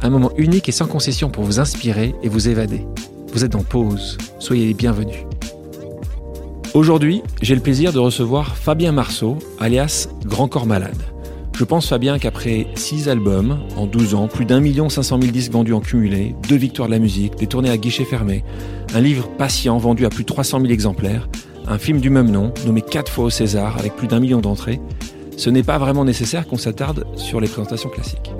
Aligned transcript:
Un 0.00 0.10
moment 0.10 0.30
unique 0.36 0.68
et 0.68 0.72
sans 0.72 0.86
concession 0.86 1.28
pour 1.28 1.44
vous 1.44 1.58
inspirer 1.58 2.14
et 2.22 2.28
vous 2.28 2.48
évader. 2.48 2.86
Vous 3.32 3.44
êtes 3.44 3.56
en 3.56 3.62
pause, 3.62 4.16
soyez 4.38 4.66
les 4.66 4.74
bienvenus. 4.74 5.24
Aujourd'hui, 6.72 7.22
j'ai 7.42 7.56
le 7.56 7.60
plaisir 7.60 7.92
de 7.92 7.98
recevoir 7.98 8.56
Fabien 8.56 8.92
Marceau, 8.92 9.38
alias 9.58 10.08
Grand 10.24 10.46
Corps 10.46 10.66
Malade. 10.66 11.02
Je 11.56 11.64
pense 11.64 11.88
Fabien 11.88 12.20
qu'après 12.20 12.68
6 12.76 13.08
albums, 13.08 13.58
en 13.76 13.86
12 13.86 14.14
ans, 14.14 14.28
plus 14.28 14.44
d'un 14.44 14.60
million 14.60 14.88
cinq 14.88 15.02
cent 15.02 15.18
mille 15.18 15.32
disques 15.32 15.50
vendus 15.50 15.72
en 15.72 15.80
cumulé, 15.80 16.36
deux 16.48 16.56
victoires 16.56 16.88
de 16.88 16.94
la 16.94 17.00
musique, 17.00 17.34
des 17.34 17.48
tournées 17.48 17.70
à 17.70 17.76
guichet 17.76 18.04
fermé, 18.04 18.44
un 18.94 19.00
livre 19.00 19.28
patient 19.36 19.76
vendu 19.78 20.06
à 20.06 20.10
plus 20.10 20.22
de 20.22 20.28
300 20.28 20.60
000 20.60 20.72
exemplaires, 20.72 21.28
un 21.66 21.78
film 21.78 22.00
du 22.00 22.10
même 22.10 22.30
nom, 22.30 22.54
nommé 22.64 22.82
4 22.82 23.10
fois 23.10 23.24
au 23.24 23.30
César 23.30 23.76
avec 23.78 23.96
plus 23.96 24.06
d'un 24.06 24.20
million 24.20 24.40
d'entrées, 24.40 24.80
ce 25.36 25.50
n'est 25.50 25.64
pas 25.64 25.78
vraiment 25.78 26.04
nécessaire 26.04 26.46
qu'on 26.46 26.56
s'attarde 26.56 27.04
sur 27.16 27.40
les 27.40 27.48
présentations 27.48 27.90
classiques. 27.90 28.30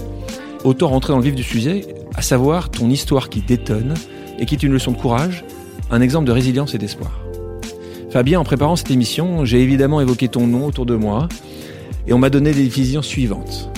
Autant 0.64 0.88
rentrer 0.88 1.12
dans 1.12 1.18
le 1.18 1.24
vif 1.24 1.34
du 1.34 1.42
sujet, 1.42 1.86
à 2.14 2.22
savoir 2.22 2.70
ton 2.70 2.90
histoire 2.90 3.28
qui 3.28 3.40
détonne 3.42 3.94
et 4.38 4.46
qui 4.46 4.54
est 4.54 4.62
une 4.62 4.72
leçon 4.72 4.92
de 4.92 4.96
courage, 4.96 5.44
un 5.90 6.00
exemple 6.00 6.26
de 6.26 6.32
résilience 6.32 6.74
et 6.74 6.78
d'espoir. 6.78 7.12
Fabien, 8.10 8.40
en 8.40 8.44
préparant 8.44 8.74
cette 8.74 8.90
émission, 8.90 9.44
j'ai 9.44 9.62
évidemment 9.62 10.00
évoqué 10.00 10.28
ton 10.28 10.46
nom 10.46 10.66
autour 10.66 10.86
de 10.86 10.94
moi, 10.94 11.28
et 12.06 12.12
on 12.12 12.18
m'a 12.18 12.30
donné 12.30 12.52
les 12.52 12.66
visions 12.66 13.02
suivantes. 13.02 13.70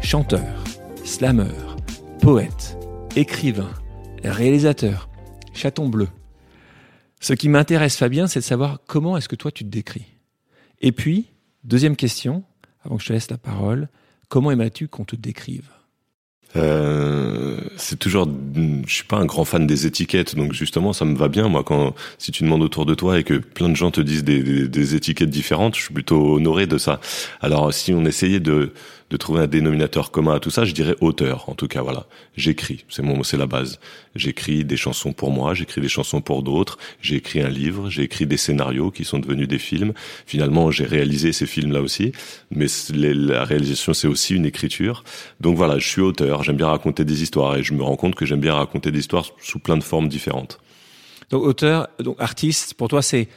Chanteur, 0.00 0.64
slameur, 1.04 1.76
poète, 2.20 2.76
écrivain, 3.14 3.70
réalisateur, 4.24 5.08
chaton 5.52 5.88
bleu. 5.88 6.08
Ce 7.20 7.34
qui 7.34 7.48
m'intéresse, 7.48 7.96
Fabien, 7.96 8.26
c'est 8.26 8.40
de 8.40 8.44
savoir 8.44 8.80
comment 8.86 9.16
est-ce 9.16 9.28
que 9.28 9.36
toi 9.36 9.50
tu 9.50 9.64
te 9.64 9.70
décris. 9.70 10.06
Et 10.80 10.92
puis, 10.92 11.26
deuxième 11.64 11.96
question, 11.96 12.44
avant 12.84 12.96
que 12.96 13.02
je 13.02 13.08
te 13.08 13.12
laisse 13.12 13.30
la 13.30 13.38
parole, 13.38 13.88
comment 14.28 14.50
aimerais-tu 14.50 14.88
qu'on 14.88 15.04
te 15.04 15.16
décrive? 15.16 15.68
Euh, 16.54 17.58
c'est 17.76 17.98
toujours, 17.98 18.28
je 18.86 18.92
suis 18.92 19.04
pas 19.04 19.16
un 19.16 19.26
grand 19.26 19.44
fan 19.44 19.66
des 19.66 19.86
étiquettes, 19.86 20.36
donc 20.36 20.52
justement 20.52 20.92
ça 20.92 21.04
me 21.04 21.16
va 21.16 21.28
bien 21.28 21.48
moi 21.48 21.64
quand 21.64 21.94
si 22.18 22.30
tu 22.30 22.44
demandes 22.44 22.62
autour 22.62 22.86
de 22.86 22.94
toi 22.94 23.18
et 23.18 23.24
que 23.24 23.34
plein 23.34 23.68
de 23.68 23.76
gens 23.76 23.90
te 23.90 24.00
disent 24.00 24.24
des, 24.24 24.42
des, 24.42 24.68
des 24.68 24.94
étiquettes 24.94 25.30
différentes, 25.30 25.74
je 25.76 25.82
suis 25.82 25.94
plutôt 25.94 26.36
honoré 26.36 26.66
de 26.66 26.78
ça. 26.78 27.00
Alors 27.40 27.74
si 27.74 27.92
on 27.92 28.04
essayait 28.04 28.40
de 28.40 28.72
de 29.10 29.16
trouver 29.16 29.40
un 29.42 29.46
dénominateur 29.46 30.10
commun 30.10 30.34
à 30.34 30.40
tout 30.40 30.50
ça, 30.50 30.64
je 30.64 30.72
dirais 30.72 30.96
auteur. 31.00 31.48
En 31.48 31.54
tout 31.54 31.68
cas, 31.68 31.82
voilà, 31.82 32.06
j'écris, 32.36 32.84
c'est 32.88 33.02
mon, 33.02 33.22
c'est 33.22 33.36
la 33.36 33.46
base. 33.46 33.78
J'écris 34.14 34.64
des 34.64 34.76
chansons 34.76 35.12
pour 35.12 35.30
moi, 35.30 35.54
j'écris 35.54 35.80
des 35.80 35.88
chansons 35.88 36.20
pour 36.20 36.42
d'autres. 36.42 36.78
J'ai 37.00 37.16
écrit 37.16 37.40
un 37.40 37.48
livre, 37.48 37.88
j'ai 37.88 38.02
écrit 38.02 38.26
des 38.26 38.36
scénarios 38.36 38.90
qui 38.90 39.04
sont 39.04 39.18
devenus 39.18 39.46
des 39.46 39.58
films. 39.58 39.92
Finalement, 40.26 40.70
j'ai 40.70 40.84
réalisé 40.84 41.32
ces 41.32 41.46
films-là 41.46 41.80
aussi, 41.80 42.12
mais 42.50 42.66
la 42.90 43.44
réalisation 43.44 43.94
c'est 43.94 44.08
aussi 44.08 44.34
une 44.34 44.46
écriture. 44.46 45.04
Donc 45.40 45.56
voilà, 45.56 45.78
je 45.78 45.86
suis 45.86 46.02
auteur. 46.02 46.42
J'aime 46.42 46.56
bien 46.56 46.68
raconter 46.68 47.04
des 47.04 47.22
histoires 47.22 47.56
et 47.56 47.62
je 47.62 47.74
me 47.74 47.82
rends 47.82 47.96
compte 47.96 48.16
que 48.16 48.26
j'aime 48.26 48.40
bien 48.40 48.54
raconter 48.54 48.90
des 48.90 48.98
histoires 48.98 49.26
sous 49.40 49.60
plein 49.60 49.76
de 49.76 49.84
formes 49.84 50.08
différentes. 50.08 50.58
Donc 51.30 51.42
auteur, 51.42 51.88
donc 51.98 52.16
artiste, 52.20 52.74
pour 52.74 52.88
toi 52.88 53.02
c'est 53.02 53.28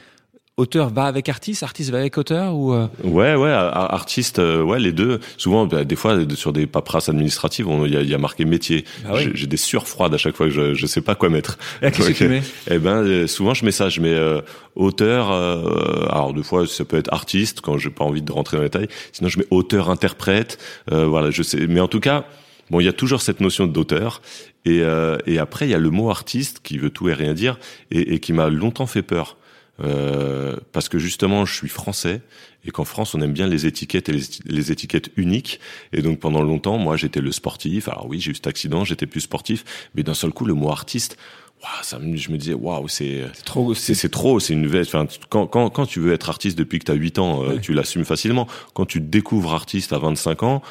auteur 0.60 0.90
va 0.90 1.04
avec 1.04 1.28
artiste, 1.28 1.62
artiste 1.62 1.90
va 1.90 1.98
avec 1.98 2.18
auteur 2.18 2.54
ou 2.54 2.74
euh 2.74 2.86
Ouais, 3.02 3.34
ouais, 3.34 3.50
artiste, 3.50 4.38
euh, 4.38 4.62
ouais, 4.62 4.78
les 4.78 4.92
deux. 4.92 5.18
Souvent, 5.38 5.66
bah, 5.66 5.84
des 5.84 5.96
fois, 5.96 6.18
sur 6.34 6.52
des 6.52 6.66
paperasses 6.66 7.08
administratives, 7.08 7.66
il 7.86 7.92
y 7.92 7.96
a, 7.96 8.02
y 8.02 8.14
a, 8.14 8.18
marqué 8.18 8.44
métier. 8.44 8.84
Ah 9.06 9.14
j'ai 9.16 9.46
des 9.46 9.56
surfroides 9.56 10.14
à 10.14 10.18
chaque 10.18 10.36
fois 10.36 10.46
que 10.46 10.52
je, 10.52 10.74
je 10.74 10.86
sais 10.86 11.00
pas 11.00 11.14
quoi 11.14 11.30
mettre. 11.30 11.58
Et 11.82 11.90
qu'est-ce 11.90 12.10
que 12.10 12.12
tu 12.12 12.28
mets? 12.28 12.42
Eh 12.70 12.78
ben, 12.78 13.02
euh, 13.02 13.26
souvent 13.26 13.54
je 13.54 13.64
mets 13.64 13.72
ça. 13.72 13.88
Je 13.88 14.00
mets 14.00 14.16
auteur. 14.76 15.30
alors 15.32 16.32
deux 16.34 16.42
fois, 16.42 16.66
ça 16.66 16.84
peut 16.84 16.98
être 16.98 17.12
artiste 17.12 17.60
quand 17.60 17.78
j'ai 17.78 17.90
pas 17.90 18.04
envie 18.04 18.22
de 18.22 18.30
rentrer 18.30 18.56
dans 18.58 18.62
les 18.62 18.68
détails. 18.68 18.88
Sinon, 19.12 19.28
je 19.28 19.38
mets 19.38 19.46
auteur, 19.50 19.90
interprète. 19.90 20.58
voilà, 20.88 21.30
je 21.30 21.42
sais. 21.42 21.66
Mais 21.66 21.80
en 21.80 21.88
tout 21.88 22.00
cas. 22.00 22.24
Bon, 22.70 22.78
il 22.78 22.84
y 22.84 22.88
a 22.88 22.92
toujours 22.92 23.20
cette 23.20 23.40
notion 23.40 23.66
d'auteur, 23.66 24.22
et, 24.64 24.82
et 25.26 25.38
après 25.40 25.66
il 25.66 25.72
y 25.72 25.74
a 25.74 25.78
le 25.78 25.90
mot 25.90 26.08
artiste 26.08 26.60
qui 26.62 26.78
veut 26.78 26.90
tout 26.90 27.08
et 27.08 27.14
rien 27.14 27.34
dire, 27.34 27.58
et, 27.90 28.14
et 28.14 28.20
qui 28.20 28.32
m'a 28.32 28.48
longtemps 28.48 28.86
fait 28.86 29.02
peur. 29.02 29.36
Euh, 29.82 30.56
parce 30.72 30.88
que 30.88 30.98
justement, 30.98 31.44
je 31.44 31.54
suis 31.54 31.68
français 31.68 32.20
et 32.64 32.70
qu'en 32.70 32.84
France, 32.84 33.14
on 33.14 33.20
aime 33.20 33.32
bien 33.32 33.46
les 33.46 33.66
étiquettes 33.66 34.08
et 34.08 34.20
les, 34.44 34.72
étiquettes 34.72 35.10
uniques. 35.16 35.60
Et 35.92 36.02
donc, 36.02 36.20
pendant 36.20 36.42
longtemps, 36.42 36.78
moi, 36.78 36.96
j'étais 36.96 37.20
le 37.20 37.32
sportif. 37.32 37.88
Alors 37.88 38.06
oui, 38.06 38.20
j'ai 38.20 38.32
eu 38.32 38.34
cet 38.34 38.46
accident, 38.46 38.84
j'étais 38.84 39.06
plus 39.06 39.22
sportif, 39.22 39.64
mais 39.94 40.02
d'un 40.02 40.14
seul 40.14 40.32
coup, 40.32 40.44
le 40.44 40.54
mot 40.54 40.70
artiste. 40.70 41.16
Wow, 41.62 41.68
ça, 41.82 41.98
je 42.14 42.30
me 42.30 42.38
disais, 42.38 42.54
waouh, 42.54 42.88
c'est 42.88 43.24
trop, 43.44 43.74
c'est 43.74 44.08
trop, 44.08 44.40
c'est 44.40 44.54
une 44.54 44.66
enfin, 44.80 45.06
quand, 45.28 45.46
quand, 45.46 45.68
quand 45.68 45.84
tu 45.84 46.00
veux 46.00 46.14
être 46.14 46.30
artiste 46.30 46.56
depuis 46.56 46.78
que 46.78 46.86
tu 46.86 46.92
as 46.92 46.94
8 46.94 47.18
ans, 47.18 47.44
euh, 47.44 47.58
tu 47.58 47.74
l'assumes 47.74 48.06
facilement. 48.06 48.46
Quand 48.72 48.86
tu 48.86 49.00
découvres 49.00 49.52
artiste 49.52 49.92
à 49.92 49.98
25 49.98 50.42
ans, 50.42 50.62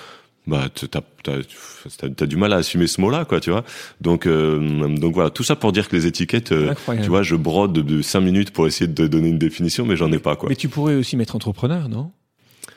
bah 0.48 0.68
t'as 0.92 1.02
as, 1.28 2.26
du 2.26 2.38
mal 2.38 2.54
à 2.54 2.58
assumer 2.58 2.88
ce 2.88 3.02
mot-là, 3.02 3.26
quoi, 3.26 3.40
tu 3.40 3.52
vois. 3.52 3.64
Donc 4.02 4.26
euh, 4.26 4.88
donc 4.98 5.14
voilà, 5.14 5.30
tout 5.30 5.44
ça 5.44 5.56
pour 5.56 5.72
dire 5.72 5.88
que 5.88 5.96
les 5.96 6.08
étiquettes, 6.08 6.52
euh, 6.52 6.74
tu 7.02 7.10
vois, 7.10 7.24
je 7.24 7.36
brode 7.36 7.74
de 7.74 8.02
5 8.02 8.20
minutes 8.22 8.52
pour 8.52 8.68
essayer 8.68 8.88
de 8.88 9.08
donner 9.08 9.30
une 9.30 9.38
définition, 9.38 9.86
mais 9.86 9.96
j'en 9.96 10.12
ai 10.12 10.20
pas, 10.20 10.36
quoi. 10.36 10.50
Mais 10.50 10.56
tu 10.56 10.70
pourrais 10.70 10.96
aussi 10.96 11.18
mettre 11.18 11.36
entrepreneur, 11.36 11.90
non? 11.90 12.12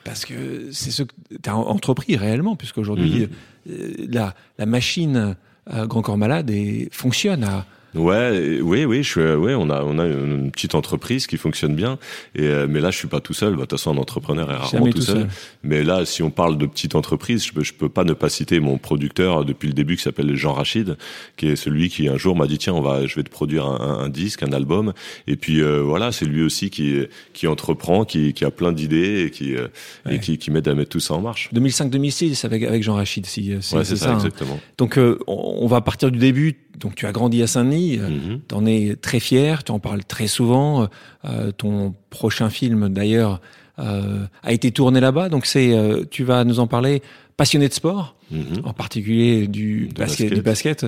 Parce 0.03 0.25
que 0.25 0.69
c'est 0.71 0.91
ce 0.91 1.03
que 1.03 1.13
t'as 1.41 1.53
entrepris 1.53 2.17
réellement, 2.17 2.55
puisqu'aujourd'hui 2.55 3.21
mhm. 3.21 3.29
euh, 3.71 4.07
la 4.09 4.35
la 4.57 4.65
machine 4.65 5.35
Grand 5.69 6.01
Corps 6.01 6.17
Malade 6.17 6.49
et 6.49 6.89
fonctionne 6.91 7.45
à 7.45 7.65
Ouais, 7.95 8.59
oui, 8.61 8.85
oui, 8.85 9.03
je 9.03 9.09
suis, 9.09 9.21
ouais, 9.21 9.53
on 9.53 9.69
a, 9.69 9.83
on 9.83 9.99
a 9.99 10.05
une 10.07 10.51
petite 10.51 10.75
entreprise 10.75 11.27
qui 11.27 11.37
fonctionne 11.37 11.75
bien. 11.75 11.99
Et 12.35 12.43
euh, 12.43 12.67
mais 12.67 12.79
là, 12.79 12.91
je 12.91 12.97
suis 12.97 13.07
pas 13.07 13.19
tout 13.19 13.33
seul. 13.33 13.51
Bah, 13.51 13.57
de 13.57 13.61
toute 13.61 13.71
façon, 13.71 13.91
un 13.91 13.97
entrepreneur 13.97 14.49
est 14.51 14.55
rarement 14.55 14.89
tout, 14.89 15.01
seul. 15.01 15.27
Mais 15.63 15.83
là, 15.83 16.05
si 16.05 16.23
on 16.23 16.31
parle 16.31 16.57
de 16.57 16.65
petite 16.65 16.95
entreprise, 16.95 17.45
je 17.45 17.53
peux, 17.53 17.63
je 17.63 17.73
peux 17.73 17.89
pas 17.89 18.03
ne 18.03 18.13
pas 18.13 18.29
citer 18.29 18.59
mon 18.59 18.77
producteur 18.77 19.45
depuis 19.45 19.67
le 19.67 19.73
début 19.73 19.95
qui 19.95 20.03
s'appelle 20.03 20.35
Jean 20.35 20.53
Rachid, 20.53 20.97
qui 21.37 21.47
est 21.47 21.55
celui 21.55 21.89
qui 21.89 22.07
un 22.07 22.17
jour 22.17 22.35
m'a 22.35 22.47
dit 22.47 22.57
tiens, 22.57 22.73
on 22.73 22.81
va, 22.81 23.05
je 23.05 23.15
vais 23.15 23.23
te 23.23 23.29
produire 23.29 23.67
un, 23.67 23.99
un, 23.99 24.09
disque, 24.09 24.43
un 24.43 24.53
album. 24.53 24.93
Et 25.27 25.35
puis 25.35 25.61
euh, 25.61 25.81
voilà, 25.81 26.11
c'est 26.11 26.25
lui 26.25 26.41
aussi 26.41 26.69
qui, 26.69 26.95
qui 27.33 27.47
entreprend, 27.47 28.05
qui, 28.05 28.33
qui 28.33 28.45
a 28.45 28.51
plein 28.51 28.71
d'idées 28.71 29.25
et 29.25 29.29
qui, 29.29 29.55
euh, 29.55 29.67
et 30.09 30.19
qui, 30.19 30.37
qui 30.37 30.49
m'aide 30.49 30.67
à 30.67 30.73
mettre 30.73 30.89
tout 30.89 30.99
ça 30.99 31.13
en 31.13 31.21
marche. 31.21 31.49
2005-2006 31.53 32.45
avec 32.45 32.63
avec 32.63 32.81
Jean 32.81 32.95
Rachid, 32.95 33.25
si 33.25 33.53
c'est 33.61 33.83
ça, 33.83 33.95
ça 33.95 34.11
hein. 34.11 34.15
exactement. 34.15 34.59
Donc 34.77 34.99
on 35.27 35.67
va 35.67 35.81
partir 35.81 36.11
du 36.11 36.17
début. 36.17 36.62
Donc 36.79 36.95
tu 36.95 37.05
as 37.05 37.11
grandi 37.11 37.41
à 37.43 37.47
Saint-Denis 37.47 37.99
euh, 37.99 38.09
mhm. 38.09 38.41
Tu 38.47 38.55
en 38.55 38.65
es 38.65 38.95
très 38.99 39.19
fier, 39.19 39.63
tu 39.63 39.71
en 39.71 39.79
parles 39.79 40.03
très 40.03 40.27
souvent. 40.27 40.87
Euh, 41.25 41.51
ton 41.51 41.93
prochain 42.09 42.49
film, 42.49 42.89
d'ailleurs, 42.89 43.41
euh, 43.79 44.25
a 44.43 44.51
été 44.51 44.71
tourné 44.71 44.99
là-bas. 44.99 45.29
Donc 45.29 45.45
c'est, 45.45 45.75
tu 46.11 46.23
vas 46.23 46.43
nous 46.43 46.59
en 46.59 46.67
parler. 46.67 47.01
Passionné 47.35 47.67
de 47.67 47.73
sport, 47.73 48.15
mhm. 48.29 48.61
en 48.63 48.73
particulier 48.73 49.47
du 49.47 49.89
basket, 49.97 50.31
du 50.31 50.43
basket. 50.43 50.85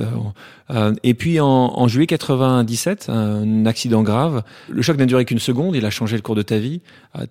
et 1.02 1.14
puis 1.16 1.40
en, 1.40 1.48
en, 1.48 1.88
juillet 1.88 2.06
97, 2.06 3.10
un 3.10 3.66
accident 3.66 4.04
grave. 4.04 4.44
Le 4.70 4.84
choc 4.84 4.96
n'a 4.98 5.08
duré 5.08 5.26
qu'une 5.26 5.40
seconde. 5.40 5.76
Il 5.76 5.84
a 5.88 5.90
changé 5.90 6.16
le 6.16 6.22
cours 6.22 6.36
de 6.36 6.44
ta 6.44 6.60
vie. 6.60 6.82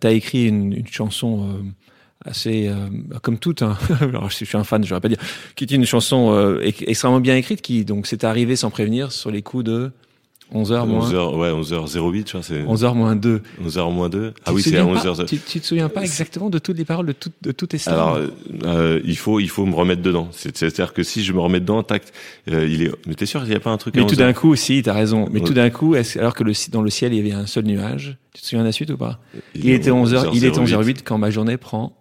tu 0.00 0.06
as 0.06 0.10
écrit 0.10 0.48
une, 0.48 0.72
une 0.72 0.88
chanson 0.88 1.62
assez 2.24 2.68
euh, 2.68 2.88
comme 3.22 3.38
toute. 3.38 3.62
Hein. 3.62 3.76
Alors, 4.00 4.30
je 4.30 4.44
suis 4.44 4.56
un 4.56 4.64
fan, 4.64 4.84
je 4.84 4.94
vais 4.94 5.00
pas 5.00 5.08
dire, 5.08 5.18
qui 5.56 5.64
est 5.64 5.70
une 5.70 5.86
chanson 5.86 6.32
euh, 6.32 6.60
extrêmement 6.62 7.20
bien 7.20 7.36
écrite, 7.36 7.62
qui 7.62 7.84
donc 7.84 8.06
s'est 8.06 8.24
arrivée 8.24 8.56
sans 8.56 8.70
prévenir 8.70 9.12
sur 9.12 9.30
les 9.30 9.42
coups 9.42 9.64
de 9.64 9.92
11h 10.52 10.86
moins 10.86 11.08
11h 11.08 11.36
ouais 11.36 11.50
11h08 11.50 12.24
tu 12.24 12.32
vois 12.32 12.42
c'est 12.42 12.62
11h 12.62 12.94
moins 12.94 13.16
2 13.16 13.40
11h 13.64 13.92
moins 13.92 14.08
2 14.10 14.34
ah 14.44 14.52
oui 14.52 14.62
c'est 14.62 14.76
à 14.76 14.84
11h 14.84 15.24
tu, 15.24 15.38
tu 15.38 15.60
te 15.60 15.66
souviens 15.66 15.88
pas 15.88 16.02
exactement 16.02 16.50
de 16.50 16.58
toutes 16.58 16.76
les 16.76 16.84
paroles 16.84 17.06
de 17.06 17.12
toutes 17.12 17.32
de 17.42 17.50
toutes 17.50 17.70
tes 17.70 17.78
alors 17.90 18.18
euh, 18.64 19.00
il 19.04 19.16
faut 19.16 19.40
il 19.40 19.48
faut 19.48 19.64
me 19.64 19.74
remettre 19.74 20.02
dedans. 20.02 20.28
C'est 20.32 20.62
à 20.62 20.68
dire 20.68 20.92
que 20.92 21.02
si 21.02 21.24
je 21.24 21.32
me 21.32 21.40
remets 21.40 21.60
dedans 21.60 21.82
tac 21.82 22.02
euh, 22.50 22.68
il 22.68 22.82
est 22.82 22.90
mais 23.06 23.14
t'es 23.14 23.26
sûr 23.26 23.42
qu'il 23.42 23.52
y 23.52 23.56
a 23.56 23.60
pas 23.60 23.70
un 23.70 23.78
truc 23.78 23.96
mais 23.96 24.06
tout 24.06 24.16
d'un 24.16 24.32
coup 24.32 24.54
si 24.54 24.82
t'as 24.82 24.92
raison. 24.92 25.28
Mais 25.32 25.40
tout 25.40 25.54
d'un 25.54 25.70
coup 25.70 25.96
alors 26.16 26.34
que 26.34 26.44
le 26.44 26.52
dans 26.70 26.82
le 26.82 26.90
ciel 26.90 27.14
il 27.14 27.16
y 27.16 27.20
avait 27.20 27.40
un 27.40 27.46
seul 27.46 27.64
nuage 27.64 28.18
tu 28.34 28.42
te 28.42 28.46
souviens 28.46 28.62
de 28.62 28.68
la 28.68 28.72
suite 28.72 28.90
ou 28.90 28.96
pas? 28.96 29.20
Il, 29.54 29.64
il 29.64 29.70
était 29.70 29.90
11h 29.90 30.30
il 30.34 30.44
était 30.44 30.58
11h08 30.58 30.98
quand 31.04 31.18
ma 31.18 31.30
journée 31.30 31.56
prend 31.56 31.96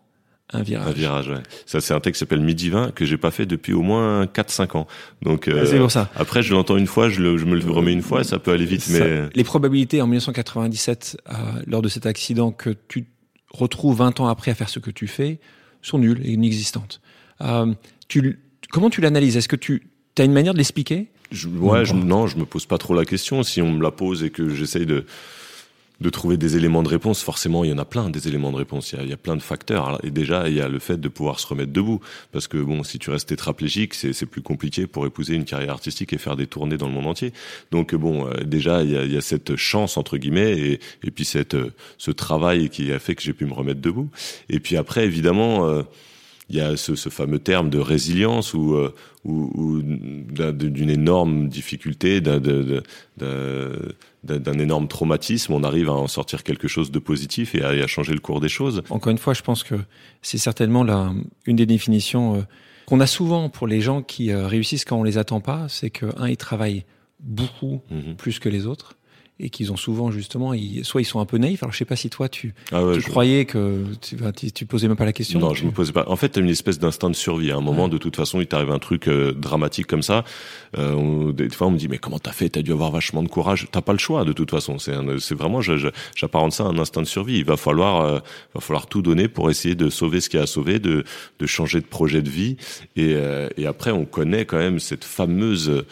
un 0.53 0.61
virage. 0.61 0.87
Un 0.87 0.91
virage, 0.91 1.27
ouais. 1.29 1.43
Ça, 1.65 1.81
c'est 1.81 1.93
un 1.93 1.99
texte 1.99 2.19
qui 2.19 2.19
s'appelle 2.19 2.43
Midi 2.43 2.69
20 2.69 2.93
que 2.93 3.05
j'ai 3.05 3.17
pas 3.17 3.31
fait 3.31 3.45
depuis 3.45 3.73
au 3.73 3.81
moins 3.81 4.25
4-5 4.25 4.77
ans. 4.77 4.87
Donc, 5.21 5.47
euh, 5.47 5.65
c'est 5.65 5.79
pour 5.79 5.91
ça. 5.91 6.09
Après, 6.15 6.43
je 6.43 6.53
l'entends 6.53 6.77
une 6.77 6.87
fois, 6.87 7.09
je, 7.09 7.21
le, 7.21 7.37
je, 7.37 7.45
me 7.45 7.55
le 7.59 7.71
remets 7.71 7.93
une 7.93 8.01
fois, 8.01 8.23
ça 8.23 8.39
peut 8.39 8.51
aller 8.51 8.65
vite. 8.65 8.87
mais 8.89 9.29
les 9.33 9.43
probabilités 9.43 10.01
en 10.01 10.07
1997, 10.07 11.17
euh, 11.29 11.33
lors 11.65 11.81
de 11.81 11.89
cet 11.89 12.05
accident, 12.05 12.51
que 12.51 12.69
tu 12.87 13.05
retrouves 13.49 13.97
20 13.97 14.19
ans 14.19 14.27
après 14.27 14.51
à 14.51 14.55
faire 14.55 14.69
ce 14.69 14.79
que 14.79 14.91
tu 14.91 15.07
fais, 15.07 15.39
sont 15.81 15.97
nulles 15.97 16.21
et 16.23 16.31
inexistantes. 16.31 17.01
Euh, 17.41 17.73
tu, 18.07 18.39
comment 18.71 18.89
tu 18.89 19.01
l'analyses? 19.01 19.37
Est-ce 19.37 19.47
que 19.47 19.55
tu 19.55 19.89
as 20.17 20.23
une 20.23 20.33
manière 20.33 20.53
de 20.53 20.59
l'expliquer? 20.59 21.07
Je, 21.31 21.47
Ouais, 21.47 21.85
je, 21.85 21.93
non, 21.93 22.27
je 22.27 22.37
me 22.37 22.45
pose 22.45 22.65
pas 22.65 22.77
trop 22.77 22.93
la 22.93 23.05
question. 23.05 23.43
Si 23.43 23.61
on 23.61 23.71
me 23.71 23.81
la 23.81 23.91
pose 23.91 24.23
et 24.23 24.29
que 24.29 24.49
j'essaye 24.49 24.85
de 24.85 25.05
de 26.03 26.09
trouver 26.09 26.35
des 26.35 26.57
éléments 26.57 26.83
de 26.83 26.89
réponse, 26.89 27.23
forcément, 27.23 27.63
il 27.63 27.69
y 27.69 27.73
en 27.73 27.77
a 27.77 27.85
plein 27.85 28.09
des 28.09 28.27
éléments 28.27 28.51
de 28.51 28.57
réponse. 28.57 28.91
Il 28.91 29.09
y 29.09 29.13
a, 29.13 29.17
plein 29.17 29.37
de 29.37 29.41
facteurs. 29.41 29.99
Et 30.03 30.11
déjà, 30.11 30.49
il 30.49 30.55
y 30.55 30.61
a 30.61 30.67
le 30.67 30.79
fait 30.79 30.99
de 30.99 31.07
pouvoir 31.07 31.39
se 31.39 31.47
remettre 31.47 31.71
debout. 31.71 32.01
Parce 32.33 32.47
que 32.47 32.57
bon, 32.57 32.83
si 32.83 32.99
tu 32.99 33.09
restes 33.09 33.29
tétraplégique, 33.29 33.93
c'est 33.93 34.25
plus 34.25 34.41
compliqué 34.41 34.85
pour 34.85 35.05
épouser 35.05 35.33
une 35.35 35.45
carrière 35.45 35.71
artistique 35.71 36.11
et 36.11 36.17
faire 36.17 36.35
des 36.35 36.45
tournées 36.45 36.75
dans 36.75 36.87
le 36.87 36.93
monde 36.93 37.07
entier. 37.07 37.31
Donc 37.71 37.95
bon, 37.95 38.27
euh, 38.27 38.43
déjà, 38.43 38.83
il 38.83 38.91
y 38.91 39.17
a, 39.17 39.21
cette 39.21 39.55
chance 39.55 39.95
entre 39.95 40.17
guillemets 40.17 40.79
et, 41.03 41.11
puis 41.11 41.23
cette 41.23 41.55
ce 41.97 42.11
travail 42.11 42.69
qui 42.69 42.91
a 42.91 42.99
fait 42.99 43.15
que 43.15 43.21
j'ai 43.21 43.31
pu 43.31 43.45
me 43.45 43.53
remettre 43.53 43.79
debout. 43.79 44.09
Et 44.49 44.59
puis 44.59 44.75
après, 44.75 45.05
évidemment. 45.05 45.67
Euh, 45.67 45.83
il 46.49 46.57
y 46.57 46.61
a 46.61 46.75
ce, 46.77 46.95
ce, 46.95 47.09
fameux 47.09 47.39
terme 47.39 47.69
de 47.69 47.79
résilience 47.79 48.53
ou, 48.53 48.73
euh, 48.73 48.93
ou, 49.23 49.49
ou 49.55 49.81
d'une 49.81 50.89
énorme 50.89 51.47
difficulté, 51.47 52.21
d'un 52.21 52.43
énorme 54.59 54.87
traumatisme, 54.87 55.53
on 55.53 55.63
arrive 55.63 55.89
à 55.89 55.93
en 55.93 56.07
sortir 56.07 56.43
quelque 56.43 56.67
chose 56.67 56.91
de 56.91 56.99
positif 56.99 57.55
et 57.55 57.63
à, 57.63 57.69
à 57.69 57.87
changer 57.87 58.13
le 58.13 58.19
cours 58.19 58.41
des 58.41 58.49
choses. 58.49 58.83
Encore 58.89 59.11
une 59.11 59.17
fois, 59.17 59.33
je 59.33 59.41
pense 59.41 59.63
que 59.63 59.75
c'est 60.21 60.37
certainement 60.37 60.83
la, 60.83 61.13
une 61.45 61.55
des 61.55 61.65
définitions 61.65 62.35
euh, 62.35 62.41
qu'on 62.85 62.99
a 62.99 63.07
souvent 63.07 63.49
pour 63.49 63.67
les 63.67 63.79
gens 63.79 64.01
qui 64.01 64.31
euh, 64.31 64.45
réussissent 64.47 64.85
quand 64.85 64.99
on 64.99 65.03
les 65.03 65.17
attend 65.17 65.39
pas, 65.39 65.67
c'est 65.69 65.89
que 65.89 66.07
un, 66.17 66.27
ils 66.27 66.37
travaillent 66.37 66.83
beaucoup 67.21 67.81
mmh. 67.89 68.15
plus 68.15 68.39
que 68.39 68.49
les 68.49 68.67
autres 68.67 68.97
et 69.39 69.49
qu'ils 69.49 69.71
ont 69.71 69.77
souvent 69.77 70.11
justement, 70.11 70.53
ils, 70.53 70.85
soit 70.85 71.01
ils 71.01 71.05
sont 71.05 71.19
un 71.19 71.25
peu 71.25 71.37
naïfs. 71.37 71.63
Alors 71.63 71.73
je 71.73 71.77
sais 71.77 71.85
pas 71.85 71.95
si 71.95 72.09
toi 72.09 72.29
tu, 72.29 72.53
ah 72.71 72.83
ouais, 72.83 72.97
tu 72.97 73.01
croyais 73.01 73.45
que 73.45 73.83
tu, 74.01 74.15
tu, 74.35 74.51
tu, 74.51 74.65
posais 74.65 74.87
même 74.87 74.97
pas 74.97 75.05
la 75.05 75.13
question. 75.13 75.39
Non, 75.39 75.53
je 75.53 75.65
me 75.65 75.71
posais 75.71 75.91
pas. 75.91 76.05
En 76.07 76.15
fait, 76.15 76.29
tu 76.29 76.39
as 76.39 76.41
une 76.41 76.49
espèce 76.49 76.79
d'instinct 76.79 77.09
de 77.09 77.15
survie. 77.15 77.51
À 77.51 77.57
un 77.57 77.61
moment, 77.61 77.85
ouais. 77.85 77.89
de 77.89 77.97
toute 77.97 78.15
façon, 78.15 78.41
il 78.41 78.47
t'arrive 78.47 78.71
un 78.71 78.79
truc 78.79 79.07
euh, 79.07 79.33
dramatique 79.33 79.87
comme 79.87 80.03
ça. 80.03 80.23
Euh, 80.77 80.93
on, 80.93 81.31
des 81.31 81.49
fois, 81.49 81.67
on 81.67 81.71
me 81.71 81.77
dit 81.77 81.87
mais 81.87 81.97
comment 81.97 82.19
t'as 82.19 82.31
fait? 82.31 82.49
T'as 82.49 82.61
dû 82.61 82.71
avoir 82.71 82.91
vachement 82.91 83.23
de 83.23 83.27
courage. 83.27 83.67
T'as 83.71 83.81
pas 83.81 83.93
le 83.93 83.99
choix 83.99 84.23
de 84.23 84.33
toute 84.33 84.51
façon. 84.51 84.77
C'est 84.77 84.93
c'est 85.19 85.35
vraiment, 85.35 85.61
j'apparente 85.61 86.53
ça 86.53 86.65
à 86.65 86.67
un 86.67 86.77
instinct 86.77 87.01
de 87.01 87.07
survie. 87.07 87.37
Il 87.37 87.45
va 87.45 87.57
falloir, 87.57 88.01
euh, 88.01 88.19
va 88.53 88.61
falloir 88.61 88.87
tout 88.87 89.01
donner 89.01 89.27
pour 89.27 89.49
essayer 89.49 89.75
de 89.75 89.89
sauver 89.89 90.21
ce 90.21 90.29
qu'il 90.29 90.37
y 90.37 90.41
a 90.41 90.43
à 90.43 90.47
sauver, 90.47 90.79
de, 90.79 91.03
de 91.39 91.45
changer 91.45 91.81
de 91.81 91.85
projet 91.85 92.21
de 92.21 92.29
vie. 92.29 92.57
Et, 92.95 93.13
euh, 93.15 93.49
et 93.57 93.65
après, 93.65 93.91
on 93.91 94.05
connaît 94.05 94.45
quand 94.45 94.57
même 94.57 94.79
cette 94.79 95.03
fameuse 95.03 95.83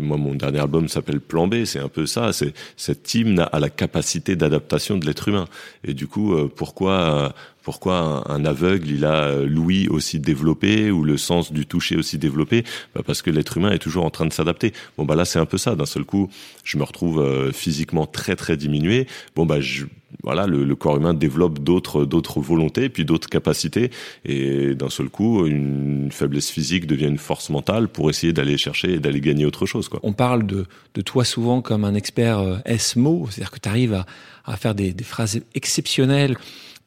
moi, 0.00 0.16
mon 0.16 0.34
dernier 0.34 0.60
album 0.60 0.88
s'appelle 0.88 1.20
Plan 1.20 1.46
B. 1.46 1.64
C'est 1.64 1.80
un 1.80 1.88
peu 1.88 2.06
ça. 2.06 2.32
C'est 2.32 2.54
cette 2.76 3.14
hymne 3.14 3.46
à 3.52 3.58
la 3.58 3.70
capacité 3.70 4.36
d'adaptation 4.36 4.96
de 4.96 5.06
l'être 5.06 5.28
humain. 5.28 5.46
Et 5.84 5.94
du 5.94 6.06
coup, 6.06 6.34
euh, 6.34 6.50
pourquoi 6.54 7.34
pourquoi 7.64 8.30
un, 8.30 8.44
aveugle 8.44 8.90
il 8.90 9.06
a 9.06 9.24
euh, 9.24 9.46
l'ouïe 9.46 9.88
aussi 9.88 10.20
développé 10.20 10.90
ou 10.90 11.02
le 11.02 11.16
sens 11.16 11.50
du 11.50 11.64
toucher 11.64 11.96
aussi 11.96 12.18
développé? 12.18 12.62
Bah 12.94 13.00
Parce 13.04 13.22
que 13.22 13.30
l'être 13.30 13.56
humain 13.56 13.72
est 13.72 13.78
toujours 13.78 14.04
en 14.04 14.10
train 14.10 14.26
de 14.26 14.32
s'adapter. 14.34 14.74
Bon 14.98 15.06
bah 15.06 15.14
là 15.14 15.24
c'est 15.24 15.38
un 15.38 15.46
peu 15.46 15.56
ça. 15.56 15.74
D'un 15.74 15.86
seul 15.86 16.04
coup, 16.04 16.30
je 16.62 16.76
me 16.76 16.84
retrouve 16.84 17.20
euh, 17.20 17.52
physiquement 17.52 18.06
très 18.06 18.36
très 18.36 18.58
diminué. 18.58 19.06
Bon 19.34 19.46
bah 19.46 19.62
je, 19.62 19.86
voilà, 20.22 20.46
le, 20.46 20.64
le, 20.64 20.74
corps 20.76 20.96
humain 20.96 21.12
développe 21.14 21.58
d'autres 21.58 22.04
d'autres 22.04 22.40
volontés, 22.40 22.88
puis 22.88 23.04
d'autres 23.04 23.28
capacités, 23.28 23.90
et 24.24 24.74
d'un 24.74 24.88
seul 24.90 25.08
coup, 25.08 25.44
une 25.46 26.10
faiblesse 26.12 26.50
physique 26.50 26.86
devient 26.86 27.06
une 27.08 27.18
force 27.18 27.50
mentale 27.50 27.88
pour 27.88 28.08
essayer 28.10 28.32
d'aller 28.32 28.56
chercher 28.56 28.94
et 28.94 28.98
d'aller 29.00 29.20
gagner 29.20 29.44
autre 29.44 29.66
chose. 29.66 29.88
Quoi. 29.88 30.00
On 30.02 30.12
parle 30.12 30.46
de, 30.46 30.66
de 30.94 31.00
toi 31.02 31.24
souvent 31.24 31.60
comme 31.62 31.84
un 31.84 31.94
expert 31.94 32.38
euh, 32.38 32.56
S-mot, 32.64 33.26
c'est-à-dire 33.30 33.50
que 33.50 33.58
tu 33.60 33.68
arrives 33.68 33.94
à, 33.94 34.06
à 34.46 34.56
faire 34.56 34.74
des, 34.74 34.92
des 34.92 35.04
phrases 35.04 35.40
exceptionnelles. 35.54 36.36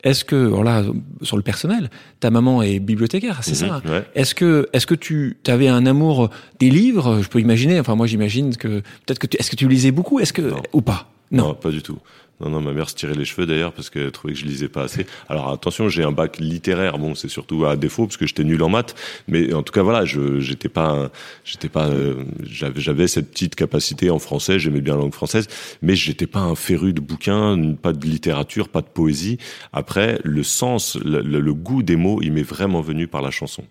Est-ce 0.03 0.23
que, 0.23 0.35
voilà, 0.35 0.83
sur 1.23 1.37
le 1.37 1.43
personnel, 1.43 1.89
ta 2.19 2.29
maman 2.29 2.61
est 2.61 2.79
bibliothécaire, 2.79 3.39
c'est 3.41 3.59
Mhm, 3.63 3.69
ça 3.69 3.81
ouais. 3.85 4.05
Est-ce 4.13 4.35
que, 4.35 4.69
est-ce 4.71 4.85
que 4.85 4.93
tu 4.93 5.35
avais 5.47 5.67
un 5.67 5.87
amour 5.87 6.29
des 6.59 6.69
livres? 6.69 7.21
Je 7.23 7.27
peux 7.27 7.39
imaginer. 7.39 7.79
Enfin, 7.79 7.95
moi, 7.95 8.05
j'imagine 8.05 8.55
que 8.55 8.67
peut-être 9.05 9.17
que 9.19 9.25
tu, 9.27 9.37
est-ce 9.37 9.49
que 9.49 9.55
tu 9.55 9.67
lisais 9.67 9.89
beaucoup? 9.91 10.19
Est-ce 10.19 10.33
que 10.33 10.43
Non. 10.43 10.61
ou 10.73 10.81
pas? 10.81 11.09
Non. 11.31 11.55
pas 11.55 11.71
du 11.71 11.81
tout. 11.81 11.97
Non, 12.39 12.51
non, 12.51 12.61
ma 12.61 12.71
mère 12.71 12.87
se 12.87 12.93
tirait 12.93 13.15
les 13.15 13.25
cheveux 13.25 13.47
d'ailleurs 13.47 13.73
parce 13.73 13.89
qu'elle 13.89 14.11
trouvait 14.11 14.33
que 14.33 14.39
je 14.39 14.45
lisais 14.45 14.67
pas 14.67 14.83
assez. 14.83 15.07
Alors 15.27 15.49
attention, 15.49 15.89
j'ai 15.89 16.03
un 16.03 16.11
bac 16.11 16.37
littéraire. 16.37 16.99
Bon, 16.99 17.15
c'est 17.15 17.29
surtout 17.29 17.65
à 17.65 17.75
défaut 17.75 18.05
parce 18.05 18.17
que 18.17 18.27
j'étais 18.27 18.43
nul 18.43 18.61
en 18.61 18.69
maths. 18.69 18.95
Mais 19.27 19.53
en 19.53 19.63
tout 19.63 19.73
cas, 19.73 19.81
voilà, 19.81 20.05
je 20.05 20.39
j'étais 20.39 20.69
pas, 20.69 21.09
j'étais 21.43 21.69
pas, 21.69 21.87
euh, 21.87 22.23
j'avais 22.43 23.07
cette 23.07 23.31
petite 23.31 23.55
capacité 23.55 24.11
en 24.11 24.19
français. 24.19 24.59
J'aimais 24.59 24.81
bien 24.81 24.93
la 24.93 25.01
langue 25.01 25.13
française, 25.13 25.47
mais 25.81 25.95
j'étais 25.95 26.27
pas 26.27 26.41
un 26.41 26.55
féru 26.55 26.93
de 26.93 27.01
bouquins, 27.01 27.73
pas 27.81 27.93
de 27.93 28.05
littérature, 28.05 28.69
pas 28.69 28.81
de 28.81 28.87
poésie. 28.87 29.39
Après, 29.73 30.19
le 30.23 30.43
sens, 30.43 30.95
le, 31.03 31.21
le 31.21 31.53
goût 31.55 31.81
des 31.81 31.95
mots, 31.95 32.19
il 32.21 32.33
m'est 32.33 32.43
vraiment 32.43 32.81
venu 32.81 33.07
par 33.07 33.23
la 33.23 33.31
chanson. 33.31 33.63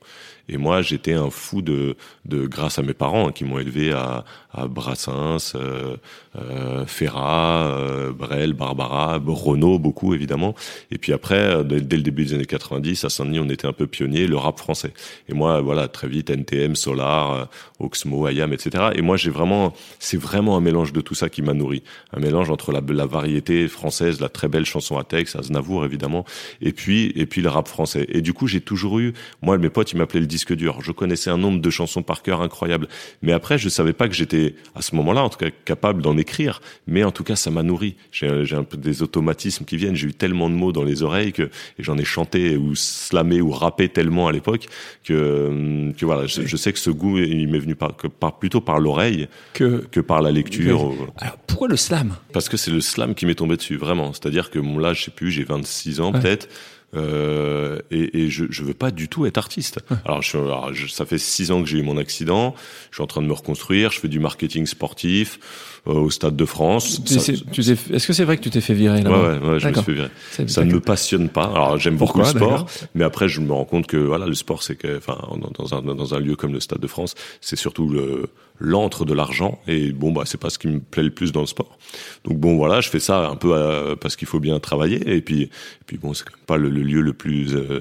Et 0.49 0.57
moi, 0.57 0.83
j'étais 0.83 1.15
un 1.15 1.31
fou 1.31 1.63
de, 1.63 1.97
de 2.25 2.47
grâce 2.47 2.79
à 2.79 2.83
mes 2.83 2.95
parents 2.95 3.29
hein, 3.29 3.33
qui 3.33 3.45
m'ont 3.45 3.59
élevé 3.59 3.93
à, 3.93 4.25
à 4.53 4.69
Brassens, 4.69 5.55
euh, 5.55 5.97
euh, 6.37 6.87
Ferrat, 6.87 7.67
euh, 7.69 8.13
Brel, 8.13 8.53
Barbara, 8.53 9.21
Renault, 9.25 9.79
beaucoup 9.79 10.15
évidemment. 10.15 10.55
Et 10.91 10.99
puis 10.99 11.13
après, 11.13 11.39
euh, 11.39 11.63
dès, 11.63 11.97
le 11.97 12.03
début 12.03 12.25
des 12.25 12.35
années 12.35 12.47
90, 12.47 13.05
à 13.05 13.11
Saint-Denis, 13.11 13.41
on 13.41 13.49
était 13.49 13.67
un 13.67 13.73
peu 13.73 13.87
pionnier, 13.87 14.27
le 14.27 14.37
rap 14.37 14.59
français. 14.59 14.93
Et 15.29 15.35
moi, 15.35 15.61
voilà, 15.61 15.89
très 15.89 16.09
vite, 16.09 16.31
NTM, 16.31 16.75
Solar, 16.75 17.33
euh, 17.33 17.45
Oxmo, 17.81 18.27
Ayam, 18.27 18.53
etc. 18.53 18.91
Et 18.95 19.03
moi, 19.03 19.17
j'ai 19.17 19.31
vraiment, 19.31 19.75
c'est 19.99 20.17
vraiment 20.17 20.57
un 20.57 20.61
mélange 20.61 20.93
de 20.93 21.01
tout 21.01 21.15
ça 21.15 21.29
qui 21.29 21.43
m'a 21.43 21.53
nourri. 21.53 21.83
Un 22.13 22.21
mélange 22.21 22.51
entre 22.51 22.73
la, 22.73 22.81
la, 22.89 23.07
variété 23.07 23.69
française, 23.69 24.21
la 24.21 24.29
très 24.29 24.49
belle 24.49 24.65
chanson 24.65 24.99
à 24.99 25.05
texte, 25.05 25.37
Aznavour 25.37 25.85
évidemment, 25.85 26.25
et 26.61 26.73
puis 26.73 27.13
et 27.15 27.27
puis 27.27 27.43
le 27.43 27.49
rap 27.49 27.69
français. 27.69 28.07
Et 28.09 28.21
du 28.23 28.33
coup, 28.33 28.47
j'ai 28.47 28.61
toujours 28.61 28.99
eu, 28.99 29.13
moi, 29.43 29.59
mes 29.59 29.71
potes, 29.71 29.93
ils 29.93 29.99
m'appelaient 29.99 30.21
le 30.21 30.27
disque 30.37 30.55
dur. 30.55 30.83
Je 30.83 30.93
connaissais 30.93 31.31
un 31.31 31.39
nombre 31.39 31.61
de 31.61 31.71
chansons 31.71 32.03
par 32.03 32.23
cœur 32.23 32.43
incroyable. 32.43 32.89
Mais 33.23 33.33
après, 33.33 33.57
je 33.57 33.71
savais 33.71 33.95
pas 33.95 34.07
que 34.07 34.15
j'étais, 34.15 34.55
à 34.75 34.83
ce 34.83 34.95
moment-là, 34.97 35.23
en 35.23 35.31
tout 35.31 35.39
cas, 35.39 35.49
capable 35.65 36.03
d'en 36.03 36.19
écrire. 36.19 36.61
Mais 36.87 37.05
en 37.05 37.11
tout 37.11 37.25
cas, 37.25 37.37
ça 37.37 37.51
m'a 37.51 37.63
nourri. 37.63 37.97
J'ai 38.13 38.29
un 38.55 38.65
peu 38.65 38.77
des 38.77 39.03
automatismes 39.03 39.65
qui 39.65 39.79
viennent. 39.79 39.97
J'ai 39.97 40.09
eu 40.09 40.15
tellement 40.15 40.51
de 40.51 40.55
mots 40.55 40.73
dans 40.73 40.85
les 40.85 41.03
oreilles 41.03 41.33
que, 41.33 41.45
et 41.79 41.83
j'en 41.83 41.97
ai 41.97 42.05
chanté 42.05 42.57
ou 42.59 42.75
slamé 42.75 43.41
ou 43.41 43.51
rappé 43.51 43.89
tellement 43.89 44.29
à 44.29 44.33
l'époque 44.33 44.67
que, 45.05 45.93
que 45.97 46.05
voilà, 46.05 46.27
je, 46.27 46.43
je, 46.43 46.57
sais 46.57 46.73
que 46.73 46.79
ce 46.79 46.91
goût, 46.91 47.19
il 47.19 47.49
m'est 47.49 47.59
venu 47.59 47.75
par, 47.75 47.97
que 47.97 48.09
par, 48.09 48.39
plutôt 48.39 48.61
par 48.61 48.79
l'oreille 48.79 49.29
que, 49.55 49.87
que 49.91 50.01
par 50.01 50.21
la 50.21 50.33
lecture. 50.33 50.93
Alors, 51.19 51.39
pourquoi 51.47 51.69
le 51.69 51.77
slam? 51.77 52.15
Parce 52.33 52.51
que 52.51 52.59
c'est 52.59 52.71
le 52.71 52.83
slam 52.83 53.15
qui 53.15 53.25
m'est 53.25 53.35
tombé 53.35 53.57
dessus, 53.57 53.77
vraiment. 53.77 54.13
C'est-à-dire 54.13 54.51
que 54.51 54.59
mon 54.59 54.79
là, 54.79 54.93
je 54.93 55.05
sais 55.05 55.11
plus, 55.11 55.31
j'ai 55.31 55.45
26 55.45 56.01
ans, 56.01 56.13
ouais. 56.13 56.21
peut-être. 56.21 56.49
Euh, 56.97 57.79
et, 57.91 58.23
et 58.23 58.31
je, 58.31 58.47
je 58.51 58.63
veux 58.63 58.75
pas 58.75 58.91
du 58.91 59.09
tout 59.09 59.27
être 59.27 59.39
artiste. 59.39 59.81
Alors, 60.05 60.23
je, 60.23 60.37
alors 60.39 60.73
je, 60.73 60.87
ça 60.87 61.05
fait 61.05 61.19
six 61.19 61.51
ans 61.51 61.63
que 61.63 61.69
j'ai 61.69 61.79
eu 61.79 61.83
mon 61.83 61.99
accident. 61.99 62.55
Je 62.91 62.97
suis 62.97 63.03
en 63.03 63.07
train 63.07 63.23
de 63.23 63.27
me 63.27 63.33
reconstruire. 63.33 63.91
Je 63.93 64.01
fais 64.01 64.09
du 64.09 64.19
marketing 64.19 64.67
sportif 64.67 65.39
euh, 65.87 65.93
au 65.93 66.11
Stade 66.11 66.37
de 66.37 66.45
France. 66.45 67.01
Est-ce 67.05 68.07
que 68.07 68.13
c'est 68.13 68.25
vrai 68.25 68.37
que 68.37 68.43
tu 68.43 68.51
t'es 68.51 68.61
fait 68.61 68.75
virer 68.75 69.03
là 69.03 69.11
Ouais, 69.11 69.39
ouais, 69.39 69.49
ouais 69.49 69.61
je 69.61 69.69
me 69.69 69.75
suis 69.75 69.83
fait 69.83 69.93
virer. 69.93 70.11
Ça 70.47 70.65
ne 70.65 70.73
me 70.73 70.81
passionne 70.81 71.29
pas. 71.29 71.45
Alors, 71.45 71.79
j'aime 71.79 71.97
beaucoup 71.97 72.19
le 72.19 72.25
sport, 72.25 72.67
mais 72.95 73.05
après, 73.05 73.29
je 73.29 73.41
me 73.41 73.53
rends 73.53 73.65
compte 73.65 73.87
que 73.87 73.97
voilà, 73.97 74.27
le 74.27 74.35
sport, 74.35 74.63
c'est 74.63 74.77
que, 74.77 74.97
enfin, 74.97 75.19
dans 75.59 75.75
un 75.75 75.83
dans 75.83 76.15
un 76.15 76.21
lieu 76.21 76.37
comme 76.37 76.53
le 76.53 76.61
Stade 76.61 76.81
de 76.81 76.87
France, 76.87 77.15
c'est 77.41 77.57
surtout 77.57 77.89
le 77.89 78.29
l'antre 78.59 79.05
de 79.05 79.15
l'argent 79.15 79.59
et 79.67 79.93
bon 79.93 80.13
bah 80.13 80.23
c'est 80.25 80.41
pas 80.41 80.51
ce 80.51 80.59
qui 80.59 80.69
me 80.69 80.81
plaît 80.81 81.03
le 81.03 81.11
plus 81.11 81.33
dans 81.33 81.41
le 81.41 81.47
sport. 81.47 81.79
Donc 82.25 82.39
bon 82.39 82.57
voilà 82.57 82.81
je 82.81 82.89
fais 82.89 83.01
ça 83.01 83.29
un 83.29 83.37
peu 83.37 83.53
euh, 83.55 83.97
parce 83.97 84.17
qu'il 84.17 84.29
faut 84.29 84.41
bien 84.41 84.59
travailler 84.61 85.15
et 85.15 85.21
puis 85.21 85.43
et 85.43 85.51
puis 85.87 85.99
bon 85.99 86.15
c'est 86.15 86.25
pas 86.47 86.57
le, 86.57 86.69
le 86.69 86.83
lieu 86.83 87.01
le 87.01 87.13
plus 87.13 87.55
euh, 87.55 87.81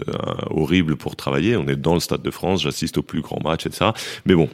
horrible 0.49 0.95
pour 0.95 1.15
travailler. 1.15 1.57
On 1.57 1.67
est 1.67 1.75
dans 1.75 1.93
le 1.93 1.99
stade 1.99 2.21
de 2.21 2.31
France 2.31 2.63
j'assiste 2.63 2.97
aux 2.97 3.03
plus 3.03 3.21
grands 3.21 3.41
matchs 3.43 3.65
etc 3.65 3.91
mais 4.25 4.35
bon 4.35 4.49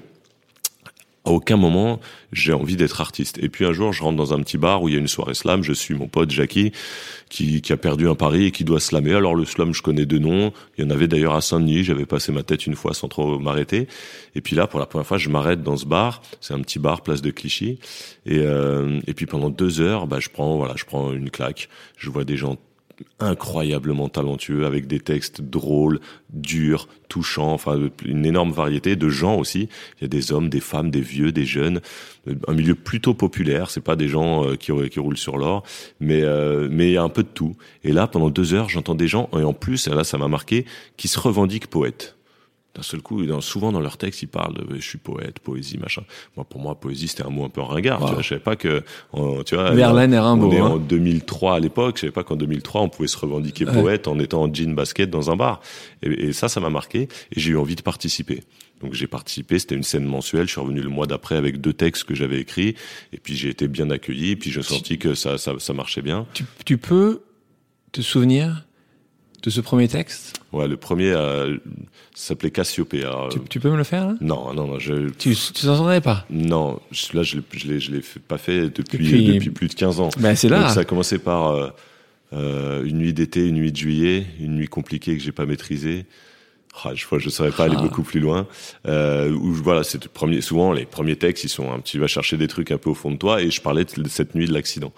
à 1.23 1.31
aucun 1.31 1.57
moment 1.57 1.99
j'ai 2.31 2.53
envie 2.53 2.77
d'être 2.77 3.01
artiste. 3.01 3.37
Et 3.41 3.49
puis 3.49 3.65
un 3.65 3.73
jour, 3.73 3.91
je 3.91 4.03
rentre 4.03 4.17
dans 4.17 4.33
un 4.33 4.39
petit 4.39 4.57
bar 4.57 4.81
où 4.81 4.87
il 4.87 4.93
y 4.93 4.97
a 4.97 4.99
une 4.99 5.07
soirée 5.07 5.33
slam. 5.33 5.63
Je 5.63 5.73
suis 5.73 5.93
mon 5.93 6.07
pote 6.07 6.31
Jackie 6.31 6.71
qui, 7.29 7.61
qui 7.61 7.73
a 7.73 7.77
perdu 7.77 8.07
un 8.07 8.15
pari 8.15 8.45
et 8.45 8.51
qui 8.51 8.63
doit 8.63 8.79
slammer. 8.79 9.13
Alors 9.13 9.35
le 9.35 9.45
slam, 9.45 9.73
je 9.73 9.81
connais 9.81 10.05
deux 10.05 10.19
noms. 10.19 10.53
Il 10.77 10.83
y 10.83 10.87
en 10.87 10.89
avait 10.89 11.07
d'ailleurs 11.07 11.35
à 11.35 11.41
Saint-Denis. 11.41 11.83
J'avais 11.83 12.05
passé 12.05 12.31
ma 12.31 12.43
tête 12.43 12.65
une 12.67 12.75
fois 12.75 12.93
sans 12.93 13.07
trop 13.07 13.37
m'arrêter. 13.37 13.87
Et 14.35 14.41
puis 14.41 14.55
là, 14.55 14.67
pour 14.67 14.79
la 14.79 14.85
première 14.85 15.05
fois, 15.05 15.17
je 15.17 15.29
m'arrête 15.29 15.61
dans 15.61 15.77
ce 15.77 15.85
bar. 15.85 16.21
C'est 16.39 16.53
un 16.53 16.61
petit 16.61 16.79
bar, 16.79 17.01
place 17.01 17.21
de 17.21 17.31
Clichy. 17.31 17.79
Et, 18.25 18.39
euh, 18.39 18.99
et 19.07 19.13
puis 19.13 19.25
pendant 19.25 19.49
deux 19.49 19.81
heures, 19.81 20.07
bah, 20.07 20.19
je 20.19 20.29
prends 20.29 20.55
voilà, 20.57 20.75
je 20.77 20.85
prends 20.85 21.11
une 21.11 21.29
claque. 21.29 21.69
Je 21.97 22.09
vois 22.09 22.23
des 22.23 22.37
gens 22.37 22.57
incroyablement 23.19 24.09
talentueux 24.09 24.65
avec 24.65 24.87
des 24.87 24.99
textes 24.99 25.41
drôles, 25.41 25.99
durs, 26.29 26.87
touchants, 27.09 27.53
enfin 27.53 27.79
une 28.05 28.25
énorme 28.25 28.51
variété 28.51 28.95
de 28.95 29.09
gens 29.09 29.35
aussi. 29.35 29.69
Il 29.99 30.03
y 30.03 30.05
a 30.05 30.07
des 30.07 30.31
hommes, 30.31 30.49
des 30.49 30.59
femmes, 30.59 30.91
des 30.91 31.01
vieux, 31.01 31.31
des 31.31 31.45
jeunes, 31.45 31.81
un 32.47 32.53
milieu 32.53 32.75
plutôt 32.75 33.13
populaire. 33.13 33.69
C'est 33.69 33.81
pas 33.81 33.95
des 33.95 34.07
gens 34.07 34.45
euh, 34.45 34.55
qui, 34.55 34.71
qui 34.89 34.99
roulent 34.99 35.17
sur 35.17 35.37
l'or, 35.37 35.63
mais 35.99 36.21
euh, 36.23 36.67
mais 36.71 36.89
il 36.89 36.93
y 36.93 36.97
a 36.97 37.03
un 37.03 37.09
peu 37.09 37.23
de 37.23 37.29
tout. 37.29 37.55
Et 37.83 37.91
là, 37.91 38.07
pendant 38.07 38.29
deux 38.29 38.53
heures, 38.53 38.69
j'entends 38.69 38.95
des 38.95 39.07
gens 39.07 39.29
et 39.37 39.43
en 39.43 39.53
plus, 39.53 39.87
là, 39.87 40.03
ça 40.03 40.17
m'a 40.17 40.27
marqué, 40.27 40.65
qui 40.97 41.07
se 41.07 41.19
revendiquent 41.19 41.67
poètes 41.67 42.15
d'un 42.73 42.83
seul 42.83 43.01
coup, 43.01 43.25
dans, 43.25 43.41
souvent 43.41 43.71
dans 43.71 43.81
leurs 43.81 43.97
textes, 43.97 44.21
ils 44.21 44.27
parlent 44.27 44.53
de 44.53 44.75
je 44.75 44.81
suis 44.81 44.97
poète, 44.97 45.39
poésie, 45.39 45.77
machin. 45.77 46.03
Moi, 46.37 46.45
pour 46.45 46.61
moi, 46.61 46.75
poésie, 46.79 47.07
c'était 47.07 47.23
un 47.25 47.29
mot 47.29 47.43
un 47.43 47.49
peu 47.49 47.61
ringard. 47.61 48.05
Tu 48.05 48.13
vois, 48.13 48.21
je 48.21 48.29
savais 48.29 48.41
pas 48.41 48.55
que, 48.55 48.83
tu 49.45 49.55
vois, 49.55 49.71
Verlaine 49.71 50.13
et 50.13 50.19
Rimbaud. 50.19 50.47
On 50.47 50.51
est 50.51 50.59
hein. 50.59 50.65
en 50.65 50.77
2003 50.77 51.55
à 51.55 51.59
l'époque. 51.59 51.97
Je 51.97 52.01
savais 52.01 52.11
pas 52.11 52.23
qu'en 52.23 52.35
2003, 52.37 52.81
on 52.81 52.89
pouvait 52.89 53.07
se 53.07 53.17
revendiquer 53.17 53.65
Ouais. 53.65 53.73
poète 53.81 54.07
en 54.07 54.17
étant 54.19 54.43
en 54.43 54.53
jean 54.53 54.73
basket 54.73 55.09
dans 55.09 55.29
un 55.31 55.35
bar. 55.35 55.61
Et, 56.01 56.27
et 56.27 56.33
ça, 56.33 56.47
ça 56.49 56.59
m'a 56.59 56.69
marqué. 56.69 57.09
Et 57.31 57.39
j'ai 57.39 57.51
eu 57.51 57.57
envie 57.57 57.75
de 57.75 57.81
participer. 57.81 58.41
Donc 58.81 58.93
j'ai 58.93 59.07
participé. 59.07 59.59
C'était 59.59 59.75
une 59.75 59.83
scène 59.83 60.05
mensuelle. 60.05 60.47
Je 60.47 60.53
suis 60.53 60.61
revenu 60.61 60.81
le 60.81 60.89
mois 60.89 61.07
d'après 61.07 61.35
avec 61.35 61.61
deux 61.61 61.73
textes 61.73 62.05
que 62.05 62.15
j'avais 62.15 62.39
écrits. 62.39 62.75
Et 63.13 63.17
puis 63.17 63.35
j'ai 63.35 63.49
été 63.49 63.67
bien 63.67 63.89
accueilli. 63.91 64.31
Et 64.31 64.35
puis 64.35 64.51
j'ai 64.51 64.63
senti 64.63 64.97
que 64.97 65.13
ça, 65.13 65.37
ça, 65.37 65.53
ça 65.59 65.73
marchait 65.73 66.01
bien. 66.01 66.25
Tu, 66.33 66.43
tu 66.65 66.77
peux 66.77 67.21
te 67.91 68.01
souvenir 68.01 68.65
de 69.43 69.49
ce 69.49 69.61
premier 69.61 69.87
texte 69.87 70.39
Ouais, 70.51 70.67
le 70.67 70.77
premier 70.77 71.11
euh, 71.11 71.57
s'appelait 72.13 72.51
Cassiopée. 72.51 73.03
Alors, 73.03 73.29
tu, 73.29 73.39
tu 73.49 73.59
peux 73.59 73.69
me 73.71 73.77
le 73.77 73.83
faire 73.83 74.07
là? 74.07 74.15
Non, 74.21 74.53
non, 74.53 74.67
non. 74.67 74.79
Je, 74.79 75.09
Tu 75.09 75.33
tu 75.35 75.65
t'en 75.65 75.77
souvenais 75.77 76.01
pas? 76.01 76.25
Non, 76.29 76.79
je- 76.91 77.15
là 77.17 77.23
je 77.23 77.37
je 77.53 77.91
l'ai 77.91 78.01
pas 78.27 78.37
fait 78.37 78.69
depuis, 78.69 78.97
Depuis- 78.97 79.33
depuis 79.35 79.49
plus 79.49 79.67
de 79.69 79.73
15 79.73 79.99
ans. 79.99 80.09
Ben 80.19 80.35
c'est 80.35 80.47
Donc 80.49 80.59
là. 80.61 80.69
ça 80.69 80.81
a 80.81 80.85
commencé 80.85 81.17
par 81.19 81.47
euh, 81.51 81.69
euh, 82.33 82.83
une 82.85 82.97
nuit 82.97 83.13
d'été, 83.13 83.47
une 83.47 83.55
nuit 83.55 83.71
de 83.71 83.77
juillet, 83.77 84.25
une 84.39 84.55
nuit 84.55 84.67
compliquée 84.67 85.17
que 85.17 85.23
j'ai 85.23 85.31
pas 85.31 85.45
maîtrisée. 85.45 86.05
Ah, 86.83 86.93
je 86.95 87.05
ne 87.13 87.29
saurais 87.29 87.51
pas 87.51 87.65
aller 87.65 87.75
Ah. 87.77 87.81
beaucoup 87.81 88.01
plus 88.01 88.19
loin. 88.21 88.47
Euh, 88.87 89.29
où 89.31 89.51
voilà, 89.51 89.83
c'est 89.83 90.07
premier. 90.07 90.39
Souvent, 90.41 90.71
les 90.71 90.85
premiers 90.85 91.17
textes, 91.17 91.43
ils 91.43 91.49
sont 91.49 91.71
un 91.71 91.79
petit. 91.79 91.97
Vas 91.97 92.07
chercher 92.07 92.37
des 92.37 92.47
trucs 92.47 92.71
un 92.71 92.77
peu 92.77 92.89
au 92.89 92.93
fond 92.95 93.11
de 93.11 93.17
toi. 93.17 93.41
Et 93.41 93.51
je 93.51 93.61
parlais 93.61 93.83
de 93.83 94.07
cette 94.07 94.35
nuit 94.35 94.47
de 94.47 94.53
l'accident. 94.53 94.93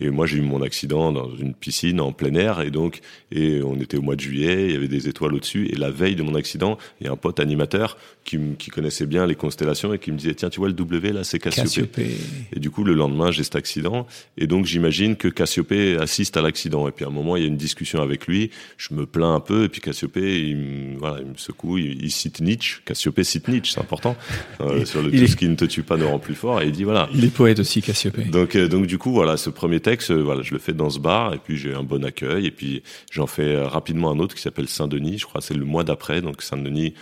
Et 0.00 0.08
moi, 0.10 0.26
j'ai 0.26 0.38
eu 0.38 0.42
mon 0.42 0.62
accident 0.62 1.12
dans 1.12 1.34
une 1.36 1.52
piscine 1.54 2.00
en 2.00 2.12
plein 2.12 2.34
air. 2.34 2.60
Et 2.62 2.70
donc, 2.70 3.00
et 3.30 3.60
on 3.62 3.76
était 3.78 3.98
au 3.98 4.02
mois 4.02 4.16
de 4.16 4.20
juillet. 4.20 4.66
Il 4.68 4.72
y 4.72 4.76
avait 4.76 4.88
des 4.88 5.06
étoiles 5.08 5.34
au-dessus. 5.34 5.66
Et 5.70 5.76
la 5.76 5.90
veille 5.90 6.16
de 6.16 6.22
mon 6.22 6.34
accident, 6.34 6.78
il 7.00 7.06
y 7.06 7.10
a 7.10 7.12
un 7.12 7.16
pote 7.16 7.40
animateur 7.40 7.98
qui, 8.24 8.38
qui 8.58 8.70
connaissait 8.70 9.06
bien 9.06 9.26
les 9.26 9.34
constellations 9.34 9.92
et 9.92 9.98
qui 9.98 10.12
me 10.12 10.16
disait 10.16 10.34
tiens, 10.34 10.48
tu 10.50 10.60
vois 10.60 10.68
le 10.68 10.74
W 10.74 11.12
là, 11.12 11.24
c'est 11.24 11.38
Cassiopée. 11.38 11.68
Cassiopée. 11.68 12.16
Et 12.54 12.58
du 12.58 12.70
coup, 12.70 12.84
le 12.84 12.94
lendemain, 12.94 13.30
j'ai 13.32 13.44
cet 13.44 13.54
accident. 13.56 14.06
Et 14.38 14.46
donc, 14.46 14.64
j'imagine 14.64 15.14
que 15.16 15.28
Cassiopée 15.28 15.98
assiste 15.98 16.38
à 16.38 16.42
l'accident. 16.42 16.88
Et 16.88 16.90
puis, 16.92 17.04
à 17.04 17.08
un 17.08 17.12
moment, 17.12 17.36
il 17.36 17.42
y 17.42 17.44
a 17.44 17.48
une 17.48 17.56
discussion 17.58 18.00
avec 18.00 18.26
lui. 18.26 18.50
Je 18.78 18.94
me 18.94 19.04
plains 19.04 19.34
un 19.34 19.40
peu. 19.40 19.64
Et 19.64 19.68
puis, 19.68 19.82
Cassiopée, 19.82 20.40
il 20.48 20.56
me, 20.56 20.98
voilà, 20.98 21.17
il 21.20 21.26
me 21.26 21.36
secoue. 21.36 21.78
Il, 21.78 22.02
il 22.04 22.10
cite 22.10 22.40
Nietzsche. 22.40 22.80
Cassiopée 22.84 23.24
cite 23.24 23.48
Nietzsche, 23.48 23.72
c'est 23.74 23.80
important. 23.80 24.16
Euh, 24.60 24.84
sur 24.84 25.02
le 25.02 25.10
tout 25.10 25.16
est- 25.16 25.26
ce 25.26 25.36
qui 25.36 25.48
ne 25.48 25.54
te 25.54 25.64
tue 25.64 25.82
pas 25.82 25.96
ne 25.96 26.04
rend 26.04 26.18
plus 26.18 26.34
fort. 26.34 26.60
Et 26.62 26.66
il 26.66 26.72
dit 26.72 26.84
voilà. 26.84 27.08
Il 27.14 27.24
est 27.24 27.28
poète 27.34 27.58
aussi, 27.58 27.82
Cassiopée. 27.82 28.24
Donc, 28.24 28.56
euh, 28.56 28.68
donc 28.68 28.86
du 28.86 28.98
coup, 28.98 29.12
voilà, 29.12 29.36
ce 29.36 29.50
premier 29.50 29.80
texte, 29.80 30.10
euh, 30.10 30.22
voilà, 30.22 30.42
je 30.42 30.52
le 30.52 30.58
fais 30.58 30.72
dans 30.72 30.90
ce 30.90 30.98
bar, 30.98 31.34
et 31.34 31.38
puis 31.38 31.56
j'ai 31.56 31.74
un 31.74 31.82
bon 31.82 32.04
accueil, 32.04 32.46
et 32.46 32.50
puis 32.50 32.82
j'en 33.10 33.26
fais 33.26 33.56
rapidement 33.62 34.10
un 34.10 34.18
autre 34.18 34.34
qui 34.34 34.42
s'appelle 34.42 34.68
Saint-Denis. 34.68 35.18
Je 35.18 35.26
crois 35.26 35.40
que 35.40 35.46
c'est 35.46 35.54
le 35.54 35.64
mois 35.64 35.84
d'après, 35.84 36.20
donc 36.20 36.42
Saint-Denis. 36.42 36.94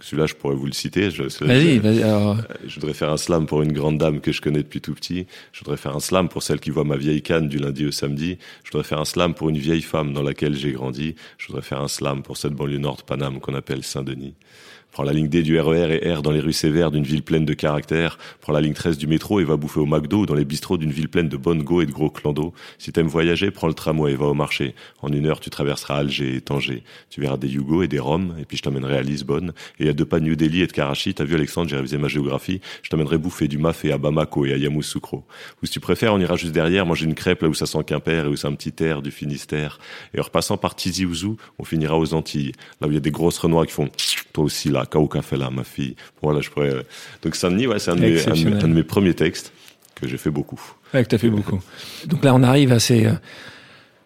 Celui-là, 0.00 0.26
je 0.26 0.34
pourrais 0.34 0.56
vous 0.56 0.66
le 0.66 0.72
citer. 0.72 1.10
Je, 1.10 1.22
Vas-y, 1.44 1.78
vas-y. 1.78 2.02
alors, 2.02 2.36
je 2.66 2.74
voudrais 2.74 2.94
faire 2.94 3.10
un 3.10 3.16
slam 3.16 3.46
pour 3.46 3.62
une 3.62 3.72
grande 3.72 3.98
dame 3.98 4.20
que 4.20 4.32
je 4.32 4.40
connais 4.40 4.62
depuis 4.62 4.80
tout 4.80 4.94
petit. 4.94 5.26
Je 5.52 5.60
voudrais 5.60 5.76
faire 5.76 5.94
un 5.94 6.00
slam 6.00 6.28
pour 6.28 6.42
celle 6.42 6.60
qui 6.60 6.70
voit 6.70 6.84
ma 6.84 6.96
vieille 6.96 7.22
canne 7.22 7.48
du 7.48 7.58
lundi 7.58 7.86
au 7.86 7.92
samedi. 7.92 8.38
Je 8.64 8.70
voudrais 8.72 8.86
faire 8.86 9.00
un 9.00 9.04
slam 9.04 9.34
pour 9.34 9.48
une 9.50 9.58
vieille 9.58 9.82
femme 9.82 10.12
dans 10.12 10.22
laquelle 10.22 10.56
j'ai 10.56 10.72
grandi. 10.72 11.14
Je 11.38 11.46
voudrais 11.46 11.62
faire 11.62 11.80
un 11.80 11.88
slam 11.88 12.22
pour 12.22 12.36
cette 12.36 12.52
banlieue 12.54 12.78
nord 12.78 12.96
de 12.96 13.02
Paname 13.02 13.40
qu'on 13.40 13.54
appelle 13.54 13.84
Saint-Denis. 13.84 14.34
Prends 14.94 15.02
la 15.02 15.12
ligne 15.12 15.26
D 15.26 15.42
du 15.42 15.58
RER 15.58 15.98
et 16.00 16.14
R 16.14 16.22
dans 16.22 16.30
les 16.30 16.38
rues 16.38 16.52
sévères 16.52 16.92
d'une 16.92 17.02
ville 17.02 17.24
pleine 17.24 17.44
de 17.44 17.52
caractère. 17.52 18.16
Prends 18.40 18.52
la 18.52 18.60
ligne 18.60 18.74
13 18.74 18.96
du 18.96 19.08
métro 19.08 19.40
et 19.40 19.44
va 19.44 19.56
bouffer 19.56 19.80
au 19.80 19.86
McDo 19.86 20.18
ou 20.18 20.26
dans 20.26 20.36
les 20.36 20.44
bistrots 20.44 20.78
d'une 20.78 20.92
ville 20.92 21.08
pleine 21.08 21.28
de 21.28 21.36
bonnes 21.36 21.64
go 21.64 21.82
et 21.82 21.86
de 21.86 21.90
gros 21.90 22.10
clans 22.10 22.32
Si 22.78 22.92
t'aimes 22.92 23.08
voyager, 23.08 23.50
prends 23.50 23.66
le 23.66 23.74
tramway 23.74 24.12
et 24.12 24.14
va 24.14 24.26
au 24.26 24.34
marché. 24.34 24.76
En 25.02 25.08
une 25.12 25.26
heure, 25.26 25.40
tu 25.40 25.50
traverseras 25.50 25.96
Alger 25.96 26.36
et 26.36 26.40
Tanger. 26.40 26.84
Tu 27.10 27.20
verras 27.20 27.36
des 27.36 27.48
Yugo 27.48 27.82
et 27.82 27.88
des 27.88 27.98
Roms 27.98 28.36
et 28.40 28.44
puis 28.44 28.56
je 28.56 28.62
t'emmènerai 28.62 28.98
à 28.98 29.02
Lisbonne. 29.02 29.52
Et 29.80 29.88
à 29.88 29.92
deux 29.92 30.04
pas 30.04 30.20
New 30.20 30.36
Delhi 30.36 30.60
et 30.60 30.68
de 30.68 30.72
Karachi, 30.72 31.12
t'as 31.12 31.24
vu 31.24 31.34
Alexandre, 31.34 31.68
j'ai 31.68 31.74
révisé 31.74 31.98
ma 31.98 32.06
géographie. 32.06 32.60
Je 32.84 32.90
t'emmènerai 32.90 33.18
bouffer 33.18 33.48
du 33.48 33.58
mafé 33.58 33.90
à 33.90 33.98
Bamako 33.98 34.46
et 34.46 34.52
à 34.52 34.56
Yamoussoukro. 34.56 35.24
Ou 35.60 35.66
si 35.66 35.72
tu 35.72 35.80
préfères, 35.80 36.14
on 36.14 36.20
ira 36.20 36.36
juste 36.36 36.52
derrière 36.52 36.86
manger 36.86 37.06
une 37.06 37.14
crêpe 37.14 37.42
là 37.42 37.48
où 37.48 37.54
ça 37.54 37.66
sent 37.66 37.82
Quimper 37.84 38.26
et 38.26 38.28
où 38.28 38.36
c'est 38.36 38.46
un 38.46 38.54
petit 38.54 38.84
air 38.84 39.02
du 39.02 39.10
Finistère. 39.10 39.80
Et 40.14 40.20
en 40.20 40.22
repassant 40.22 40.56
par 40.56 40.76
Tizi 40.76 41.04
Ouzou, 41.04 41.36
on 41.58 41.64
finira 41.64 41.98
aux 41.98 42.14
Antilles. 42.14 42.52
Là 42.80 42.86
où 42.86 42.92
il 42.92 42.94
y 42.94 42.98
a 42.98 43.00
des 43.00 43.10
grosses 43.10 43.38
renois 43.38 43.66
qui 43.66 43.72
font 43.72 43.88
toi 44.32 44.44
aussi 44.44 44.68
là, 44.68 44.83
Kao 44.86 45.06
Café 45.08 45.36
là, 45.36 45.50
ma 45.50 45.64
fille. 45.64 45.96
Voilà, 46.22 46.40
je 46.40 46.50
pourrais. 46.50 46.70
euh, 46.74 46.82
Donc 47.22 47.36
Saint-Denis, 47.36 47.66
ouais, 47.66 47.78
c'est 47.78 47.90
un, 47.90 47.96
de 47.96 48.00
mes- 48.00 48.06
un 48.06 48.10
de 48.10 48.12
mes- 48.14 48.20
Exceptionnel. 48.20 48.64
un 48.64 48.68
de 48.68 48.74
mes 48.74 48.82
premiers 48.82 49.14
textes 49.14 49.52
que 49.94 50.08
j'ai 50.08 50.16
fait 50.16 50.30
beaucoup. 50.30 50.60
Ouais, 50.92 51.02
que 51.04 51.08
t'as 51.08 51.18
fait 51.18 51.30
beaucoup. 51.30 51.60
Donc 52.06 52.24
là, 52.24 52.34
on 52.34 52.42
arrive 52.42 52.72
à 52.72 52.78
ces, 52.80 53.06
euh, 53.06 53.12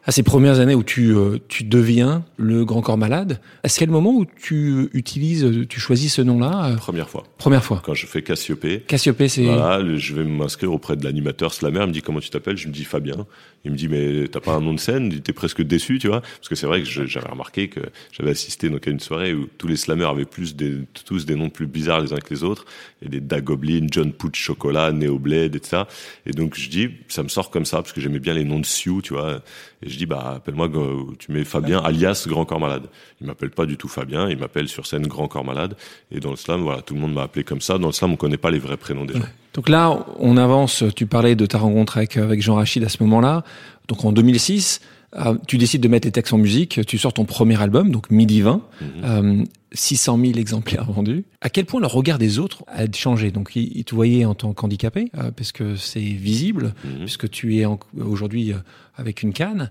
à 0.09 0.11
ces 0.11 0.23
premières 0.23 0.59
années 0.59 0.75
où 0.75 0.83
tu, 0.83 1.15
euh, 1.15 1.37
tu 1.49 1.65
deviens 1.65 2.25
le 2.39 2.65
grand 2.65 2.81
corps 2.81 2.97
malade. 2.97 3.41
A 3.63 3.69
le 3.85 3.93
moment 3.93 4.15
où 4.15 4.25
tu 4.25 4.89
utilises, 4.95 5.67
tu 5.69 5.81
choisis 5.81 6.15
ce 6.15 6.23
nom-là 6.23 6.71
euh, 6.71 6.77
Première 6.77 7.11
fois. 7.11 7.25
Première 7.37 7.63
fois. 7.63 7.83
Quand 7.85 7.93
je 7.93 8.07
fais 8.07 8.23
Cassiopée, 8.23 8.81
Cassiopée, 8.81 9.29
c'est. 9.29 9.45
Voilà, 9.45 9.85
je 9.97 10.15
vais 10.15 10.25
m'inscrire 10.25 10.73
auprès 10.73 10.97
de 10.97 11.05
l'animateur 11.05 11.53
slammer. 11.53 11.81
Il 11.83 11.89
me 11.89 11.93
dit 11.93 12.01
comment 12.01 12.21
tu 12.21 12.31
t'appelles? 12.31 12.57
Je 12.57 12.69
me 12.69 12.73
dis 12.73 12.85
Fabien. 12.85 13.27
Il 13.67 13.73
me 13.73 13.77
dit 13.77 13.89
mais 13.89 14.29
t'as 14.29 14.41
pas 14.41 14.53
un 14.53 14.63
nom 14.63 14.73
de 14.73 14.79
scène? 14.79 15.13
Était 15.13 15.35
presque 15.35 15.61
déçu, 15.61 15.99
tu 15.99 16.09
vois 16.09 16.23
Parce 16.23 16.49
que 16.49 16.55
c'est 16.55 16.67
vrai 16.67 16.83
que 16.83 16.89
j'avais 16.89 17.29
remarqué 17.29 17.69
que 17.69 17.81
j'avais 18.13 18.31
assisté 18.31 18.71
donc 18.71 18.89
à 18.89 18.91
une 18.91 19.01
soirée 19.01 19.35
où 19.35 19.47
tous 19.59 19.67
les 19.67 19.77
slammers 19.77 20.09
avaient 20.09 20.25
plus 20.25 20.57
des, 20.57 20.77
tous 21.05 21.27
des 21.27 21.35
noms 21.35 21.51
plus 21.51 21.67
bizarres 21.67 22.01
les 22.01 22.15
uns 22.15 22.19
que 22.19 22.33
les 22.33 22.45
autres. 22.45 22.65
Et 23.03 23.09
des 23.11 23.21
Dagoblin, 23.21 23.89
John 23.91 24.13
Pooch 24.13 24.37
Chocolat, 24.37 24.93
Neo 24.93 25.19
Blade 25.19 25.55
et 25.55 25.61
tout 25.61 25.69
ça. 25.69 25.87
Et 26.25 26.31
donc 26.31 26.55
je 26.57 26.71
dis 26.71 26.89
ça 27.09 27.23
me 27.23 27.29
sort 27.29 27.51
comme 27.51 27.67
ça 27.67 27.79
parce 27.79 27.93
que 27.93 28.01
j'aimais 28.01 28.21
bien 28.21 28.33
les 28.33 28.45
noms 28.45 28.61
de 28.61 28.67
Sioux, 28.67 29.03
tu 29.03 29.13
vois. 29.13 29.43
Et 29.83 29.91
je 29.91 29.98
dis 29.99 30.07
bah 30.07 30.35
appelle-moi, 30.37 30.69
euh, 30.75 31.05
tu 31.19 31.33
mets 31.33 31.45
Fabien 31.45 31.81
alias 31.81 32.25
Grand 32.27 32.45
Corps 32.45 32.61
Malade. 32.61 32.87
Il 33.21 33.27
m'appelle 33.27 33.51
pas 33.51 33.67
du 33.67 33.77
tout 33.77 33.89
Fabien, 33.89 34.29
il 34.29 34.39
m'appelle 34.39 34.69
sur 34.69 34.87
scène 34.87 35.07
Grand 35.07 35.29
Corps 35.29 35.45
Malade. 35.45 35.77
Et 36.11 36.21
dans 36.21 36.31
le 36.31 36.37
slam, 36.37 36.63
voilà, 36.63 36.83
tout 36.83 36.95
le 36.95 37.01
monde 37.01 37.13
m'a 37.13 37.23
appelé 37.23 37.45
comme 37.45 37.61
ça. 37.61 37.79
Dans 37.79 37.89
le 37.89 37.93
slam, 37.93 38.13
on 38.13 38.17
connaît 38.17 38.37
pas 38.37 38.51
les 38.51 38.59
vrais 38.59 38.77
prénoms 38.77 39.05
des 39.05 39.15
gens. 39.15 39.21
Donc 39.55 39.69
là, 39.69 40.07
on 40.19 40.37
avance. 40.37 40.85
Tu 40.97 41.07
parlais 41.07 41.35
de 41.35 41.47
ta 41.47 41.59
rencontre 41.59 41.99
avec, 41.99 42.17
avec 42.17 42.41
Jean 42.43 42.55
Rachid 42.55 42.83
à 42.85 42.89
ce 42.89 43.03
moment-là. 43.03 43.45
Donc 43.89 44.05
en 44.05 44.13
2006, 44.13 44.81
euh, 45.17 45.35
tu 45.47 45.57
décides 45.59 45.81
de 45.81 45.89
mettre 45.89 46.05
tes 46.05 46.13
textes 46.13 46.33
en 46.33 46.39
musique. 46.39 46.81
Tu 46.87 46.99
sors 46.99 47.13
ton 47.13 47.25
premier 47.25 47.61
album, 47.61 47.91
donc 47.91 48.11
Midi 48.11 48.41
20. 48.43 48.61
Mhm. 48.81 48.87
Euh, 49.05 49.45
600 49.73 50.19
000 50.19 50.39
exemplaires 50.39 50.91
vendus. 50.91 51.25
À 51.43 51.51
quel 51.51 51.67
point 51.67 51.79
le 51.81 51.87
regard 51.87 52.19
des 52.19 52.39
autres 52.39 52.65
a 52.69 52.91
changé? 52.91 53.31
Donc, 53.31 53.51
ils, 53.55 53.71
ils 53.77 53.85
te 53.85 53.95
voyaient 53.95 54.25
en 54.25 54.35
tant 54.35 54.55
qu'handicapé, 54.55 55.11
euh, 55.19 55.31
parce 55.31 55.53
que 55.53 55.77
c'est 55.77 56.01
visible, 56.01 56.75
Mhm. 56.85 57.01
puisque 57.05 57.29
tu 57.29 57.59
es 57.59 57.67
aujourd'hui 58.01 58.53
euh, 58.53 58.57
avec 58.97 59.23
une 59.23 59.35
canne. 59.35 59.71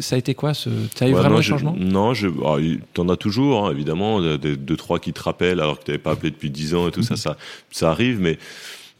Ça 0.00 0.16
a 0.16 0.18
été 0.18 0.34
quoi 0.34 0.52
ce... 0.52 0.68
Ça 0.96 1.04
a 1.04 1.08
eu 1.08 1.12
Ouais, 1.12 1.18
vraiment 1.20 1.34
non, 1.34 1.38
un 1.38 1.42
je- 1.42 1.48
changement? 1.48 1.76
Non, 1.78 2.12
je, 2.12 2.26
ah, 2.44 2.56
t'en 2.92 3.08
as 3.08 3.16
toujours, 3.16 3.66
hein, 3.68 3.70
évidemment, 3.72 4.20
des, 4.36 4.56
deux 4.56 4.76
trois 4.76 4.98
qui 4.98 5.12
te 5.12 5.22
rappellent 5.22 5.60
alors 5.60 5.78
que 5.78 5.84
t'avais 5.84 5.98
pas 5.98 6.10
appelé 6.10 6.30
depuis 6.32 6.50
dix 6.50 6.74
ans 6.74 6.88
et 6.88 6.90
tout 6.90 7.02
ça, 7.02 7.14
ça, 7.16 7.36
ça 7.70 7.90
arrive, 7.90 8.20
mais 8.20 8.36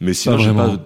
mais 0.01 0.13
sinon 0.13 0.37
j'ai 0.37 0.51
pas 0.53 0.77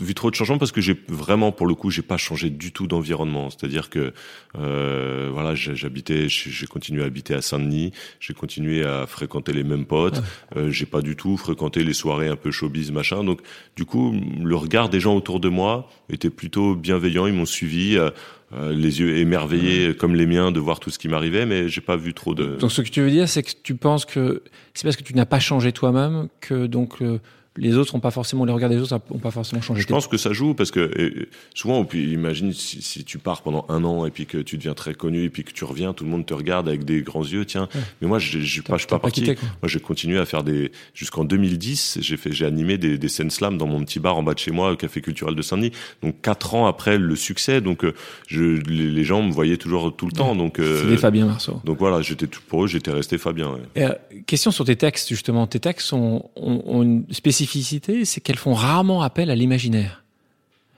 vu 0.00 0.14
trop 0.14 0.30
de 0.30 0.34
changements 0.34 0.58
parce 0.58 0.72
que 0.72 0.80
j'ai 0.80 1.00
vraiment, 1.08 1.52
pour 1.52 1.66
le 1.66 1.74
coup, 1.74 1.90
j'ai 1.90 2.02
pas 2.02 2.16
changé 2.16 2.50
du 2.50 2.72
tout 2.72 2.86
d'environnement. 2.86 3.48
C'est-à-dire 3.50 3.88
que 3.88 4.12
euh, 4.58 5.30
voilà, 5.32 5.54
j'habitais, 5.54 6.28
j'ai 6.28 6.66
continué 6.66 7.02
à 7.02 7.06
habiter 7.06 7.34
à 7.34 7.42
Saint-Denis, 7.42 7.92
j'ai 8.20 8.34
continué 8.34 8.84
à 8.84 9.06
fréquenter 9.06 9.52
les 9.52 9.64
mêmes 9.64 9.86
potes, 9.86 10.22
euh, 10.56 10.70
j'ai 10.70 10.86
pas 10.86 11.00
du 11.00 11.16
tout 11.16 11.36
fréquenté 11.36 11.84
les 11.84 11.94
soirées 11.94 12.28
un 12.28 12.36
peu 12.36 12.50
showbiz 12.50 12.90
machin. 12.90 13.24
Donc 13.24 13.40
du 13.76 13.84
coup, 13.84 14.14
le 14.42 14.56
regard 14.56 14.88
des 14.88 15.00
gens 15.00 15.14
autour 15.14 15.40
de 15.40 15.48
moi 15.48 15.88
était 16.10 16.30
plutôt 16.30 16.74
bienveillant. 16.74 17.26
Ils 17.26 17.34
m'ont 17.34 17.46
suivi. 17.46 17.96
euh, 17.96 18.10
euh, 18.52 18.72
les 18.72 19.00
yeux 19.00 19.16
émerveillés 19.16 19.96
comme 19.96 20.14
les 20.14 20.26
miens 20.26 20.52
de 20.52 20.60
voir 20.60 20.78
tout 20.78 20.90
ce 20.90 21.00
qui 21.00 21.08
m'arrivait, 21.08 21.46
mais 21.46 21.68
j'ai 21.68 21.80
pas 21.80 21.96
vu 21.96 22.14
trop 22.14 22.32
de. 22.32 22.56
Donc, 22.56 22.70
ce 22.70 22.80
que 22.80 22.88
tu 22.88 23.00
veux 23.00 23.10
dire, 23.10 23.28
c'est 23.28 23.42
que 23.42 23.50
tu 23.60 23.74
penses 23.74 24.04
que 24.04 24.44
c'est 24.72 24.84
parce 24.84 24.96
que 24.96 25.02
tu 25.02 25.14
n'as 25.14 25.26
pas 25.26 25.40
changé 25.40 25.72
toi-même 25.72 26.28
que 26.40 26.66
donc 26.66 27.02
euh, 27.02 27.18
les 27.56 27.76
autres 27.76 27.94
n'ont 27.94 28.00
pas 28.00 28.10
forcément, 28.10 28.44
les 28.44 28.52
regards 28.52 28.70
des 28.70 28.78
autres 28.78 28.98
n'ont 29.10 29.18
pas 29.18 29.30
forcément 29.30 29.62
changé. 29.62 29.80
Je 29.82 29.86
pense 29.86 30.06
que 30.06 30.16
ça 30.16 30.32
joue 30.32 30.54
parce 30.54 30.70
que 30.70 31.26
souvent, 31.54 31.84
puis 31.84 32.12
imagine 32.12 32.52
si, 32.52 32.82
si 32.82 33.04
tu 33.04 33.18
pars 33.18 33.42
pendant 33.42 33.64
un 33.68 33.84
an 33.84 34.06
et 34.06 34.10
puis 34.10 34.26
que 34.26 34.38
tu 34.38 34.56
deviens 34.56 34.74
très 34.74 34.94
connu 34.94 35.24
et 35.24 35.30
puis 35.30 35.44
que 35.44 35.52
tu 35.52 35.64
reviens, 35.64 35.92
tout 35.92 36.04
le 36.04 36.10
monde 36.10 36.26
te 36.26 36.34
regarde 36.34 36.68
avec 36.68 36.84
des 36.84 37.02
grands 37.02 37.24
yeux. 37.24 37.44
Tiens, 37.44 37.68
Ouais. 37.74 37.80
mais 38.00 38.08
moi, 38.08 38.18
je 38.18 38.38
suis 38.40 38.62
pas, 38.62 38.76
pas 38.78 38.98
parti. 38.98 39.22
quitté, 39.22 39.34
moi, 39.62 39.68
j'ai 39.68 39.80
continué 39.80 40.18
à 40.18 40.26
faire 40.26 40.42
des 40.44 40.70
jusqu'en 40.94 41.24
2010. 41.24 41.98
J'ai 42.00 42.16
fait, 42.16 42.32
j'ai 42.32 42.44
animé 42.46 42.78
des, 42.78 42.98
des 42.98 43.08
scènes 43.08 43.30
slam 43.30 43.58
dans 43.58 43.66
mon 43.66 43.84
petit 43.84 44.00
bar 44.00 44.16
en 44.16 44.22
bas 44.22 44.34
de 44.34 44.38
chez 44.38 44.50
moi, 44.50 44.72
au 44.72 44.76
café 44.76 45.00
culturel 45.00 45.34
de 45.34 45.42
Saint-Denis. 45.42 45.72
Donc 46.02 46.20
quatre 46.22 46.54
ans 46.54 46.66
après 46.66 46.98
le 46.98 47.16
succès, 47.16 47.60
donc 47.60 47.84
euh, 47.84 47.94
je, 48.28 48.42
les, 48.42 48.90
les 48.90 49.04
gens 49.04 49.22
me 49.22 49.32
voyaient 49.32 49.56
toujours 49.56 49.94
tout 49.96 50.06
le 50.06 50.12
temps. 50.12 50.34
Donc 50.34 50.58
euh, 50.58 50.96
Fabien 50.96 51.26
Marceau. 51.26 51.60
donc 51.64 51.78
voilà, 51.78 52.02
j'étais 52.02 52.26
tout 52.26 52.40
pour 52.48 52.64
eux, 52.64 52.66
j'étais 52.68 52.90
resté 52.90 53.18
Fabien. 53.18 53.50
ouais. 53.52 53.60
Et, 53.74 53.84
euh, 53.84 53.92
question 54.26 54.50
sur 54.50 54.64
tes 54.64 54.76
textes, 54.76 55.08
justement. 55.08 55.46
Tes 55.46 55.60
textes 55.60 55.92
ont, 55.92 56.28
ont- 56.36 56.62
ont 56.66 56.82
une 56.82 57.04
spécificité, 57.10 57.45
c'est 57.46 58.20
qu'elles 58.20 58.36
font 58.38 58.54
rarement 58.54 59.02
appel 59.02 59.30
à 59.30 59.34
l'imaginaire. 59.34 60.02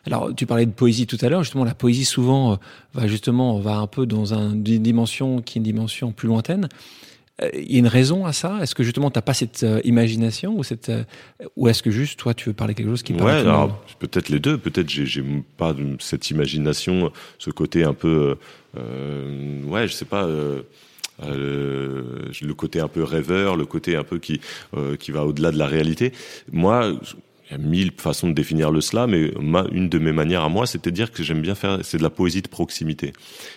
Alors, 0.06 0.34
tu 0.34 0.46
parlais 0.46 0.64
de 0.64 0.70
poésie 0.70 1.06
tout 1.06 1.18
à 1.20 1.28
l'heure. 1.28 1.42
Justement, 1.42 1.64
la 1.64 1.75
poésie 1.75 2.04
souvent 2.06 2.52
euh, 2.52 2.56
va 2.94 3.06
justement 3.06 3.58
va 3.58 3.76
un 3.76 3.87
peu 3.87 4.06
dans 4.06 4.32
un- 4.32 4.52
une 4.52 4.62
dimension 4.82 5.42
qui 5.42 5.58
est 5.58 5.60
une 5.60 5.64
dimension 5.64 6.12
plus 6.12 6.28
lointaine. 6.28 6.68
Euh, 7.42 7.50
Il 7.54 7.72
y 7.72 7.76
a 7.76 7.78
une 7.80 7.87
raison 7.88 8.25
à 8.25 8.32
ça? 8.32 8.58
Est-ce 8.62 8.75
que 8.75 8.82
justement 8.82 9.10
t'as 9.10 9.20
pas 9.20 9.34
cette 9.34 9.62
euh, 9.64 9.80
imagination 9.84 10.56
ou 10.56 10.64
cette 10.64 10.90
ou 11.56 11.68
est-ce 11.68 11.82
que 11.82 11.90
juste 11.90 12.18
toi 12.18 12.32
tu 12.32 12.48
veux 12.48 12.54
parler 12.54 12.75
quelque 12.75 12.88
chose 12.88 13.02
qui 13.02 13.12
Ouais, 13.12 13.32
alors 13.32 13.84
peut-être 13.98 14.28
les 14.30 14.40
deux. 14.40 14.56
Peut-être 14.56 14.88
j'ai 14.88 15.04
j'ai 15.04 15.22
pas 15.58 15.75
cette 16.00 16.30
imagination, 16.30 17.12
ce 17.38 17.50
côté 17.50 17.84
un 17.84 17.94
peu, 17.94 18.37
ouais, 19.66 19.87
je 19.88 19.92
sais 19.92 20.04
pas. 20.06 20.26
Euh, 21.22 21.28
euh, 21.28 22.32
le 22.40 22.54
côté 22.54 22.80
un 22.80 22.88
peu 22.88 23.02
rêveur, 23.02 23.56
le 23.56 23.66
côté 23.66 23.96
un 23.96 24.04
peu 24.04 24.18
qui 24.18 24.40
euh, 24.76 24.96
qui 24.96 25.10
va 25.10 25.25
au-delà 25.25 25.50
de 25.50 25.58
la 25.58 25.66
réalité. 25.66 26.12
Moi, 26.52 26.92
il 27.48 27.52
y 27.52 27.54
a 27.54 27.58
mille 27.58 27.92
façons 27.96 28.28
de 28.28 28.34
définir 28.34 28.70
le 28.70 28.80
slam, 28.80 29.10
mais 29.10 29.32
une 29.72 29.88
de 29.88 29.98
mes 29.98 30.12
manières 30.12 30.42
à 30.42 30.48
moi, 30.50 30.66
c'était 30.66 30.90
dire 30.90 31.10
que 31.10 31.22
j'aime 31.22 31.40
bien 31.40 31.54
faire, 31.54 31.78
c'est 31.82 31.96
de 31.96 32.02
la 32.02 32.10
poésie 32.10 32.42
de 32.42 32.48
proximité. 32.48 33.12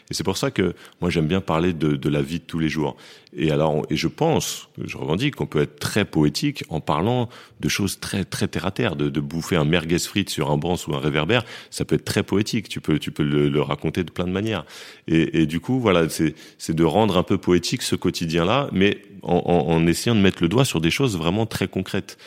Et 0.09 0.13
c'est 0.13 0.23
pour 0.23 0.37
ça 0.37 0.49
que 0.49 0.73
moi 1.01 1.09
j'aime 1.09 1.27
bien 1.27 1.41
parler 1.41 1.73
de, 1.73 1.95
de, 1.97 2.09
la 2.09 2.21
vie 2.21 2.39
de 2.39 2.45
tous 2.45 2.59
les 2.59 2.69
jours. 2.69 2.95
Et 3.35 3.51
alors, 3.51 3.85
et 3.89 3.97
je 3.97 4.07
pense, 4.07 4.69
je 4.81 4.97
revendique 4.97 5.35
qu'on 5.35 5.45
peut 5.45 5.61
être 5.61 5.77
très 5.79 6.05
poétique 6.05 6.63
en 6.69 6.79
parlant 6.79 7.27
de 7.59 7.69
choses 7.69 7.99
très 7.99 8.23
très 8.23 8.47
terre 8.47 8.65
à 8.65 8.71
terre, 8.71 8.95
de, 8.95 9.09
de 9.09 9.19
bouffer 9.19 9.57
un 9.57 9.65
merguez 9.65 9.99
frites 9.99 10.29
sur 10.29 10.51
un 10.51 10.57
banc 10.57 10.75
ou 10.87 10.95
un 10.95 10.99
réverbère, 10.99 11.43
ça 11.69 11.83
peut 11.83 11.95
être 11.95 12.05
très 12.05 12.23
poétique. 12.23 12.69
Tu 12.69 12.79
peux 12.79 12.97
tu 12.97 13.11
peux 13.11 13.23
le, 13.23 13.49
le 13.49 13.61
raconter 13.61 14.05
de 14.05 14.11
plein 14.11 14.25
de 14.25 14.31
manières. 14.31 14.65
Et, 15.07 15.41
et 15.41 15.45
du 15.45 15.59
coup, 15.59 15.79
voilà, 15.81 16.07
c'est 16.07 16.33
c'est 16.57 16.75
de 16.75 16.83
rendre 16.85 17.17
un 17.17 17.23
peu 17.23 17.37
poétique 17.37 17.81
ce 17.81 17.95
quotidien-là, 17.95 18.69
mais 18.71 19.01
en, 19.21 19.35
en 19.67 19.85
essayant 19.87 20.15
de 20.15 20.21
mettre 20.21 20.41
le 20.41 20.49
doigt 20.49 20.65
sur 20.65 20.81
des 20.81 20.91
choses 20.91 21.17
vraiment 21.17 21.45
très 21.45 21.67
concrètes. 21.67 22.17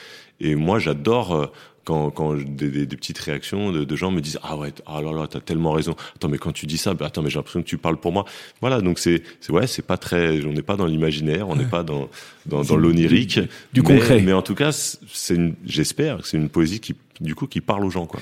Et 0.41 0.55
moi, 0.55 0.79
j'adore 0.79 1.35
euh, 1.35 1.47
quand, 1.85 2.11
quand 2.11 2.35
des, 2.35 2.71
des, 2.71 2.87
des, 2.87 2.97
petites 2.97 3.19
réactions 3.19 3.71
de, 3.71 3.85
de, 3.85 3.97
gens 3.97 4.11
me 4.11 4.21
disent 4.21 4.39
ah 4.43 4.57
ouais 4.57 4.73
ah 4.87 5.03
là 5.03 5.13
là 5.13 5.27
t'as 5.29 5.41
tellement 5.41 5.73
raison. 5.73 5.95
Attends 6.17 6.29
mais 6.29 6.39
quand 6.39 6.53
tu 6.53 6.67
dis 6.67 6.79
ça 6.79 6.95
bah, 6.95 7.07
attends 7.07 7.23
mais 7.23 7.31
j'ai 7.31 7.39
l'impression 7.39 7.63
que 7.63 7.69
tu 7.69 7.79
parles 7.79 7.99
pour 7.99 8.13
moi. 8.13 8.25
Voilà 8.61 8.81
donc 8.81 8.99
c'est 8.99 9.23
c'est 9.41 9.53
ouais 9.53 9.67
c'est 9.67 9.83
pas 9.83 9.97
très 9.97 10.45
on 10.45 10.53
n'est 10.53 10.63
pas 10.63 10.77
dans 10.77 10.87
l'imaginaire 10.87 11.49
on 11.49 11.57
n'est 11.57 11.67
pas 11.67 11.83
dans 11.83 12.09
dans, 12.47 12.63
dans 12.63 12.77
l'onirique. 12.77 13.39
du, 13.39 13.49
du 13.75 13.83
mais, 13.83 13.99
concret. 13.99 14.21
mais 14.23 14.33
en 14.33 14.43
tout 14.43 14.55
cas 14.55 14.73
c'est 14.73 15.39
j'espère 15.67 16.19
que 16.19 16.27
c'est 16.27 16.39
une 16.39 16.49
poésie 16.49 16.81
qui 16.81 16.95
du 17.21 17.35
coup 17.35 17.47
qui 17.47 17.61
parle 17.61 17.85
aux 17.85 17.91
gens 17.91 18.07
quoi. 18.07 18.21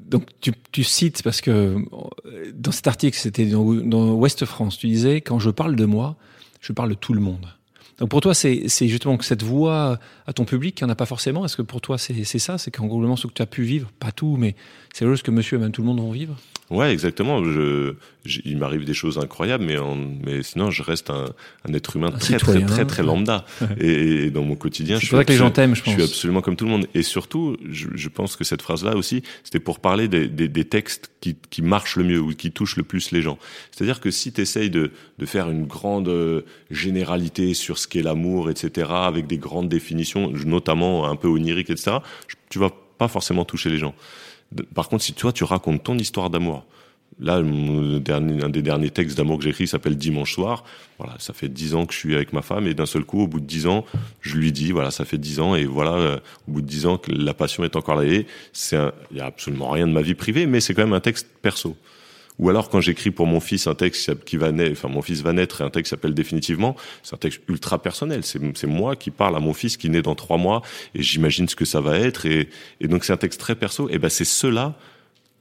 Donc 0.00 0.24
tu, 0.40 0.52
tu 0.72 0.82
cites 0.82 1.22
parce 1.22 1.40
que 1.40 1.76
dans 2.54 2.72
cet 2.72 2.86
article 2.86 3.16
c'était 3.16 3.44
dans, 3.44 3.74
dans 3.74 4.14
Ouest 4.14 4.46
France 4.46 4.78
tu 4.78 4.86
disais 4.86 5.20
quand 5.20 5.38
je 5.38 5.50
parle 5.50 5.76
de 5.76 5.84
moi 5.84 6.16
je 6.60 6.72
parle 6.72 6.90
de 6.90 6.94
tout 6.94 7.12
le 7.12 7.20
monde. 7.20 7.46
Donc 7.98 8.10
pour 8.10 8.20
toi, 8.20 8.34
c'est 8.34 8.88
justement 8.88 9.16
que 9.16 9.24
cette 9.24 9.42
voix 9.42 9.98
à 10.26 10.32
ton 10.32 10.44
public, 10.44 10.74
qu'il 10.74 10.86
n'y 10.86 10.90
en 10.90 10.92
a 10.92 10.96
pas 10.96 11.06
forcément. 11.06 11.44
Est-ce 11.44 11.56
que 11.56 11.62
pour 11.62 11.80
toi, 11.80 11.98
c'est 11.98 12.24
ça? 12.38 12.58
C'est 12.58 12.70
qu'en 12.70 12.86
gros, 12.86 13.16
ce 13.16 13.26
que 13.26 13.32
tu 13.32 13.42
as 13.42 13.46
pu 13.46 13.62
vivre, 13.62 13.90
pas 13.98 14.12
tout, 14.12 14.36
mais 14.36 14.56
c'est 14.92 15.06
juste 15.06 15.22
que 15.22 15.30
monsieur 15.30 15.58
et 15.58 15.60
même 15.60 15.72
tout 15.72 15.82
le 15.82 15.86
monde 15.86 16.00
vont 16.00 16.10
vivre? 16.10 16.36
Ouais, 16.70 16.92
exactement. 16.92 17.44
Je, 17.44 17.94
je 18.24 18.40
il 18.44 18.58
m'arrive 18.58 18.84
des 18.84 18.94
choses 18.94 19.18
incroyables, 19.18 19.64
mais, 19.64 19.78
en, 19.78 19.94
mais 19.94 20.42
sinon, 20.42 20.70
je 20.70 20.82
reste 20.82 21.10
un, 21.10 21.26
un 21.68 21.72
être 21.72 21.94
humain 21.94 22.08
un 22.12 22.18
très, 22.18 22.38
très, 22.38 22.60
très, 22.64 22.84
très, 22.84 23.02
lambda. 23.04 23.44
Et, 23.80 24.26
et, 24.26 24.30
dans 24.30 24.42
mon 24.42 24.56
quotidien, 24.56 24.98
je 24.98 25.06
suis, 25.06 25.16
que 25.16 25.32
les 25.32 25.36
gens 25.36 25.50
t'aiment, 25.50 25.76
je, 25.76 25.82
je 25.84 25.90
suis 25.90 26.02
absolument 26.02 26.40
comme 26.40 26.56
tout 26.56 26.64
le 26.64 26.70
monde. 26.70 26.86
Et 26.94 27.02
surtout, 27.02 27.56
je, 27.70 27.88
je 27.94 28.08
pense 28.08 28.34
que 28.34 28.42
cette 28.42 28.62
phrase-là 28.62 28.96
aussi, 28.96 29.22
c'était 29.44 29.60
pour 29.60 29.78
parler 29.78 30.08
des, 30.08 30.28
des, 30.28 30.48
des, 30.48 30.64
textes 30.64 31.10
qui, 31.20 31.36
qui 31.50 31.62
marchent 31.62 31.96
le 31.96 32.04
mieux 32.04 32.20
ou 32.20 32.34
qui 32.34 32.50
touchent 32.50 32.76
le 32.76 32.82
plus 32.82 33.12
les 33.12 33.22
gens. 33.22 33.38
C'est-à-dire 33.70 34.00
que 34.00 34.10
si 34.10 34.32
tu 34.32 34.40
essayes 34.40 34.70
de, 34.70 34.90
de 35.18 35.26
faire 35.26 35.48
une 35.50 35.66
grande 35.66 36.08
euh, 36.08 36.42
généralité 36.70 37.54
sur 37.54 37.78
ce 37.78 37.86
qu'est 37.86 38.02
l'amour, 38.02 38.50
etc., 38.50 38.88
avec 38.92 39.26
des 39.28 39.38
grandes 39.38 39.68
définitions, 39.68 40.15
notamment 40.16 41.06
un 41.06 41.16
peu 41.16 41.28
oniriques, 41.28 41.70
etc., 41.70 41.98
tu 42.48 42.58
vas 42.58 42.70
pas 42.98 43.08
forcément 43.08 43.44
toucher 43.44 43.70
les 43.70 43.78
gens. 43.78 43.94
Par 44.74 44.88
contre, 44.88 45.02
si 45.02 45.12
toi, 45.12 45.32
tu 45.32 45.44
racontes 45.44 45.82
ton 45.82 45.98
histoire 45.98 46.30
d'amour, 46.30 46.64
là, 47.20 47.42
dernier, 47.42 48.42
un 48.42 48.48
des 48.48 48.62
derniers 48.62 48.90
textes 48.90 49.16
d'amour 49.16 49.38
que 49.38 49.44
j'écris 49.44 49.66
s'appelle 49.66 49.96
Dimanche 49.96 50.34
soir. 50.34 50.64
Voilà, 50.98 51.14
ça 51.18 51.32
fait 51.32 51.48
dix 51.48 51.74
ans 51.74 51.86
que 51.86 51.92
je 51.92 51.98
suis 51.98 52.14
avec 52.14 52.32
ma 52.32 52.42
femme 52.42 52.66
et 52.66 52.74
d'un 52.74 52.86
seul 52.86 53.04
coup, 53.04 53.22
au 53.22 53.26
bout 53.26 53.40
de 53.40 53.46
dix 53.46 53.66
ans, 53.66 53.84
je 54.20 54.36
lui 54.36 54.52
dis, 54.52 54.72
voilà, 54.72 54.90
ça 54.90 55.04
fait 55.04 55.18
dix 55.18 55.40
ans 55.40 55.54
et 55.54 55.64
voilà, 55.64 55.94
euh, 55.94 56.18
au 56.48 56.52
bout 56.52 56.60
de 56.60 56.66
dix 56.66 56.86
ans 56.86 56.98
que 56.98 57.10
la 57.10 57.34
passion 57.34 57.64
est 57.64 57.76
encore 57.76 57.96
là. 57.96 58.04
Il 58.04 58.24
y 59.12 59.20
a 59.20 59.26
absolument 59.26 59.70
rien 59.70 59.86
de 59.86 59.92
ma 59.92 60.02
vie 60.02 60.14
privée, 60.14 60.46
mais 60.46 60.60
c'est 60.60 60.74
quand 60.74 60.84
même 60.84 60.92
un 60.92 61.00
texte 61.00 61.28
perso. 61.42 61.76
Ou 62.38 62.50
alors 62.50 62.68
quand 62.68 62.80
j'écris 62.80 63.10
pour 63.10 63.26
mon 63.26 63.40
fils 63.40 63.66
un 63.66 63.74
texte 63.74 64.24
qui 64.24 64.36
va 64.36 64.52
naître, 64.52 64.72
enfin 64.72 64.88
mon 64.88 65.02
fils 65.02 65.22
va 65.22 65.32
naître 65.32 65.62
et 65.62 65.64
un 65.64 65.70
texte 65.70 65.90
s'appelle 65.90 66.14
définitivement, 66.14 66.76
c'est 67.02 67.14
un 67.14 67.18
texte 67.18 67.40
ultra 67.48 67.80
personnel. 67.80 68.22
C'est 68.24 68.66
moi 68.66 68.96
qui 68.96 69.10
parle 69.10 69.36
à 69.36 69.40
mon 69.40 69.54
fils 69.54 69.76
qui 69.76 69.88
naît 69.88 70.02
dans 70.02 70.14
trois 70.14 70.36
mois 70.36 70.62
et 70.94 71.02
j'imagine 71.02 71.48
ce 71.48 71.56
que 71.56 71.64
ça 71.64 71.80
va 71.80 71.98
être 71.98 72.26
et, 72.26 72.48
donc 72.80 73.04
c'est 73.04 73.12
un 73.12 73.16
texte 73.16 73.40
très 73.40 73.54
perso. 73.54 73.88
Et 73.90 73.98
ben 73.98 74.08
c'est 74.08 74.24
cela 74.24 74.74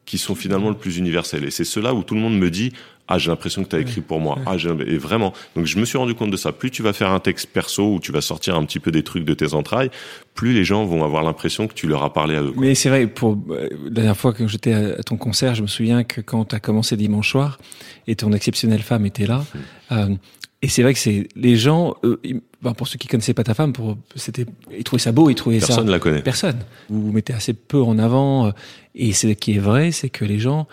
qui 0.05 0.17
sont 0.17 0.35
finalement 0.35 0.69
le 0.69 0.77
plus 0.77 0.97
universels. 0.97 1.43
Et 1.43 1.51
c'est 1.51 1.65
cela 1.65 1.93
où 1.93 2.03
tout 2.03 2.15
le 2.15 2.21
monde 2.21 2.37
me 2.37 2.49
dit 2.49 2.71
ah 3.07 3.17
j'ai 3.17 3.29
l'impression 3.29 3.63
que 3.63 3.69
tu 3.69 3.75
as 3.75 3.79
écrit 3.79 4.01
pour 4.01 4.19
moi 4.19 4.39
ah 4.45 4.55
et 4.87 4.97
vraiment 4.97 5.33
donc 5.55 5.65
je 5.65 5.77
me 5.77 5.85
suis 5.85 5.97
rendu 5.97 6.15
compte 6.15 6.31
de 6.31 6.37
ça 6.37 6.51
plus 6.51 6.71
tu 6.71 6.81
vas 6.81 6.93
faire 6.93 7.11
un 7.11 7.19
texte 7.19 7.47
perso 7.53 7.93
où 7.93 7.99
tu 7.99 8.11
vas 8.11 8.21
sortir 8.21 8.55
un 8.55 8.65
petit 8.65 8.79
peu 8.79 8.91
des 8.91 9.03
trucs 9.03 9.25
de 9.25 9.33
tes 9.33 9.53
entrailles 9.53 9.91
plus 10.33 10.53
les 10.53 10.63
gens 10.63 10.85
vont 10.85 11.03
avoir 11.03 11.23
l'impression 11.23 11.67
que 11.67 11.73
tu 11.73 11.87
leur 11.87 12.03
as 12.03 12.13
parlé 12.13 12.35
à 12.35 12.41
eux 12.41 12.51
quoi. 12.51 12.63
mais 12.63 12.73
c'est 12.73 12.89
vrai 12.89 13.05
pour 13.07 13.37
euh, 13.49 13.69
la 13.83 13.89
dernière 13.91 14.17
fois 14.17 14.33
que 14.33 14.47
j'étais 14.47 14.73
à 14.73 15.03
ton 15.03 15.17
concert 15.17 15.53
je 15.53 15.61
me 15.61 15.67
souviens 15.67 16.03
que 16.03 16.21
quand 16.21 16.45
tu 16.45 16.55
as 16.55 16.59
commencé 16.59 16.97
dimanche 16.97 17.29
soir 17.29 17.59
et 18.07 18.15
ton 18.15 18.33
exceptionnelle 18.33 18.81
femme 18.81 19.05
était 19.05 19.27
là 19.27 19.37
mmh. 19.37 19.59
euh, 19.91 20.15
et 20.65 20.67
c'est 20.67 20.81
vrai 20.81 20.95
que 20.95 20.99
c'est 20.99 21.27
les 21.35 21.57
gens, 21.57 21.93
euh, 22.03 22.19
ben 22.63 22.73
pour 22.73 22.87
ceux 22.87 22.97
qui 22.97 23.07
connaissaient 23.07 23.35
pas 23.35 23.43
ta 23.43 23.53
femme, 23.53 23.71
pour 23.71 23.99
c'était 24.15 24.47
ils 24.75 24.83
trouvaient 24.83 24.99
ça 24.99 25.11
beau, 25.11 25.29
ils 25.29 25.35
trouvaient 25.35 25.59
personne 25.59 25.75
ça. 25.75 25.81
Personne 25.81 25.91
la 25.91 25.99
connaît. 25.99 26.21
Personne. 26.23 26.59
Vous 26.89 27.03
vous 27.03 27.11
mettez 27.11 27.33
assez 27.33 27.53
peu 27.53 27.79
en 27.83 27.99
avant. 27.99 28.47
Euh, 28.47 28.51
et 28.95 29.13
ce 29.13 29.27
qui 29.27 29.53
est 29.53 29.59
vrai, 29.59 29.91
c'est 29.91 30.09
que 30.09 30.25
les 30.25 30.39
gens 30.39 30.67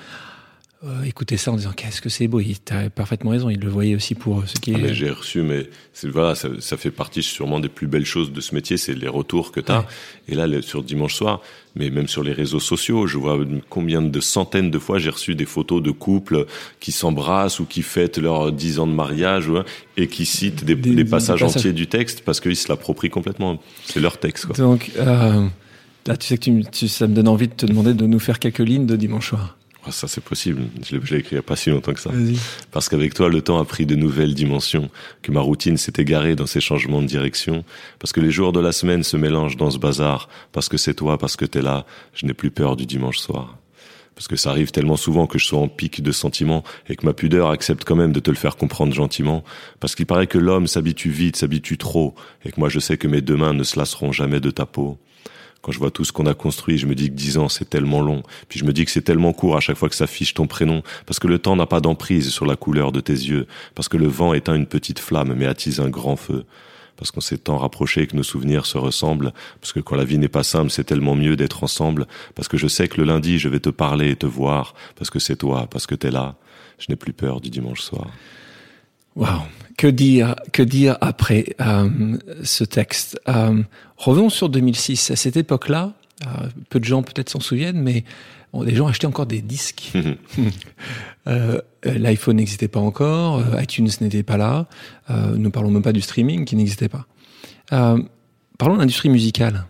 euh, 0.83 1.03
écouter 1.05 1.37
ça 1.37 1.53
en 1.53 1.57
disant 1.57 1.73
qu'est-ce 1.77 2.01
que 2.01 2.09
c'est 2.09 2.27
beau. 2.27 2.41
Il 2.41 2.57
a 2.71 2.89
parfaitement 2.89 3.33
raison. 3.33 3.51
Il 3.51 3.61
le 3.61 3.69
voyait 3.69 3.95
aussi 3.95 4.15
pour 4.15 4.39
euh, 4.39 4.45
ce 4.47 4.55
qui 4.55 4.75
ah, 4.75 4.79
est. 4.79 4.95
J'ai 4.95 5.11
reçu, 5.11 5.43
mais 5.43 5.69
voilà, 6.05 6.35
ça, 6.35 6.49
ça, 6.59 6.79
fait 6.79 6.91
partie 6.91 7.23
sûrement 7.23 7.61
des 7.61 7.69
plus 7.69 7.87
belles 7.87 8.07
choses 8.07 8.33
de 8.33 8.41
ce 8.41 8.55
métier, 8.55 8.79
c'est 8.79 8.95
les 8.95 9.09
retours 9.09 9.53
que 9.53 9.61
tu 9.61 9.71
as. 9.71 9.81
Ouais. 9.81 9.87
Et 10.29 10.35
là, 10.35 10.47
sur 10.63 10.83
dimanche 10.83 11.15
soir, 11.15 11.43
mais 11.75 11.91
même 11.91 12.09
sur 12.09 12.23
les 12.23 12.33
réseaux 12.33 12.61
sociaux, 12.61 13.07
je 13.07 13.19
vois 13.19 13.39
combien 13.69 14.03
de 14.03 14.21
centaines 14.21 14.71
de 14.71 14.79
fois 14.79 14.99
j'ai 14.99 15.11
reçu 15.11 15.35
des 15.35 15.47
photos 15.47 15.83
de 15.83 15.91
couples 15.91 16.47
qui 16.81 16.93
s'embrassent 16.93 17.61
ou 17.61 17.65
qui 17.65 17.83
fêtent 17.83 18.19
leurs 18.19 18.53
dix 18.53 18.79
ans 18.79 18.87
de 18.87 18.93
mariage 18.93 19.51
et 19.97 20.07
qui 20.09 20.27
citent 20.27 20.65
des, 20.65 20.75
des, 20.75 20.95
des 20.95 21.05
passages, 21.05 21.41
passages 21.41 21.57
entiers 21.57 21.73
du 21.73 21.87
texte 21.87 22.23
parce 22.25 22.41
qu'ils 22.41 22.57
se 22.57 22.69
l'approprient 22.69 23.11
complètement. 23.11 23.59
C'est 23.85 24.01
leur 24.01 24.19
texte. 24.19 24.47
Quoi. 24.47 24.57
Donc 24.57 24.91
euh, 24.99 25.47
là, 26.07 26.17
tu 26.17 26.27
sais 26.27 26.37
que 26.37 26.43
tu, 26.43 26.65
tu, 26.71 26.89
ça 26.89 27.07
me 27.07 27.15
donne 27.15 27.29
envie 27.29 27.49
de 27.49 27.55
te 27.55 27.67
demander 27.67 27.95
de 27.95 28.07
nous 28.07 28.19
faire 28.19 28.39
quelques 28.39 28.59
lignes 28.59 28.87
de 28.87 28.97
dimanche 28.97 29.31
soir. 29.31 29.57
Oh, 29.87 29.91
ça, 29.91 30.07
c'est 30.07 30.23
possible. 30.23 30.63
Je 30.85 30.95
l'ai 30.95 31.19
écrit 31.19 31.33
il 31.33 31.35
n'y 31.35 31.39
a 31.39 31.43
pas 31.43 31.57
si 31.57 31.71
longtemps 31.71 31.93
que 31.93 32.01
ça. 32.01 32.11
Parce 32.71 32.89
qu'avec 32.89 33.15
toi, 33.15 33.29
le 33.29 33.43
temps 33.43 33.59
a 33.59 33.65
pris 33.65 33.85
de 33.85 33.97
nouvelles 33.97 34.35
dimensions, 34.35 34.91
que 35.23 35.33
ma 35.33 35.41
routine 35.41 35.77
s'est 35.77 35.95
égarée 35.99 36.37
dans 36.37 36.47
ces 36.47 36.61
changements 36.61 37.03
de 37.03 37.07
direction, 37.07 37.65
parce 37.99 38.13
que 38.13 38.21
les 38.21 38.31
jours 38.31 38.53
de 38.53 38.61
la 38.61 38.71
semaine 38.71 39.03
se 39.03 39.17
mélangent 39.17 39.57
dans 39.57 39.71
ce 39.71 39.79
bazar, 39.79 40.29
parce 40.53 40.69
que 40.69 40.77
c'est 40.77 40.95
toi, 40.95 41.19
parce 41.19 41.37
que 41.37 41.45
t'es 41.45 41.63
là, 41.63 41.85
je 42.15 42.27
n'ai 42.27 42.35
plus 42.35 42.53
peur 42.53 42.77
du 42.77 42.87
dimanche 42.87 43.19
soir. 43.19 43.59
Parce 44.15 44.29
que 44.29 44.37
ça 44.37 44.51
arrive 44.51 44.71
tellement 44.71 44.97
souvent 44.97 45.27
que 45.27 45.39
je 45.39 45.47
sois 45.47 45.59
en 45.59 45.69
pic 45.69 46.01
de 46.01 46.13
sentiments 46.13 46.63
et 46.89 46.97
que 46.97 47.05
ma 47.05 47.15
pudeur 47.15 47.51
accepte 47.51 47.83
quand 47.85 47.97
même 47.97 48.13
de 48.13 48.21
te 48.21 48.31
le 48.31 48.37
faire 48.37 48.57
comprendre 48.57 48.93
gentiment. 48.93 49.43
Parce 49.81 49.97
qu'il 49.97 50.07
paraît 50.07 50.27
que 50.27 50.39
l'homme 50.39 50.67
s'habitue 50.69 51.11
vite, 51.11 51.37
s'habitue 51.37 51.79
trop, 51.79 52.15
et 52.45 52.53
que 52.53 52.61
moi 52.61 52.69
je 52.69 52.79
sais 52.79 52.99
que 52.99 53.09
mes 53.09 53.23
deux 53.23 53.37
mains 53.37 53.55
ne 53.55 53.65
se 53.65 53.79
lasseront 53.79 54.13
jamais 54.13 54.39
de 54.39 54.51
ta 54.51 54.67
peau 54.67 54.99
quand 55.63 55.71
je 55.71 55.79
vois 55.79 55.93
tout 55.93 56.05
ce 56.05 56.13
qu'on 56.13 56.27
a 56.27 56.35
construit, 56.35 56.77
je 56.77 56.87
me 56.87 56.95
dis 56.95 57.09
que 57.09 57.15
dix 57.15 57.39
ans, 57.39 57.49
c'est 57.49 57.71
tellement 57.71 58.01
long. 58.01 58.23
Puis 58.49 58.59
je 58.59 58.65
me 58.65 58.73
dis 58.73 58.85
que 58.85 58.91
c'est 58.91 59.03
tellement 59.03 59.33
court 59.33 59.57
à 59.57 59.61
chaque 59.61 59.77
fois 59.77 59.89
que 59.89 59.95
s'affiche 59.95 60.35
ton 60.35 60.49
prénom, 60.49 60.83
parce 61.07 61.21
que 61.21 61.29
le 61.29 61.39
temps 61.39 61.55
n'a 61.55 61.67
pas 61.67 61.81
d'emprise 61.81 62.31
sur 62.31 62.47
la 62.47 62.57
couleur 62.57 62.91
de 62.91 63.01
tes 63.01 63.13
yeux, 63.13 63.47
parce 63.77 63.89
que 63.89 63.97
le 63.97 64.09
vent 64.09 64.35
éteint 64.35 64.57
une 64.57 64.67
petite 64.67 64.99
flamme, 64.99 65.35
mais 65.37 65.47
attise 65.47 65.79
un 65.79 65.89
grand 65.89 66.17
feu. 66.17 66.45
Parce 66.97 67.11
qu'on 67.13 67.21
s'est 67.21 67.39
tant 67.39 67.59
rapproché 67.59 68.07
que 68.07 68.17
nos 68.17 68.25
souvenirs 68.25 68.67
se 68.67 68.77
ressemblent, 68.77 69.33
parce 69.61 69.73
que 69.73 69.81
quand 69.81 69.97
la 69.97 70.05
vie 70.05 70.19
n'est 70.19 70.29
pas 70.29 70.43
simple, 70.43 70.71
c'est 70.71 70.85
tellement 70.85 71.15
mieux 71.15 71.37
d'être 71.37 71.63
ensemble, 71.63 72.07
parce 72.35 72.49
que 72.49 72.57
je 72.57 72.67
sais 72.67 72.89
que 72.89 73.01
le 73.01 73.07
lundi, 73.07 73.39
je 73.39 73.49
vais 73.49 73.61
te 73.61 73.71
parler 73.71 74.11
et 74.11 74.17
te 74.17 74.27
voir, 74.27 74.75
parce 74.97 75.11
que 75.11 75.21
c'est 75.21 75.37
toi, 75.37 75.69
parce 75.71 75.87
que 75.87 75.95
t'es 75.95 76.11
là. 76.11 76.35
Je 76.79 76.87
n'ai 76.89 76.97
plus 76.97 77.13
peur 77.13 77.41
du 77.41 77.51
dimanche 77.51 77.83
soir. 77.83 78.09
Wow, 79.17 79.43
que 79.77 79.87
dire, 79.87 80.37
que 80.53 80.63
dire 80.63 80.97
après 81.01 81.55
euh, 81.61 82.17
ce 82.43 82.65
texte? 82.65 83.21
Euh, 83.29 83.63
Revenons 83.97 84.31
sur 84.31 84.49
2006. 84.49 85.11
À 85.11 85.17
cette 85.17 85.37
époque-là, 85.37 85.93
euh, 86.27 86.49
peu 86.71 86.81
de 86.81 86.85
gens 86.85 87.03
peut-être 87.03 87.31
s'en 87.31 87.41
souviennent, 87.41 87.81
mais 87.81 88.05
bon, 88.53 88.63
les 88.63 88.75
gens 88.75 88.87
achetaient 88.87 89.07
encore 89.07 89.27
des 89.27 89.43
disques. 89.43 89.93
euh, 91.29 91.61
L'iPhone 91.85 92.37
n'existait 92.37 92.69
pas 92.69 92.81
encore, 92.81 93.39
euh, 93.39 93.63
iTunes 93.63 93.89
n'était 94.01 94.23
pas 94.23 94.37
là. 94.37 94.67
Euh, 95.11 95.37
ne 95.37 95.49
parlons 95.51 95.71
même 95.71 95.83
pas 95.83 95.93
du 95.93 96.01
streaming 96.01 96.45
qui 96.45 96.57
n'existait 96.57 96.89
pas. 96.89 97.07
parlons 97.69 98.75
de 98.75 98.81
l'industrie 98.81 99.09
musicale, 99.09 99.67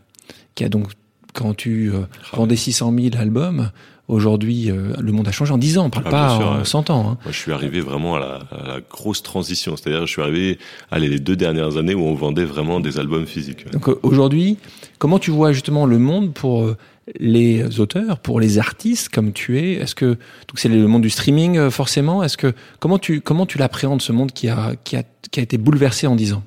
qui 0.55 0.65
a 0.65 0.69
donc 0.69 0.93
quand 1.35 1.55
tu 1.55 1.91
euh, 1.93 2.03
vendais 2.33 2.57
600 2.57 2.93
000 2.99 3.17
albums, 3.17 3.71
aujourd'hui, 4.13 4.71
euh, 4.71 4.93
le 5.01 5.13
monde 5.13 5.27
a 5.27 5.33
changé 5.33 5.53
en 5.53 5.59
10 5.59 5.79
ans, 5.79 5.87
on 5.87 5.91
parle 5.91 6.05
ah, 6.09 6.11
pas 6.11 6.37
sûr, 6.37 6.47
en 6.47 6.59
ouais. 6.59 6.65
100 6.65 6.91
ans. 6.91 7.01
Hein. 7.01 7.19
Moi, 7.25 7.33
je 7.33 7.39
suis 7.39 7.53
arrivé 7.53 7.81
vraiment 7.81 8.17
à 8.17 8.21
la, 8.21 8.35
à 8.51 8.69
la 8.69 8.81
grosse 8.81 9.23
transition, 9.23 9.77
c'est-à-dire 9.77 10.07
je 10.07 10.13
suis 10.13 10.23
arrivé 10.23 10.59
allez, 10.91 11.09
les 11.09 11.19
deux 11.19 11.37
dernières 11.37 11.77
années 11.77 11.95
où 11.95 12.03
on 12.03 12.15
vendait 12.15 12.45
vraiment 12.45 12.81
des 12.81 12.99
albums 12.99 13.27
physiques. 13.27 13.71
Donc 13.71 13.89
euh, 13.89 13.99
aujourd'hui, 14.03 14.59
comment 14.99 15.19
tu 15.19 15.31
vois 15.31 15.53
justement 15.53 15.87
le 15.87 15.99
monde 15.99 16.35
pour 16.35 16.63
euh, 16.63 16.77
les 17.19 17.81
auteurs, 17.81 18.19
pour 18.19 18.39
les 18.39 18.59
artistes 18.59 19.09
comme 19.09 19.33
tu 19.33 19.59
es? 19.59 19.73
Est-ce 19.75 19.95
que 19.95 20.05
donc 20.05 20.57
c'est 20.57 20.69
le 20.69 20.87
monde 20.87 21.03
du 21.03 21.11
streaming 21.11 21.71
forcément 21.71 22.23
Est-ce 22.23 22.37
que 22.37 22.53
comment 22.79 22.99
tu 22.99 23.21
comment 23.21 23.47
tu 23.47 23.59
l'appréhendes 23.59 24.03
ce 24.03 24.13
monde 24.13 24.33
qui 24.33 24.49
a 24.49 24.75
qui 24.85 24.97
a 24.97 25.03
qui 25.31 25.41
a 25.41 25.43
été 25.43 25.59
bouleversé 25.59 26.07
en 26.07 26.17
10 26.17 26.35
ans? 26.35 26.43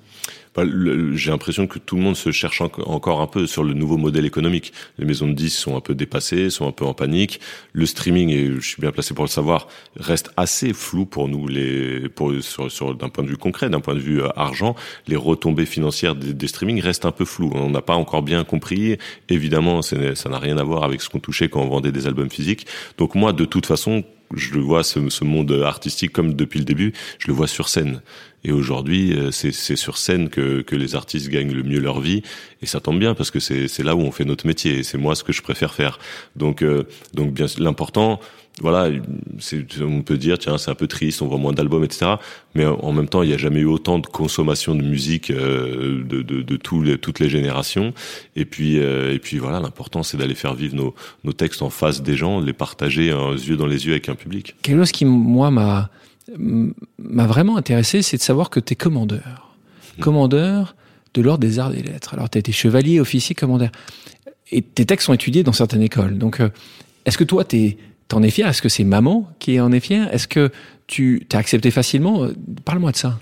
J'ai 0.64 1.32
l'impression 1.32 1.68
que 1.68 1.80
tout 1.80 1.96
le 1.96 2.02
monde 2.02 2.16
se 2.16 2.32
cherche 2.32 2.62
encore 2.62 3.22
un 3.22 3.28
peu 3.28 3.46
sur 3.48 3.64
le 3.64 3.74
nouveau 3.74 3.98
modèle 3.98 4.26
économique. 4.26 4.72
Les 4.98 5.06
maisons 5.06 5.28
de 5.28 5.34
disques 5.34 5.60
sont 5.60 5.76
un 5.76 5.82
peu 5.82 5.96
dépassées, 5.96 6.50
sont 6.50 6.68
un 6.68 6.72
peu 6.72 6.86
en 6.86 6.94
panique. 6.94 7.42
Le 7.74 7.86
streaming, 7.86 8.30
et 8.30 8.52
je 8.56 8.68
suis 8.68 8.82
bien 8.82 8.92
placé 8.92 9.14
pour 9.14 9.26
le 9.26 9.30
savoir, 9.30 9.68
reste 9.98 10.32
assez 10.38 10.74
flou 10.74 11.06
pour 11.06 11.28
nous, 11.28 11.48
les, 11.48 12.08
pour, 12.10 12.32
sur, 12.42 12.72
sur 12.72 12.96
d'un 12.96 13.10
point 13.10 13.24
de 13.24 13.30
vue 13.30 13.38
concret, 13.38 13.70
d'un 13.70 13.82
point 13.82 13.96
de 13.96 14.00
vue 14.00 14.22
euh, 14.22 14.30
argent, 14.36 14.76
les 15.08 15.16
retombées 15.16 15.66
financières 15.66 16.16
des, 16.16 16.34
des 16.34 16.48
streamings 16.48 16.82
restent 16.82 17.06
un 17.06 17.12
peu 17.12 17.26
floues. 17.26 17.52
On 17.54 17.70
n'a 17.70 17.82
pas 17.82 17.96
encore 17.96 18.22
bien 18.22 18.44
compris. 18.44 18.98
Évidemment, 19.30 19.82
ça 19.82 19.98
n'a 19.98 20.40
rien 20.40 20.58
à 20.58 20.64
voir 20.64 20.84
avec 20.84 21.02
ce 21.02 21.10
qu'on 21.10 21.20
touchait 21.20 21.50
quand 21.50 21.62
on 21.62 21.70
vendait 21.70 21.92
des 21.92 22.08
albums 22.08 22.30
physiques. 22.30 22.66
Donc 22.98 23.16
moi, 23.16 23.34
de 23.34 23.46
toute 23.46 23.66
façon, 23.66 24.04
je 24.34 24.60
vois 24.60 24.84
ce, 24.84 25.10
ce, 25.10 25.24
monde 25.24 25.52
artistique 25.64 26.12
comme 26.12 26.34
depuis 26.34 26.60
le 26.60 26.66
début, 26.66 26.94
je 27.20 27.28
le 27.28 27.34
vois 27.34 27.48
sur 27.48 27.70
scène. 27.70 28.02
Et 28.46 28.52
aujourd'hui, 28.52 29.14
euh, 29.14 29.32
c'est 29.32 29.52
sur 29.52 29.98
scène 29.98 30.30
que, 30.30 30.62
que 30.62 30.76
les 30.76 30.96
artistes 30.96 31.30
gagnent 31.30 31.52
le 31.52 31.64
mieux 31.64 31.80
leur 31.80 32.00
vie, 32.00 32.22
et 32.62 32.68
ça 32.68 32.80
tombe 32.80 33.00
bien 33.00 33.16
parce 33.16 33.32
que 33.32 33.40
c'est 33.40 33.84
là 33.84 33.96
où 33.96 34.02
on 34.02 34.12
fait 34.12 34.26
notre 34.26 34.46
métier. 34.48 34.84
C'est 34.84 34.98
moi 34.98 35.16
ce 35.16 35.24
que 35.24 35.34
je 35.34 35.42
préfère 35.42 35.74
faire. 35.74 36.00
Donc, 36.36 36.62
euh, 36.62 36.84
donc 37.14 37.34
bien 37.34 37.48
l'important, 37.58 38.20
voilà, 38.62 38.90
on 39.82 40.02
peut 40.02 40.18
dire 40.18 40.38
tiens 40.38 40.58
c'est 40.58 40.72
un 40.72 40.76
peu 40.76 40.88
triste, 40.88 41.22
on 41.22 41.28
voit 41.28 41.38
moins 41.38 41.52
d'albums, 41.52 41.84
etc. 41.84 42.16
Mais 42.54 42.66
en 42.66 42.92
même 42.94 43.10
temps, 43.10 43.22
il 43.22 43.30
n'y 43.30 43.34
a 43.34 43.38
jamais 43.38 43.60
eu 43.60 43.66
autant 43.66 44.00
de 44.00 44.08
consommation 44.08 44.76
de 44.76 44.84
musique 44.84 45.30
euh, 45.32 46.04
de, 46.04 46.22
de, 46.22 46.42
de 46.42 46.96
toutes 46.96 47.20
les 47.20 47.30
générations. 47.30 47.94
Et 48.36 48.46
puis 48.46 48.80
euh, 48.80 49.14
et 49.14 49.20
puis 49.20 49.38
voilà, 49.38 49.60
l'important 49.60 50.04
c'est 50.04 50.18
d'aller 50.18 50.36
faire 50.36 50.54
vivre 50.54 50.76
nos, 50.76 50.96
nos 51.24 51.34
textes 51.34 51.62
en 51.62 51.70
face 51.70 52.02
des 52.02 52.16
gens, 52.16 52.40
les 52.40 52.54
partager 52.54 53.12
un 53.12 53.34
yeux 53.34 53.58
dans 53.58 53.68
les 53.68 53.86
yeux 53.88 53.92
avec 53.92 54.08
un 54.08 54.16
public. 54.16 54.56
Quelque 54.62 54.78
chose 54.78 54.92
qui 54.92 55.06
moi 55.06 55.52
m'a 55.52 55.90
m'a 56.38 57.28
vraiment 57.28 57.58
intéressé, 57.58 58.02
c'est 58.02 58.18
de 58.18 58.22
savoir 58.22 58.50
que 58.50 58.60
tu 58.60 58.74
es 58.74 58.76
commandeur, 58.76 59.56
mmh. 59.98 60.02
commandeur 60.02 60.76
de 61.14 61.22
l'ordre 61.22 61.42
des 61.42 61.60
arts 61.60 61.74
et 61.74 61.82
des 61.82 61.92
lettres. 61.92 62.14
Alors 62.14 62.30
tu 62.30 62.38
as 62.38 62.40
été 62.40 62.52
chevalier, 62.52 63.00
officier, 63.00 63.36
commandeur, 63.36 63.70
et 64.52 64.62
tes 64.62 64.86
textes 64.86 65.06
sont 65.08 65.14
étudiés 65.14 65.44
dans 65.44 65.54
certaines 65.54 65.82
écoles. 65.82 66.18
Donc 66.18 66.40
euh, 66.40 66.50
est-ce 67.06 67.18
que 67.18 67.24
toi 67.24 67.44
tu 67.44 67.58
es 67.58 67.78
T'en 68.08 68.22
es 68.22 68.30
fier? 68.30 68.48
Est-ce 68.48 68.62
que 68.62 68.70
c'est 68.70 68.84
maman 68.84 69.28
qui 69.40 69.60
en 69.60 69.72
est 69.72 69.80
fière? 69.80 70.14
Est-ce 70.14 70.28
que 70.28 70.52
tu 70.86 71.26
t'as 71.28 71.40
accepté 71.40 71.72
facilement? 71.72 72.28
Parle-moi 72.64 72.92
de 72.92 72.98
ça. 72.98 73.20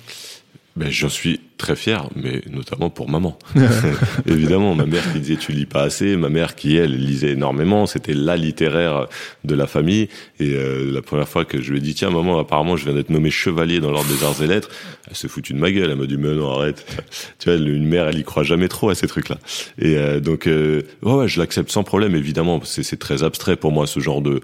Ben, 0.76 0.90
j'en 0.90 1.10
suis 1.10 1.40
très 1.58 1.76
fier, 1.76 2.10
mais 2.16 2.42
notamment 2.50 2.90
pour 2.90 3.08
maman. 3.08 3.38
Évidemment, 4.26 4.74
ma 4.74 4.88
mère 4.88 5.04
qui 5.14 5.20
disait 5.20 5.36
tu 5.36 5.52
lis 5.52 5.68
pas 5.68 5.84
assez, 5.84 6.18
ma 6.18 6.30
mère 6.30 6.56
qui 6.56 6.76
elle 6.76 6.96
lisait 6.96 7.34
énormément, 7.34 7.86
c'était 7.86 8.16
la 8.16 8.36
littéraire 8.38 9.08
de 9.44 9.54
la 9.54 9.68
famille. 9.68 10.10
Et 10.40 10.56
euh, 10.56 10.92
la 10.92 11.04
première 11.04 11.30
fois 11.30 11.46
que 11.46 11.62
je 11.62 11.72
lui 11.72 11.78
ai 11.78 11.82
dit 11.82 11.94
tiens 11.94 12.10
maman, 12.10 12.40
apparemment 12.40 12.76
je 12.76 12.86
viens 12.86 12.96
d'être 12.96 13.12
nommé 13.12 13.30
chevalier 13.30 13.80
dans 13.82 13.92
l'ordre 13.92 14.12
des 14.12 14.24
arts 14.24 14.42
et 14.42 14.48
lettres, 14.48 14.70
elle 15.08 15.16
se 15.16 15.28
fout 15.28 15.52
de 15.52 15.60
ma 15.60 15.72
gueule, 15.72 15.92
elle 15.92 15.96
m'a 15.96 16.08
dit 16.08 16.18
mais 16.18 16.34
non 16.34 16.52
arrête. 16.52 16.86
tu 17.40 17.50
vois, 17.50 17.60
une 17.60 17.88
mère 17.88 18.08
elle 18.08 18.18
y 18.18 18.24
croit 18.24 18.44
jamais 18.44 18.68
trop 18.68 18.90
à 18.90 18.96
ces 18.96 19.08
trucs-là. 19.08 19.38
Et 19.78 19.96
euh, 19.98 20.20
donc 20.20 20.48
euh, 20.48 20.82
ouais, 21.04 21.28
je 21.28 21.40
l'accepte 21.40 21.72
sans 21.72 21.84
problème 21.84 22.16
évidemment. 22.16 22.62
C'est 22.64 22.98
très 22.98 23.24
abstrait 23.24 23.58
pour 23.58 23.72
moi 23.72 23.86
ce 23.86 24.00
genre 24.00 24.24
de 24.24 24.42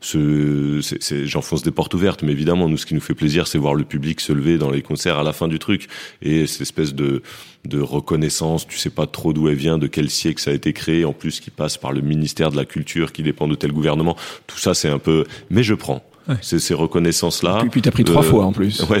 ce, 0.00 0.80
j'enfonce 1.24 1.62
des 1.62 1.70
portes 1.70 1.94
ouvertes, 1.94 2.22
mais 2.22 2.32
évidemment, 2.32 2.68
nous, 2.68 2.76
ce 2.76 2.86
qui 2.86 2.94
nous 2.94 3.00
fait 3.00 3.14
plaisir, 3.14 3.46
c'est 3.46 3.58
voir 3.58 3.74
le 3.74 3.84
public 3.84 4.20
se 4.20 4.32
lever 4.32 4.58
dans 4.58 4.70
les 4.70 4.82
concerts 4.82 5.18
à 5.18 5.22
la 5.22 5.32
fin 5.32 5.48
du 5.48 5.58
truc 5.58 5.88
et 6.22 6.46
cette 6.46 6.62
espèce 6.62 6.94
de, 6.94 7.22
de 7.66 7.80
reconnaissance. 7.80 8.66
Tu 8.66 8.78
sais 8.78 8.90
pas 8.90 9.06
trop 9.06 9.32
d'où 9.32 9.48
elle 9.48 9.56
vient, 9.56 9.78
de 9.78 9.86
quel 9.86 10.10
siècle 10.10 10.40
ça 10.40 10.50
a 10.50 10.54
été 10.54 10.72
créé, 10.72 11.04
en 11.04 11.12
plus 11.12 11.40
qui 11.40 11.50
passe 11.50 11.76
par 11.76 11.92
le 11.92 12.00
ministère 12.00 12.50
de 12.50 12.56
la 12.56 12.64
Culture, 12.64 13.12
qui 13.12 13.22
dépend 13.22 13.46
de 13.46 13.54
tel 13.54 13.72
gouvernement. 13.72 14.16
Tout 14.46 14.58
ça, 14.58 14.74
c'est 14.74 14.88
un 14.88 14.98
peu. 14.98 15.24
Mais 15.50 15.62
je 15.62 15.74
prends. 15.74 16.02
C'est 16.42 16.58
ces 16.58 16.74
reconnaissances-là. 16.74 17.62
Et 17.64 17.68
puis, 17.68 17.82
t'as 17.82 17.90
pris 17.90 18.04
trois 18.04 18.22
euh, 18.22 18.28
fois 18.28 18.44
en 18.44 18.52
plus. 18.52 18.84
Ouais, 18.90 19.00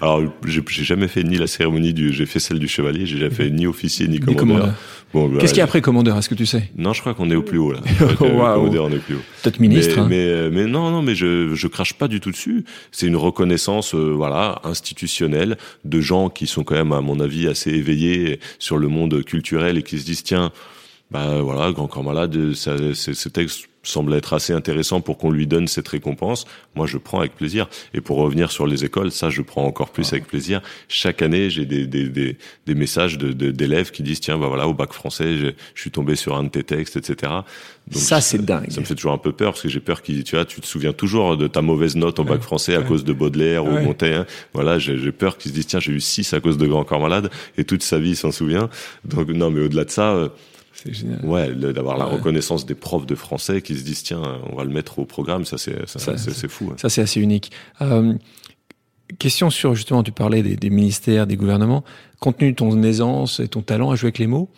alors 0.00 0.22
j'ai 0.46 0.84
jamais 0.84 1.08
fait 1.08 1.22
ni 1.22 1.38
la 1.38 1.46
cérémonie 1.46 1.94
du, 1.94 2.12
j'ai 2.12 2.26
fait 2.26 2.38
celle 2.38 2.58
du 2.58 2.68
chevalier, 2.68 3.06
j'ai 3.06 3.18
jamais 3.18 3.34
fait 3.34 3.50
ni 3.50 3.66
officier 3.66 4.06
ni 4.08 4.20
commandeur. 4.20 4.74
Bon, 5.12 5.28
bah, 5.28 5.38
Qu'est-ce 5.40 5.52
qu'il 5.52 5.58
y 5.58 5.62
a 5.62 5.64
après 5.64 5.80
commandeur? 5.80 6.16
Est-ce 6.16 6.28
que 6.28 6.34
tu 6.34 6.46
sais? 6.46 6.70
Non, 6.76 6.92
je 6.92 7.00
crois 7.00 7.14
qu'on 7.14 7.30
est 7.30 7.34
au 7.34 7.42
plus 7.42 7.58
haut 7.58 7.72
là. 7.72 7.80
Commandeur, 8.18 8.84
on 8.84 8.90
est 8.90 8.98
plus 8.98 9.16
haut. 9.16 9.22
Peut-être 9.42 9.60
ministre. 9.60 10.06
Mais, 10.08 10.32
hein. 10.32 10.48
mais, 10.50 10.64
mais, 10.64 10.66
non, 10.66 10.90
non, 10.90 11.02
mais 11.02 11.14
je 11.14 11.54
je 11.54 11.66
crache 11.66 11.94
pas 11.94 12.08
du 12.08 12.20
tout 12.20 12.30
dessus. 12.30 12.64
C'est 12.90 13.06
une 13.06 13.16
reconnaissance, 13.16 13.94
euh, 13.94 14.12
voilà, 14.14 14.60
institutionnelle 14.64 15.58
de 15.84 16.00
gens 16.00 16.30
qui 16.30 16.46
sont 16.46 16.64
quand 16.64 16.74
même, 16.74 16.92
à 16.92 17.00
mon 17.00 17.20
avis, 17.20 17.46
assez 17.46 17.70
éveillés 17.70 18.40
sur 18.58 18.78
le 18.78 18.88
monde 18.88 19.22
culturel 19.24 19.78
et 19.78 19.82
qui 19.82 19.98
se 19.98 20.04
disent 20.04 20.22
tiens, 20.22 20.50
bah 21.10 21.42
voilà, 21.42 21.72
Grand 21.72 21.88
Corps 21.88 22.04
Malade, 22.04 22.54
ça, 22.54 22.76
ce 22.94 23.28
texte 23.28 23.66
semble 23.82 24.14
être 24.14 24.32
assez 24.32 24.52
intéressant 24.52 25.00
pour 25.00 25.18
qu'on 25.18 25.30
lui 25.30 25.46
donne 25.46 25.66
cette 25.66 25.88
récompense, 25.88 26.46
moi 26.74 26.86
je 26.86 26.98
prends 26.98 27.20
avec 27.20 27.34
plaisir. 27.34 27.68
Et 27.94 28.00
pour 28.00 28.18
revenir 28.18 28.52
sur 28.52 28.66
les 28.66 28.84
écoles, 28.84 29.10
ça 29.10 29.30
je 29.30 29.42
prends 29.42 29.64
encore 29.64 29.90
plus 29.90 30.12
avec 30.12 30.26
plaisir. 30.26 30.62
Chaque 30.88 31.22
année, 31.22 31.50
j'ai 31.50 31.66
des, 31.66 31.86
des, 31.86 32.08
des, 32.08 32.36
des, 32.66 32.74
messages 32.74 33.18
d'élèves 33.18 33.86
de, 33.86 33.90
qui 33.90 34.02
disent 34.02 34.20
tiens, 34.20 34.38
bah 34.38 34.46
voilà, 34.46 34.68
au 34.68 34.74
bac 34.74 34.92
français, 34.92 35.36
je, 35.36 35.46
je, 35.74 35.80
suis 35.80 35.90
tombé 35.90 36.14
sur 36.16 36.36
un 36.36 36.44
de 36.44 36.48
tes 36.48 36.62
textes, 36.62 36.96
etc. 36.96 37.32
Donc, 37.88 38.02
ça 38.02 38.20
c'est 38.20 38.44
dingue. 38.44 38.70
Ça 38.70 38.80
me 38.80 38.86
fait 38.86 38.94
toujours 38.94 39.12
un 39.12 39.18
peu 39.18 39.32
peur 39.32 39.52
parce 39.52 39.62
que 39.62 39.68
j'ai 39.68 39.80
peur 39.80 40.02
qu'ils, 40.02 40.22
tu 40.24 40.36
vois, 40.36 40.44
tu 40.44 40.60
te 40.60 40.66
souviens 40.66 40.92
toujours 40.92 41.36
de 41.36 41.48
ta 41.48 41.62
mauvaise 41.62 41.96
note 41.96 42.18
au 42.20 42.24
bac 42.24 42.40
français 42.40 42.76
à 42.76 42.82
cause 42.82 43.04
de 43.04 43.12
Baudelaire 43.12 43.64
ou 43.64 43.70
Montaigne. 43.70 44.24
Voilà, 44.54 44.78
j'ai 44.78 45.12
peur 45.12 45.38
qu'ils 45.38 45.50
se 45.50 45.54
disent 45.56 45.66
tiens, 45.66 45.80
j'ai 45.80 45.92
eu 45.92 46.00
6 46.00 46.32
à 46.34 46.40
cause 46.40 46.58
de 46.58 46.66
Grand 46.66 46.84
Corps 46.84 47.00
Malade 47.00 47.30
et 47.58 47.64
toute 47.64 47.82
sa 47.82 47.98
vie 47.98 48.10
il 48.10 48.16
s'en 48.16 48.30
souvient. 48.30 48.68
Donc 49.04 49.28
non, 49.28 49.50
mais 49.50 49.62
au-delà 49.62 49.84
de 49.84 49.90
ça. 49.90 50.12
Euh, 50.12 50.28
c'est 50.82 50.92
génial. 50.92 51.24
Ouais, 51.24 51.54
d'avoir 51.54 51.96
la 51.96 52.04
reconnaissance 52.04 52.66
des 52.66 52.74
profs 52.74 53.06
de 53.06 53.14
français 53.14 53.62
qui 53.62 53.76
se 53.76 53.84
disent 53.84 54.02
tiens, 54.02 54.22
on 54.50 54.56
va 54.56 54.64
le 54.64 54.70
mettre 54.70 54.98
au 54.98 55.04
programme, 55.04 55.44
ça 55.44 55.58
c'est 55.58 55.86
c'est 55.86 56.48
fou. 56.48 56.72
Ça 56.76 56.88
c'est 56.88 57.02
assez 57.02 57.20
unique. 57.20 57.52
Euh, 57.80 58.14
question 59.18 59.50
sur 59.50 59.74
justement, 59.74 60.02
tu 60.02 60.12
parlais 60.12 60.42
des, 60.42 60.56
des, 60.56 60.70
ministères, 60.70 61.26
des 61.26 61.36
gouvernements. 61.36 61.84
Compte 62.20 62.38
tenu 62.38 62.52
de 62.52 62.56
ton 62.56 62.82
aisance 62.82 63.40
et 63.40 63.48
ton 63.48 63.62
talent 63.62 63.90
à 63.90 63.96
jouer 63.96 64.08
avec 64.08 64.18
les 64.18 64.26
mots, 64.26 64.50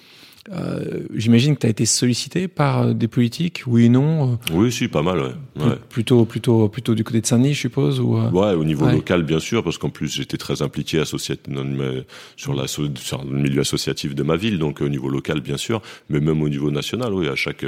euh, 0.53 1.01
J'imagine 1.15 1.55
que 1.55 1.61
tu 1.61 1.67
as 1.67 1.71
été 1.71 1.87
sollicité 1.87 2.49
par 2.49 2.83
euh, 2.83 2.93
des 2.93 3.09
politiques, 3.09 3.63
oui 3.67 3.87
et 3.87 3.89
non 3.89 4.33
euh 4.33 4.37
Oui, 4.53 4.73
si, 4.73 4.89
pas 4.89 5.03
mal, 5.03 5.21
ouais. 5.21 5.65
ouais. 5.65 5.77
Plutôt, 5.89 6.25
plutôt, 6.25 6.69
plutôt 6.69 6.95
du 6.95 7.05
côté 7.05 7.21
de 7.21 7.27
Saint-Denis, 7.27 7.55
je 7.55 7.61
suppose 7.61 8.01
ou 8.01 8.19
Ouais, 8.19 8.53
au 8.53 8.65
niveau 8.65 8.87
local, 8.87 9.23
bien 9.23 9.41
sûr, 9.41 9.63
parce 9.65 9.79
qu'en 9.79 9.91
plus, 9.91 10.15
j'étais 10.15 10.37
très 10.37 10.63
impliqué 10.63 11.03
sur, 11.05 12.55
la, 12.55 12.67
sur 12.67 12.83
le 13.25 13.39
milieu 13.39 13.61
associatif 13.61 14.15
de 14.15 14.23
ma 14.23 14.37
ville, 14.37 14.59
donc 14.59 14.81
au 14.81 14.89
niveau 14.89 15.09
local, 15.09 15.41
bien 15.41 15.57
sûr, 15.57 15.81
mais 16.11 16.21
même 16.21 16.43
au 16.43 16.49
niveau 16.49 16.71
national, 16.71 17.13
oui, 17.15 17.29
à 17.29 17.35
chaque, 17.37 17.65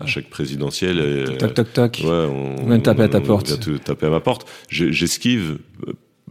à 0.00 0.06
chaque 0.06 0.28
présidentielle. 0.28 1.36
Toc, 1.38 1.54
toc, 1.54 1.72
toc. 1.72 2.00
Ouais, 2.04 2.10
on, 2.10 2.56
on 2.62 2.66
vient 2.66 2.80
taper 2.80 3.02
à 3.02 3.08
ta 3.08 3.20
porte. 3.20 3.52
On 3.66 3.70
vient 3.70 3.78
taper 3.78 4.06
à 4.06 4.10
ma 4.10 4.20
porte. 4.20 4.48
J'esquive 4.68 5.58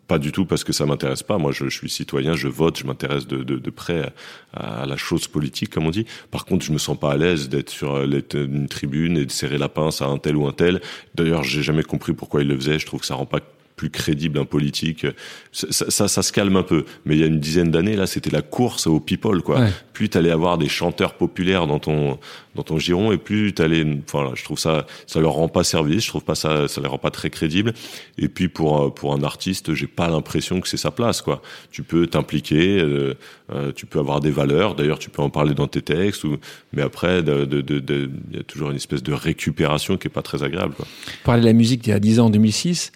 pas 0.07 0.19
du 0.19 0.31
tout 0.31 0.45
parce 0.45 0.63
que 0.63 0.73
ça 0.73 0.85
m'intéresse 0.85 1.23
pas. 1.23 1.37
Moi, 1.37 1.51
je, 1.51 1.67
suis 1.69 1.89
citoyen, 1.89 2.33
je 2.33 2.47
vote, 2.47 2.79
je 2.79 2.85
m'intéresse 2.85 3.27
de, 3.27 3.69
près 3.69 4.11
à, 4.53 4.81
à, 4.81 4.85
la 4.85 4.97
chose 4.97 5.27
politique, 5.27 5.69
comme 5.69 5.85
on 5.85 5.91
dit. 5.91 6.05
Par 6.31 6.45
contre, 6.45 6.65
je 6.65 6.71
me 6.71 6.77
sens 6.77 6.97
pas 6.97 7.11
à 7.11 7.17
l'aise 7.17 7.49
d'être 7.49 7.69
sur 7.69 8.01
une 8.01 8.67
tribune 8.67 9.17
et 9.17 9.25
de 9.25 9.31
serrer 9.31 9.57
la 9.57 9.69
pince 9.69 10.01
à 10.01 10.05
un 10.05 10.17
tel 10.17 10.37
ou 10.37 10.47
un 10.47 10.53
tel. 10.53 10.81
D'ailleurs, 11.15 11.43
j'ai 11.43 11.61
jamais 11.61 11.83
compris 11.83 12.13
pourquoi 12.13 12.41
il 12.41 12.47
le 12.47 12.55
faisait. 12.55 12.79
Je 12.79 12.85
trouve 12.85 13.01
que 13.01 13.05
ça 13.05 13.15
rend 13.15 13.25
pas 13.25 13.41
plus 13.77 13.91
crédible 13.91 14.39
un 14.39 14.45
politique. 14.45 15.05
Ça, 15.51 15.67
ça, 15.89 16.07
ça, 16.07 16.23
se 16.23 16.33
calme 16.33 16.57
un 16.57 16.63
peu. 16.63 16.83
Mais 17.05 17.15
il 17.15 17.21
y 17.21 17.23
a 17.23 17.27
une 17.27 17.39
dizaine 17.39 17.69
d'années, 17.69 17.95
là, 17.95 18.07
c'était 18.07 18.31
la 18.31 18.41
course 18.41 18.87
aux 18.87 18.99
people, 18.99 19.43
quoi. 19.43 19.59
Ouais. 19.59 19.69
Plus 19.93 20.09
t'allais 20.09 20.31
avoir 20.31 20.57
des 20.57 20.67
chanteurs 20.67 21.13
populaires 21.13 21.67
dans 21.67 21.79
ton 21.79 22.19
dans 22.55 22.63
ton 22.63 22.79
giron, 22.79 23.11
et 23.11 23.17
plus 23.17 23.53
t'allais. 23.53 23.85
Enfin, 24.03 24.31
je 24.33 24.43
trouve 24.43 24.57
ça, 24.57 24.87
ça 25.05 25.21
leur 25.21 25.33
rend 25.33 25.47
pas 25.47 25.63
service. 25.63 26.03
Je 26.03 26.09
trouve 26.09 26.23
pas 26.23 26.33
ça, 26.33 26.67
ça 26.67 26.81
les 26.81 26.87
rend 26.87 26.97
pas 26.97 27.11
très 27.11 27.29
crédibles. 27.29 27.73
Et 28.17 28.29
puis 28.29 28.47
pour 28.47 28.93
pour 28.95 29.13
un 29.13 29.21
artiste, 29.21 29.75
j'ai 29.75 29.85
pas 29.85 30.09
l'impression 30.09 30.59
que 30.59 30.67
c'est 30.67 30.75
sa 30.75 30.89
place, 30.89 31.21
quoi. 31.21 31.43
Tu 31.71 31.83
peux 31.83 32.07
t'impliquer, 32.07 32.79
euh, 32.79 33.13
euh, 33.53 33.71
tu 33.75 33.85
peux 33.85 33.99
avoir 33.99 34.21
des 34.21 34.31
valeurs. 34.31 34.73
D'ailleurs, 34.73 34.97
tu 34.97 35.11
peux 35.11 35.21
en 35.21 35.29
parler 35.29 35.53
dans 35.53 35.67
tes 35.67 35.83
textes. 35.83 36.23
Ou, 36.23 36.37
mais 36.73 36.81
après, 36.81 37.21
de, 37.21 37.45
de, 37.45 37.61
de, 37.61 37.77
de, 37.79 38.09
y 38.33 38.39
a 38.39 38.43
toujours 38.43 38.71
une 38.71 38.75
espèce 38.75 39.03
de 39.03 39.13
récupération 39.13 39.97
qui 39.97 40.07
est 40.07 40.11
pas 40.11 40.23
très 40.23 40.41
agréable, 40.41 40.73
quoi. 40.73 40.87
Parler 41.23 41.41
de 41.41 41.47
la 41.47 41.53
musique 41.53 41.83
d'il 41.83 41.91
y 41.91 41.93
a 41.93 41.99
10 41.99 42.19
ans, 42.19 42.25
en 42.25 42.29
2006 42.31 42.91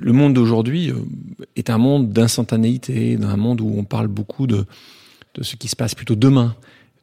le 0.00 0.12
monde 0.12 0.34
d'aujourd'hui 0.34 0.90
euh, 0.90 0.96
est 1.56 1.70
un 1.70 1.78
monde 1.78 2.12
d'instantanéité, 2.12 3.16
d'un 3.16 3.36
monde 3.36 3.60
où 3.60 3.74
on 3.76 3.84
parle 3.84 4.08
beaucoup 4.08 4.46
de, 4.46 4.64
de 5.34 5.42
ce 5.42 5.56
qui 5.56 5.68
se 5.68 5.76
passe 5.76 5.94
plutôt 5.94 6.14
demain. 6.14 6.56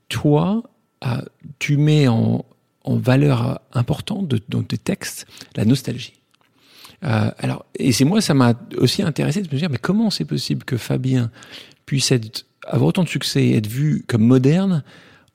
Toi, 0.07 0.63
ah, 1.01 1.23
tu 1.59 1.77
mets 1.77 2.07
en, 2.07 2.45
en 2.83 2.95
valeur 2.97 3.61
importante 3.73 4.33
dans 4.49 4.63
tes 4.63 4.77
textes 4.77 5.27
la 5.55 5.65
nostalgie. 5.65 6.13
Euh, 7.03 7.31
alors, 7.37 7.65
et 7.75 7.91
c'est 7.91 8.05
moi, 8.05 8.19
ça 8.19 8.33
m'a 8.33 8.53
aussi 8.77 9.03
intéressé 9.03 9.41
de 9.41 9.47
me 9.53 9.57
dire, 9.57 9.69
mais 9.69 9.77
comment 9.77 10.09
c'est 10.09 10.25
possible 10.25 10.63
que 10.63 10.77
Fabien 10.77 11.31
puisse 11.85 12.11
avoir 12.67 12.89
autant 12.89 13.03
de 13.03 13.09
succès, 13.09 13.51
être 13.51 13.67
vu 13.67 14.03
comme 14.07 14.23
moderne, 14.23 14.83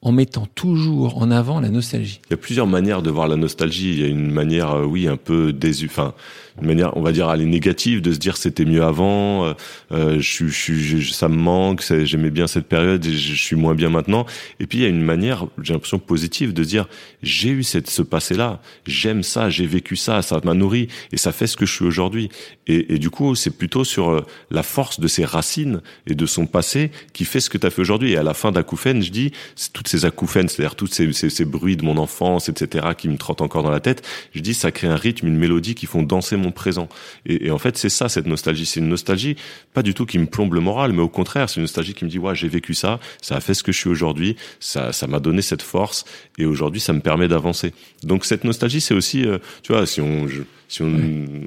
en 0.03 0.13
mettant 0.13 0.47
toujours 0.55 1.17
en 1.23 1.31
avant 1.31 1.61
la 1.61 1.71
nostalgie? 1.71 2.21
Il 2.27 2.33
y 2.33 2.35
a 2.35 2.37
plusieurs 2.37 2.67
manières 2.67 3.01
de 3.01 3.11
voir 3.11 3.27
la 3.27 3.37
nostalgie. 3.37 3.93
Il 3.93 4.01
y 4.01 4.05
a 4.05 4.09
une 4.09 4.31
manière, 4.31 4.73
euh, 4.73 4.85
oui, 4.85 5.09
un 5.09 5.17
peu 5.17 5.53
désu, 5.53 5.87
enfin, 5.87 6.13
une 6.61 6.69
manière, 6.69 6.97
on 6.97 7.03
va 7.03 7.11
dire, 7.11 7.29
aller 7.29 7.47
négative, 7.47 8.01
de 8.01 8.13
se 8.13 8.19
dire 8.19 8.37
c'était 8.37 8.65
mieux 8.65 8.83
avant, 8.83 9.45
euh, 9.45 9.55
euh 9.93 10.17
je, 10.21 10.47
je, 10.47 11.13
ça 11.13 11.29
me 11.29 11.37
manque, 11.37 11.83
j'aimais 12.05 12.31
bien 12.31 12.47
cette 12.47 12.67
période, 12.67 13.05
je, 13.05 13.35
suis 13.35 13.57
moins 13.57 13.75
bien 13.75 13.91
maintenant. 13.91 14.25
Et 14.61 14.67
puis 14.67 14.79
il 14.79 14.83
y 14.83 14.85
a 14.85 14.89
une 14.89 15.03
manière, 15.03 15.47
j'ai 15.63 15.73
l'impression 15.73 15.99
positive, 15.99 16.53
de 16.53 16.63
dire 16.63 16.89
j'ai 17.23 17.51
eu 17.51 17.63
cette, 17.65 17.91
ce 17.91 18.03
passé-là, 18.03 18.61
j'aime 18.87 19.23
ça, 19.23 19.51
j'ai 19.51 19.67
vécu 19.67 19.97
ça, 19.97 20.23
ça 20.23 20.41
m'a 20.45 20.55
nourri 20.55 20.89
et 21.11 21.17
ça 21.17 21.33
fait 21.33 21.49
ce 21.49 21.57
que 21.57 21.67
je 21.67 21.73
suis 21.73 21.85
aujourd'hui. 21.85 22.29
Et, 22.67 22.95
et, 22.95 22.99
du 22.99 23.11
coup, 23.11 23.35
c'est 23.35 23.51
plutôt 23.51 23.85
sur 23.85 24.11
euh, 24.11 24.25
la 24.51 24.63
force 24.63 25.01
de 25.01 25.09
ses 25.09 25.25
racines 25.25 25.81
et 26.07 26.15
de 26.15 26.27
son 26.27 26.47
passé 26.47 26.91
qui 27.13 27.25
fait 27.25 27.41
ce 27.41 27.51
que 27.51 27.59
tu 27.59 27.67
as 27.67 27.71
fait 27.71 27.83
aujourd'hui. 27.83 28.13
Et 28.13 28.17
à 28.17 28.23
la 28.23 28.35
fin 28.35 28.53
d'acouphènes, 28.53 29.03
je 29.03 29.11
dis 29.11 29.33
toutes 29.73 29.89
ces 29.89 30.05
acouphènes, 30.05 30.49
c'est-à-dire 30.49 30.77
tous 30.77 30.87
ces, 30.87 31.13
ces, 31.13 31.31
ces, 31.31 31.45
bruits 31.45 31.77
de 31.77 31.85
mon 31.85 31.97
enfance, 31.99 32.49
etc., 32.49 32.89
qui 32.97 33.09
me 33.09 33.19
trottent 33.19 33.43
encore 33.43 33.63
dans 33.63 33.71
la 33.71 33.81
tête. 33.81 34.07
Je 34.35 34.41
dis 34.41 34.55
ça 34.55 34.71
crée 34.71 34.87
un 34.87 34.97
rythme, 34.97 35.27
une 35.27 35.37
mélodie 35.37 35.75
qui 35.75 35.87
font 35.87 36.03
danser 36.03 36.37
mon 36.37 36.44
présent. 36.53 36.89
Et, 37.27 37.51
en 37.51 37.59
fait, 37.59 37.77
c'est 37.77 37.89
ça 37.89 38.09
cette 38.09 38.27
nostalgie. 38.27 38.67
C'est 38.67 38.81
une 38.81 38.89
nostalgie 38.89 39.37
pas 39.73 39.83
du 39.83 39.95
tout 39.95 40.07
qui 40.07 40.19
me 40.19 40.27
plombe 40.27 40.55
le 40.55 40.61
moral, 40.61 40.93
mais 40.93 41.03
au 41.03 41.09
contraire, 41.09 41.49
c'est 41.49 41.57
une 41.57 41.63
nostalgie 41.63 41.95
qui 41.95 42.05
me 42.05 42.11
dit 42.11 42.19
ouais, 42.19 42.35
j'ai 42.35 42.49
vécu 42.49 42.75
ça, 42.75 43.01
ça 43.21 43.37
a 43.37 43.41
fait 43.41 43.55
ce 43.55 43.63
que 43.63 43.73
je 43.73 43.79
suis 43.79 43.91
aujourd'hui, 43.91 44.37
ça, 44.61 44.93
ça 44.93 45.07
m'a 45.07 45.21
donné 45.21 45.43
cette 45.43 45.63
force, 45.63 46.05
et 46.39 46.47
aujourd'hui, 46.47 46.81
ça 46.81 46.93
me 46.93 47.01
permet 47.01 47.29
d'avancer. 47.29 47.73
Donc 48.03 48.25
cette 48.25 48.45
nostalgie, 48.45 48.81
c'est 48.81 48.95
aussi, 48.95 49.25
euh, 49.25 49.39
tu 49.63 49.73
vois, 49.73 49.87
si 49.87 50.01
on 50.01 50.27
si 50.69 50.83
on, 50.83 50.93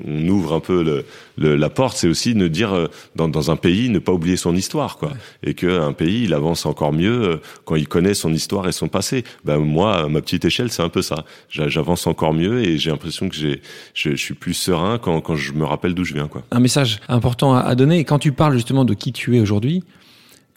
on, 0.06 0.28
ouvre 0.28 0.54
un 0.54 0.60
peu 0.60 0.84
le, 0.84 1.06
le, 1.38 1.56
la 1.56 1.70
porte, 1.70 1.98
c'est 1.98 2.08
aussi 2.08 2.34
de 2.34 2.48
dire 2.48 2.74
euh, 2.74 2.88
dans, 3.16 3.28
dans, 3.28 3.52
un 3.52 3.56
pays 3.56 3.90
ne 3.90 4.00
pas 4.00 4.12
oublier 4.12 4.38
son 4.38 4.56
histoire, 4.56 4.98
quoi, 4.98 5.14
et 5.44 5.54
que 5.54 5.80
un 5.82 5.94
pays 5.94 6.24
il 6.24 6.34
avance 6.34 6.66
encore 6.66 6.94
mieux 6.94 7.22
euh, 7.22 7.38
quand 7.66 7.76
il 7.76 7.88
connaît 7.88 8.14
son 8.14 8.34
histoire 8.34 8.68
et 8.68 8.72
son 8.72 8.88
passé. 8.88 9.24
Ben 9.44 9.58
moi, 9.58 10.04
à 10.04 10.08
ma 10.08 10.22
petite 10.22 10.46
échelle, 10.46 10.72
c'est 10.72 10.84
un 10.84 10.90
peu 10.90 11.02
ça. 11.02 11.26
J'avance 11.50 12.08
encore 12.08 12.34
mieux 12.34 12.64
et 12.64 12.78
j'ai 12.78 12.90
l'impression 12.90 13.30
que 13.30 13.36
j'ai, 13.36 13.62
je, 13.94 14.12
je, 14.12 14.16
suis 14.16 14.34
plus 14.34 14.54
serein 14.54 14.98
quand, 14.98 15.20
quand 15.22 15.36
je 15.36 15.54
me 15.54 15.66
rappelle 15.66 15.94
d'où 15.94 16.04
je 16.04 16.14
viens, 16.14 16.28
quoi. 16.28 16.44
Un 16.52 16.60
message 16.60 17.00
important 17.08 17.54
à, 17.54 17.62
à 17.62 17.76
donner. 17.76 18.00
Et 18.00 18.04
quand 18.04 18.20
tu 18.20 18.32
parles 18.32 18.54
justement 18.54 18.86
de 18.86 18.94
qui 18.94 19.12
tu 19.12 19.36
es 19.36 19.40
aujourd'hui, 19.40 19.84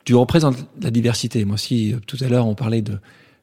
tu 0.05 0.15
représentes 0.15 0.67
la 0.81 0.91
diversité. 0.91 1.45
Moi, 1.45 1.59
si 1.59 1.95
tout 2.07 2.17
à 2.21 2.29
l'heure 2.29 2.47
on 2.47 2.55
parlait 2.55 2.83
de 2.83 2.99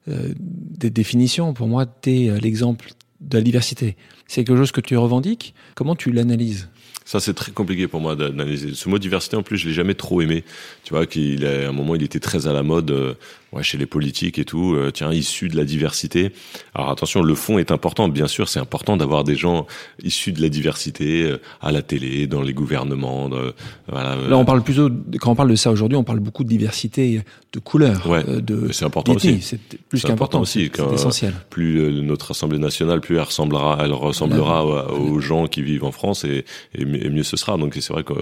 euh, 0.09 0.33
des 0.37 0.89
définitions, 0.89 1.53
pour 1.53 1.67
moi, 1.67 1.85
tu 1.85 2.11
es 2.11 2.39
l'exemple 2.39 2.91
de 3.21 3.37
la 3.37 3.43
diversité. 3.43 3.95
C'est 4.27 4.43
quelque 4.43 4.57
chose 4.57 4.71
que 4.71 4.81
tu 4.81 4.97
revendiques? 4.97 5.53
Comment 5.75 5.95
tu 5.95 6.11
l'analyses? 6.11 6.69
Ça, 7.05 7.21
c'est 7.21 7.33
très 7.33 7.53
compliqué 7.53 7.87
pour 7.87 8.01
moi 8.01 8.17
d'analyser. 8.17 8.73
Ce 8.73 8.89
mot 8.89 8.99
diversité, 8.99 9.37
en 9.37 9.43
plus, 9.43 9.57
je 9.57 9.69
l'ai 9.69 9.73
jamais 9.73 9.93
trop 9.93 10.21
aimé. 10.21 10.43
Tu 10.83 10.93
vois, 10.93 11.05
qu'il 11.05 11.45
à 11.45 11.69
un 11.69 11.71
moment, 11.71 11.95
il 11.95 12.03
était 12.03 12.19
très 12.19 12.47
à 12.47 12.53
la 12.53 12.63
mode. 12.63 13.17
Euh, 13.53 13.57
ouais, 13.57 13.63
chez 13.63 13.77
les 13.77 13.85
politiques 13.85 14.39
et 14.39 14.45
tout, 14.45 14.73
euh, 14.73 14.91
tiens, 14.91 15.11
issus 15.11 15.47
de 15.47 15.57
la 15.57 15.65
diversité. 15.65 16.31
Alors 16.73 16.89
attention, 16.89 17.21
le 17.21 17.35
fond 17.35 17.57
est 17.57 17.71
important, 17.71 18.07
bien 18.09 18.27
sûr, 18.27 18.49
c'est 18.49 18.59
important 18.59 18.97
d'avoir 18.97 19.23
des 19.23 19.35
gens 19.35 19.65
issus 20.03 20.31
de 20.31 20.41
la 20.41 20.49
diversité 20.49 21.23
euh, 21.23 21.39
à 21.61 21.71
la 21.71 21.81
télé, 21.81 22.27
dans 22.27 22.41
les 22.41 22.53
gouvernements. 22.53 23.29
De, 23.29 23.53
voilà, 23.87 24.13
euh. 24.13 24.29
Là, 24.29 24.37
on 24.37 24.45
parle 24.45 24.63
plutôt, 24.63 24.89
quand 25.19 25.31
on 25.31 25.35
parle 25.35 25.49
de 25.49 25.55
ça 25.55 25.71
aujourd'hui, 25.71 25.97
on 25.97 26.03
parle 26.03 26.19
beaucoup 26.19 26.43
de 26.43 26.49
diversité 26.49 27.21
de 27.53 27.59
couleurs. 27.59 28.07
Ouais, 28.07 28.23
de, 28.23 28.71
c'est 28.71 28.85
important 28.85 29.15
aussi. 29.15 29.41
C'est 29.41 29.59
plus 29.89 30.03
qu'important 30.03 30.41
aussi. 30.41 30.69
C'est 30.73 30.93
essentiel. 30.93 31.33
Plus 31.49 32.01
notre 32.01 32.31
Assemblée 32.31 32.59
nationale, 32.59 33.01
plus 33.01 33.15
elle 33.15 33.21
ressemblera, 33.21 33.79
elle 33.81 33.93
ressemblera 33.93 34.91
aux 34.93 35.19
gens 35.19 35.47
qui 35.47 35.61
vivent 35.61 35.83
en 35.83 35.91
France 35.91 36.23
et, 36.23 36.45
et, 36.75 36.85
mieux 36.85 37.23
ce 37.23 37.37
sera. 37.37 37.57
Donc 37.57 37.75
c'est 37.75 37.93
vrai 37.93 38.03
que 38.03 38.13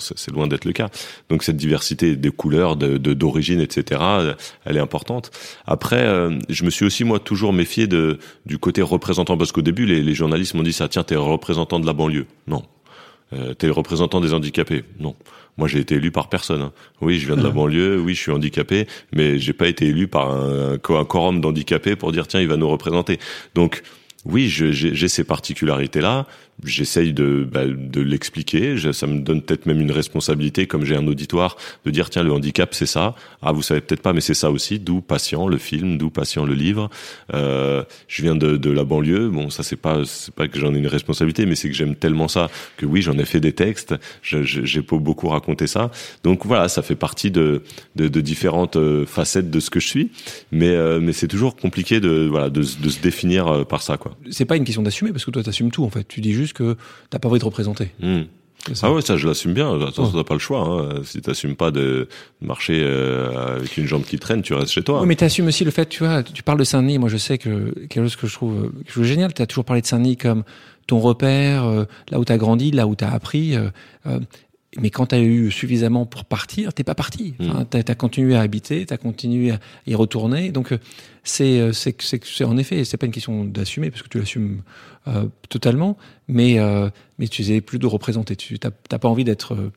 c'est 0.00 0.30
loin 0.32 0.46
d'être 0.46 0.64
le 0.64 0.72
cas. 0.72 0.88
Donc 1.28 1.42
cette 1.42 1.56
diversité 1.56 2.16
des 2.16 2.30
couleurs, 2.30 2.76
de 2.76 2.96
d'origine, 3.12 3.60
etc 3.60 4.00
elle 4.71 4.71
est 4.76 4.80
importante. 4.80 5.30
Après, 5.66 6.04
euh, 6.04 6.38
je 6.48 6.64
me 6.64 6.70
suis 6.70 6.84
aussi 6.84 7.04
moi 7.04 7.18
toujours 7.18 7.52
méfié 7.52 7.86
de 7.86 8.18
du 8.46 8.58
côté 8.58 8.82
représentant 8.82 9.36
parce 9.36 9.52
qu'au 9.52 9.62
début 9.62 9.86
les, 9.86 10.02
les 10.02 10.14
journalistes 10.14 10.54
m'ont 10.54 10.62
dit 10.62 10.72
ça 10.72 10.88
tiens 10.88 11.04
t'es 11.04 11.16
représentant 11.16 11.80
de 11.80 11.86
la 11.86 11.92
banlieue. 11.92 12.26
Non. 12.46 12.62
Euh, 13.32 13.54
t'es 13.54 13.66
le 13.66 13.72
représentant 13.72 14.20
des 14.20 14.34
handicapés. 14.34 14.84
Non. 15.00 15.14
Moi, 15.58 15.68
j'ai 15.68 15.80
été 15.80 15.96
élu 15.96 16.10
par 16.10 16.28
personne. 16.28 16.62
Hein. 16.62 16.72
Oui, 17.00 17.18
je 17.18 17.26
viens 17.26 17.36
de 17.36 17.42
la 17.42 17.50
banlieue. 17.50 18.00
Oui, 18.00 18.14
je 18.14 18.20
suis 18.20 18.32
handicapé, 18.32 18.86
mais 19.12 19.38
j'ai 19.38 19.52
pas 19.52 19.68
été 19.68 19.86
élu 19.86 20.08
par 20.08 20.30
un, 20.30 20.74
un 20.74 21.04
quorum 21.04 21.40
d'handicapés 21.40 21.96
pour 21.96 22.12
dire 22.12 22.26
tiens, 22.26 22.40
il 22.40 22.48
va 22.48 22.56
nous 22.56 22.68
représenter. 22.68 23.18
Donc, 23.54 23.82
oui, 24.24 24.48
j'ai 24.48 25.08
ces 25.08 25.24
particularités-là 25.24 26.26
j'essaye 26.64 27.12
de, 27.12 27.46
bah, 27.50 27.64
de 27.66 28.00
l'expliquer. 28.00 28.76
Ça 28.92 29.06
me 29.06 29.20
donne 29.20 29.42
peut-être 29.42 29.66
même 29.66 29.80
une 29.80 29.92
responsabilité, 29.92 30.66
comme 30.66 30.84
j'ai 30.84 30.96
un 30.96 31.06
auditoire, 31.06 31.56
de 31.84 31.90
dire 31.90 32.10
tiens 32.10 32.22
le 32.22 32.32
handicap 32.32 32.74
c'est 32.74 32.86
ça. 32.86 33.14
Ah 33.42 33.52
vous 33.52 33.62
savez 33.62 33.80
peut-être 33.80 34.02
pas, 34.02 34.12
mais 34.12 34.20
c'est 34.20 34.34
ça 34.34 34.50
aussi. 34.50 34.78
D'où 34.78 35.00
patient 35.00 35.48
le 35.48 35.58
film, 35.58 35.98
d'où 35.98 36.10
patient 36.10 36.44
le 36.44 36.54
livre. 36.54 36.90
Euh, 37.34 37.82
je 38.08 38.22
viens 38.22 38.36
de, 38.36 38.56
de 38.56 38.70
la 38.70 38.84
banlieue. 38.84 39.28
Bon 39.28 39.50
ça 39.50 39.62
c'est 39.62 39.76
pas 39.76 40.02
c'est 40.04 40.34
pas 40.34 40.48
que 40.48 40.58
j'en 40.58 40.74
ai 40.74 40.78
une 40.78 40.86
responsabilité, 40.86 41.46
mais 41.46 41.54
c'est 41.54 41.68
que 41.68 41.74
j'aime 41.74 41.96
tellement 41.96 42.28
ça 42.28 42.50
que 42.76 42.86
oui 42.86 43.02
j'en 43.02 43.18
ai 43.18 43.24
fait 43.24 43.40
des 43.40 43.52
textes. 43.52 43.94
J'ai 44.22 44.82
pas 44.82 44.96
beaucoup 44.96 45.28
raconté 45.28 45.66
ça. 45.66 45.90
Donc 46.24 46.46
voilà, 46.46 46.68
ça 46.68 46.82
fait 46.82 46.96
partie 46.96 47.30
de 47.30 47.62
de, 47.96 48.08
de 48.08 48.20
différentes 48.20 48.76
euh, 48.76 49.06
facettes 49.06 49.50
de 49.50 49.60
ce 49.60 49.70
que 49.70 49.80
je 49.80 49.88
suis. 49.88 50.10
Mais 50.50 50.70
euh, 50.70 51.00
mais 51.00 51.12
c'est 51.12 51.28
toujours 51.28 51.56
compliqué 51.56 52.00
de 52.00 52.28
voilà 52.30 52.50
de, 52.50 52.60
de 52.60 52.88
se 52.88 53.00
définir 53.00 53.48
euh, 53.48 53.64
par 53.64 53.82
ça 53.82 53.96
quoi. 53.96 54.16
C'est 54.30 54.44
pas 54.44 54.56
une 54.56 54.64
question 54.64 54.82
d'assumer 54.82 55.12
parce 55.12 55.24
que 55.24 55.30
toi 55.30 55.42
t'assumes 55.42 55.70
tout 55.70 55.84
en 55.84 55.90
fait. 55.90 56.06
Tu 56.06 56.20
dis 56.20 56.32
juste 56.32 56.51
que 56.52 56.76
t'as 57.10 57.18
pas 57.18 57.28
envie 57.28 57.38
de 57.38 57.44
représenter. 57.44 57.90
Hmm. 58.00 58.22
Ah 58.82 58.92
ouais, 58.92 59.02
ça 59.02 59.16
je 59.16 59.26
l'assume 59.26 59.54
bien. 59.54 59.80
Attends, 59.80 60.04
oh. 60.04 60.16
t'as 60.16 60.24
pas 60.24 60.34
le 60.34 60.40
choix. 60.40 60.60
Hein. 60.60 61.02
Si 61.04 61.20
t'assumes 61.20 61.56
pas 61.56 61.72
de 61.72 62.08
marcher 62.40 62.80
euh, 62.84 63.56
avec 63.56 63.76
une 63.76 63.86
jambe 63.86 64.04
qui 64.04 64.18
traîne, 64.18 64.42
tu 64.42 64.54
restes 64.54 64.70
chez 64.70 64.82
toi. 64.82 65.00
Oui, 65.00 65.06
mais 65.08 65.16
t'assumes 65.16 65.48
aussi 65.48 65.64
le 65.64 65.72
fait, 65.72 65.86
tu 65.88 66.04
vois, 66.04 66.22
tu 66.22 66.42
parles 66.44 66.58
de 66.58 66.64
Saint-Denis. 66.64 66.98
Moi, 66.98 67.08
je 67.08 67.16
sais 67.16 67.38
que 67.38 67.74
quelque 67.88 68.04
chose 68.04 68.16
que 68.16 68.26
je 68.28 68.34
trouve, 68.34 68.70
que 68.70 68.86
je 68.86 68.92
trouve 68.92 69.04
génial. 69.04 69.34
T'as 69.34 69.46
toujours 69.46 69.64
parlé 69.64 69.82
de 69.82 69.86
Saint-Denis 69.86 70.16
comme 70.16 70.44
ton 70.86 71.00
repère, 71.00 71.64
euh, 71.64 71.84
là 72.10 72.20
où 72.20 72.24
t'as 72.24 72.36
grandi, 72.36 72.70
là 72.70 72.86
où 72.86 72.94
t'as 72.94 73.10
appris. 73.10 73.56
Euh 73.56 74.18
mais 74.80 74.90
quand 74.90 75.06
tu 75.06 75.14
as 75.14 75.20
eu 75.20 75.50
suffisamment 75.50 76.06
pour 76.06 76.24
partir, 76.24 76.72
t'es 76.72 76.84
pas 76.84 76.94
parti. 76.94 77.34
Hmm. 77.38 77.50
Enfin, 77.50 77.66
tu 77.70 77.76
as, 77.76 77.94
continué 77.94 78.36
à 78.36 78.40
habiter, 78.40 78.86
tu 78.86 78.94
as 78.94 78.96
continué 78.96 79.50
à 79.52 79.60
y 79.86 79.94
retourner. 79.94 80.50
Donc 80.50 80.74
c'est 81.24 81.72
c'est 81.72 81.96
c'est 82.02 82.44
en 82.44 82.56
effet, 82.56 82.84
c'est 82.84 82.96
pas 82.96 83.06
une 83.06 83.12
question 83.12 83.44
d'assumer 83.44 83.90
parce 83.90 84.02
que 84.02 84.08
tu 84.08 84.18
l'assumes 84.18 84.62
euh, 85.08 85.26
totalement, 85.48 85.98
mais 86.28 86.58
euh, 86.58 86.88
mais 87.18 87.28
tu 87.28 87.42
n'es 87.42 87.60
plus 87.60 87.78
de 87.78 87.86
représenter. 87.86 88.36
Tu 88.36 88.58
t'as 88.58 88.70
pas 88.70 89.08
envie 89.08 89.24
d'être 89.24 89.54
euh, 89.54 89.72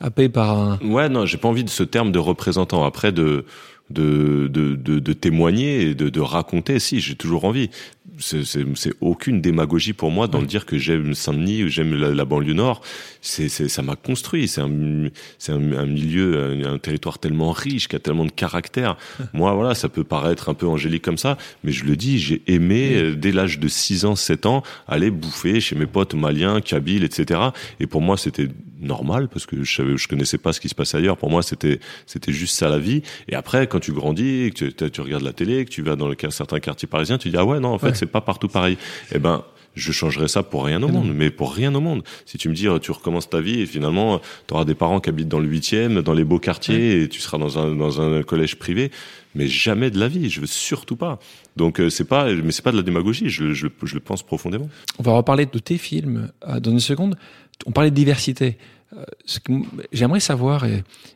happé 0.00 0.28
par 0.28 0.58
un. 0.58 0.78
Ouais, 0.80 1.08
non, 1.08 1.24
j'ai 1.24 1.38
pas 1.38 1.48
envie 1.48 1.64
de 1.64 1.70
ce 1.70 1.82
terme 1.82 2.12
de 2.12 2.18
représentant. 2.18 2.84
Après 2.84 3.12
de 3.12 3.46
de, 3.90 4.48
de, 4.48 4.74
de, 4.74 4.98
de 4.98 5.12
témoigner 5.12 5.82
et 5.82 5.94
de, 5.94 6.08
de 6.08 6.20
raconter. 6.20 6.80
Si, 6.80 7.00
j'ai 7.00 7.14
toujours 7.14 7.44
envie 7.44 7.70
c'est 8.18 8.92
aucune 9.00 9.40
démagogie 9.40 9.92
pour 9.92 10.10
moi 10.10 10.26
dans 10.26 10.40
le 10.40 10.46
dire 10.46 10.64
que 10.64 10.78
j'aime 10.78 11.14
Saint-Denis 11.14 11.64
ou 11.64 11.68
j'aime 11.68 11.94
la, 11.94 12.24
banlieue 12.24 12.54
nord. 12.54 12.80
C'est 13.20 13.48
ça 13.48 13.82
m'a 13.82 13.96
construit. 13.96 14.48
C'est 14.48 14.60
un, 14.60 15.08
c'est 15.38 15.52
un, 15.52 15.72
un, 15.72 15.86
milieu, 15.86 16.64
un, 16.64 16.78
territoire 16.78 17.18
tellement 17.18 17.52
riche 17.52 17.88
qui 17.88 17.96
a 17.96 17.98
tellement 17.98 18.24
de 18.24 18.30
caractère. 18.30 18.96
moi, 19.32 19.52
voilà, 19.54 19.74
ça 19.74 19.88
peut 19.88 20.04
paraître 20.04 20.48
un 20.48 20.54
peu 20.54 20.66
angélique 20.66 21.02
comme 21.02 21.18
ça, 21.18 21.36
mais 21.64 21.72
je 21.72 21.84
le 21.84 21.96
dis, 21.96 22.18
j'ai 22.18 22.42
aimé 22.46 22.94
euh, 22.94 23.14
dès 23.14 23.32
l'âge 23.32 23.58
de 23.58 23.68
6 23.68 24.04
ans, 24.04 24.16
7 24.16 24.46
ans, 24.46 24.62
aller 24.88 25.10
bouffer 25.10 25.60
chez 25.60 25.76
mes 25.76 25.86
potes 25.86 26.14
maliens, 26.14 26.60
kabyles, 26.60 27.04
etc. 27.04 27.40
Et 27.80 27.86
pour 27.86 28.00
moi, 28.00 28.16
c'était 28.16 28.48
normal 28.80 29.28
parce 29.28 29.46
que 29.46 29.62
je 29.62 29.74
savais, 29.74 29.96
je 29.96 30.08
connaissais 30.08 30.38
pas 30.38 30.52
ce 30.52 30.60
qui 30.60 30.68
se 30.68 30.74
passait 30.74 30.98
ailleurs. 30.98 31.16
Pour 31.16 31.30
moi, 31.30 31.42
c'était 31.42 31.80
c'était 32.06 32.32
juste 32.32 32.56
ça 32.56 32.68
la 32.68 32.78
vie. 32.78 33.02
Et 33.28 33.34
après, 33.34 33.66
quand 33.66 33.80
tu 33.80 33.92
grandis, 33.92 34.52
que 34.54 34.66
tu, 34.66 34.90
tu 34.90 35.00
regardes 35.00 35.24
la 35.24 35.32
télé, 35.32 35.64
que 35.64 35.70
tu 35.70 35.82
vas 35.82 35.96
dans 35.96 36.08
le, 36.08 36.16
certains 36.30 36.60
quartiers 36.60 36.88
parisiens, 36.88 37.18
tu 37.18 37.30
dis 37.30 37.36
ah 37.36 37.44
ouais 37.44 37.60
non, 37.60 37.70
en 37.70 37.78
fait 37.78 37.95
c'est 37.96 38.06
pas 38.06 38.20
partout 38.20 38.48
pareil. 38.48 38.78
Eh 39.12 39.18
ben 39.18 39.44
je 39.76 39.92
changerais 39.92 40.28
ça 40.28 40.42
pour 40.42 40.64
rien 40.64 40.82
au 40.82 40.88
monde, 40.88 41.12
mais 41.14 41.30
pour 41.30 41.52
rien 41.52 41.74
au 41.74 41.80
monde. 41.80 42.02
Si 42.24 42.38
tu 42.38 42.48
me 42.48 42.54
dis, 42.54 42.66
tu 42.80 42.90
recommences 42.90 43.28
ta 43.28 43.40
vie 43.40 43.60
et 43.60 43.66
finalement, 43.66 44.20
tu 44.48 44.54
auras 44.54 44.64
des 44.64 44.74
parents 44.74 45.00
qui 45.00 45.10
habitent 45.10 45.28
dans 45.28 45.38
le 45.38 45.46
huitième, 45.46 46.00
dans 46.00 46.14
les 46.14 46.24
beaux 46.24 46.38
quartiers, 46.38 47.02
et 47.02 47.08
tu 47.08 47.20
seras 47.20 47.36
dans 47.36 47.58
un, 47.58 47.76
dans 47.76 48.00
un 48.00 48.22
collège 48.22 48.56
privé, 48.56 48.90
mais 49.34 49.46
jamais 49.46 49.90
de 49.90 50.00
la 50.00 50.08
vie. 50.08 50.30
Je 50.30 50.40
veux 50.40 50.46
surtout 50.46 50.96
pas. 50.96 51.18
Donc 51.56 51.78
euh, 51.78 51.90
c'est 51.90 52.06
pas, 52.06 52.32
mais 52.32 52.52
c'est 52.52 52.64
pas 52.64 52.72
de 52.72 52.78
la 52.78 52.82
démagogie. 52.82 53.28
Je, 53.28 53.52
je, 53.52 53.66
je, 53.82 53.94
le 53.94 54.00
pense 54.00 54.22
profondément. 54.22 54.68
On 54.98 55.02
va 55.02 55.12
reparler 55.12 55.44
de 55.44 55.58
tes 55.58 55.78
films 55.78 56.30
euh, 56.48 56.58
dans 56.58 56.70
une 56.70 56.80
seconde. 56.80 57.16
On 57.66 57.70
parlait 57.72 57.90
de 57.90 57.96
diversité. 57.96 58.56
Euh, 58.96 59.04
j'aimerais 59.92 60.20
savoir 60.20 60.64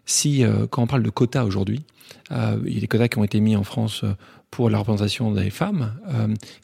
si, 0.04 0.44
quand 0.68 0.82
on 0.82 0.86
parle 0.86 1.02
de 1.02 1.10
quotas 1.10 1.44
aujourd'hui, 1.44 1.82
il 2.30 2.74
y 2.74 2.76
a 2.76 2.80
des 2.80 2.88
quotas 2.88 3.08
qui 3.08 3.18
ont 3.18 3.24
été 3.24 3.40
mis 3.40 3.56
en 3.56 3.64
France 3.64 4.04
pour 4.50 4.70
la 4.70 4.78
représentation 4.78 5.32
des 5.32 5.50
femmes, 5.50 5.92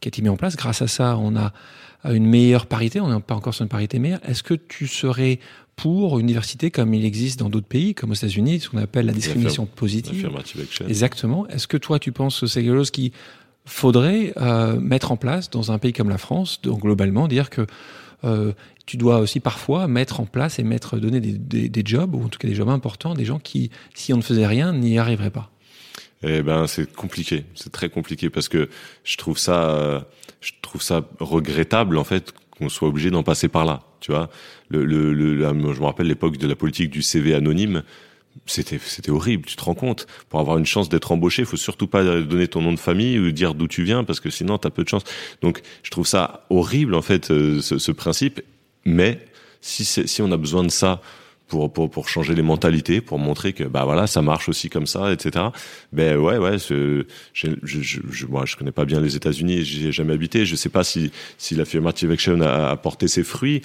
qui 0.00 0.08
a 0.08 0.10
été 0.10 0.22
mis 0.22 0.28
en 0.28 0.36
place. 0.36 0.56
Grâce 0.56 0.82
à 0.82 0.88
ça, 0.88 1.16
on 1.16 1.36
a 1.36 1.52
une 2.04 2.26
meilleure 2.26 2.66
parité. 2.66 3.00
On 3.00 3.12
n'est 3.12 3.20
pas 3.20 3.34
encore 3.34 3.54
sur 3.54 3.62
une 3.62 3.68
parité 3.68 3.98
meilleure. 3.98 4.20
Est-ce 4.26 4.42
que 4.42 4.54
tu 4.54 4.86
serais 4.86 5.38
pour 5.76 6.18
une 6.18 6.26
diversité 6.26 6.70
comme 6.70 6.94
il 6.94 7.04
existe 7.04 7.38
dans 7.38 7.50
d'autres 7.50 7.66
pays, 7.66 7.94
comme 7.94 8.10
aux 8.10 8.14
États-Unis, 8.14 8.60
ce 8.60 8.70
qu'on 8.70 8.78
appelle 8.78 9.06
la 9.06 9.12
discrimination 9.12 9.66
positive 9.66 10.30
Exactement. 10.88 11.46
Est-ce 11.48 11.68
que 11.68 11.76
toi, 11.76 11.98
tu 11.98 12.12
penses 12.12 12.40
que 12.40 12.46
c'est 12.46 12.62
quelque 12.62 12.76
chose 12.76 12.90
qui 12.90 13.12
faudrait 13.66 14.32
euh, 14.38 14.80
mettre 14.80 15.12
en 15.12 15.16
place 15.16 15.50
dans 15.50 15.72
un 15.72 15.78
pays 15.78 15.92
comme 15.92 16.08
la 16.08 16.18
France, 16.18 16.60
donc 16.62 16.80
globalement, 16.80 17.28
dire 17.28 17.50
que 17.50 17.66
euh, 18.24 18.52
tu 18.86 18.96
dois 18.96 19.18
aussi 19.18 19.40
parfois 19.40 19.86
mettre 19.88 20.20
en 20.20 20.24
place 20.24 20.58
et 20.58 20.62
mettre 20.62 20.98
donner 20.98 21.20
des, 21.20 21.32
des, 21.32 21.68
des, 21.68 21.82
jobs 21.84 22.14
ou 22.14 22.24
en 22.24 22.28
tout 22.28 22.38
cas 22.38 22.48
des 22.48 22.54
jobs 22.54 22.68
importants 22.68 23.14
des 23.14 23.24
gens 23.24 23.38
qui, 23.38 23.70
si 23.94 24.14
on 24.14 24.16
ne 24.16 24.22
faisait 24.22 24.46
rien, 24.46 24.72
n'y 24.72 24.98
arriveraient 24.98 25.30
pas? 25.30 25.50
Eh 26.22 26.42
ben, 26.42 26.66
c'est 26.66 26.92
compliqué. 26.92 27.44
C'est 27.54 27.70
très 27.70 27.88
compliqué 27.88 28.30
parce 28.30 28.48
que 28.48 28.68
je 29.04 29.16
trouve 29.16 29.38
ça, 29.38 30.06
je 30.40 30.52
trouve 30.62 30.82
ça 30.82 31.02
regrettable 31.20 31.98
en 31.98 32.04
fait 32.04 32.32
qu'on 32.50 32.68
soit 32.68 32.88
obligé 32.88 33.10
d'en 33.10 33.22
passer 33.22 33.48
par 33.48 33.64
là 33.64 33.82
tu 34.00 34.12
vois. 34.12 34.30
Le, 34.68 34.84
le, 34.84 35.12
le, 35.12 35.38
je 35.40 35.80
me 35.80 35.84
rappelle 35.84 36.06
l'époque 36.06 36.36
de 36.36 36.46
la 36.46 36.56
politique 36.56 36.90
du 36.90 37.02
CV 37.02 37.34
anonyme 37.34 37.82
c'était 38.44 38.78
c'était 38.78 39.10
horrible, 39.10 39.46
tu 39.46 39.56
te 39.56 39.64
rends 39.64 39.74
compte. 39.74 40.06
Pour 40.28 40.40
avoir 40.40 40.58
une 40.58 40.66
chance 40.66 40.88
d'être 40.88 41.10
embauché, 41.12 41.42
il 41.42 41.46
faut 41.46 41.56
surtout 41.56 41.86
pas 41.86 42.04
donner 42.04 42.48
ton 42.48 42.60
nom 42.60 42.72
de 42.72 42.78
famille 42.78 43.18
ou 43.18 43.30
dire 43.32 43.54
d'où 43.54 43.66
tu 43.66 43.82
viens 43.82 44.04
parce 44.04 44.20
que 44.20 44.30
sinon 44.30 44.58
tu 44.58 44.66
as 44.66 44.70
peu 44.70 44.84
de 44.84 44.88
chance. 44.88 45.04
Donc 45.42 45.62
je 45.82 45.90
trouve 45.90 46.06
ça 46.06 46.44
horrible 46.50 46.94
en 46.94 47.02
fait 47.02 47.30
euh, 47.30 47.60
ce, 47.60 47.78
ce 47.78 47.92
principe. 47.92 48.42
Mais 48.84 49.18
si 49.60 49.84
si 49.84 50.22
on 50.22 50.30
a 50.32 50.36
besoin 50.36 50.62
de 50.64 50.70
ça 50.70 51.00
pour, 51.48 51.72
pour, 51.72 51.90
pour 51.90 52.08
changer 52.08 52.34
les 52.34 52.42
mentalités, 52.42 53.00
pour 53.00 53.18
montrer 53.18 53.52
que 53.52 53.64
bah 53.64 53.84
voilà 53.84 54.06
ça 54.06 54.22
marche 54.22 54.48
aussi 54.48 54.68
comme 54.68 54.86
ça, 54.86 55.12
etc. 55.12 55.46
Ben 55.92 56.16
ouais 56.16 56.38
ouais, 56.38 56.58
je, 56.58 57.04
je, 57.32 57.48
je, 57.62 58.26
moi 58.26 58.44
je 58.46 58.56
connais 58.56 58.72
pas 58.72 58.84
bien 58.84 59.00
les 59.00 59.16
États-Unis, 59.16 59.64
j'y 59.64 59.88
ai 59.88 59.92
jamais 59.92 60.14
habité, 60.14 60.44
je 60.44 60.56
sais 60.56 60.68
pas 60.68 60.84
si 60.84 61.10
si 61.38 61.54
l'affirmative 61.54 62.10
action 62.10 62.40
a, 62.40 62.70
a 62.70 62.76
porté 62.76 63.08
ses 63.08 63.22
fruits, 63.22 63.62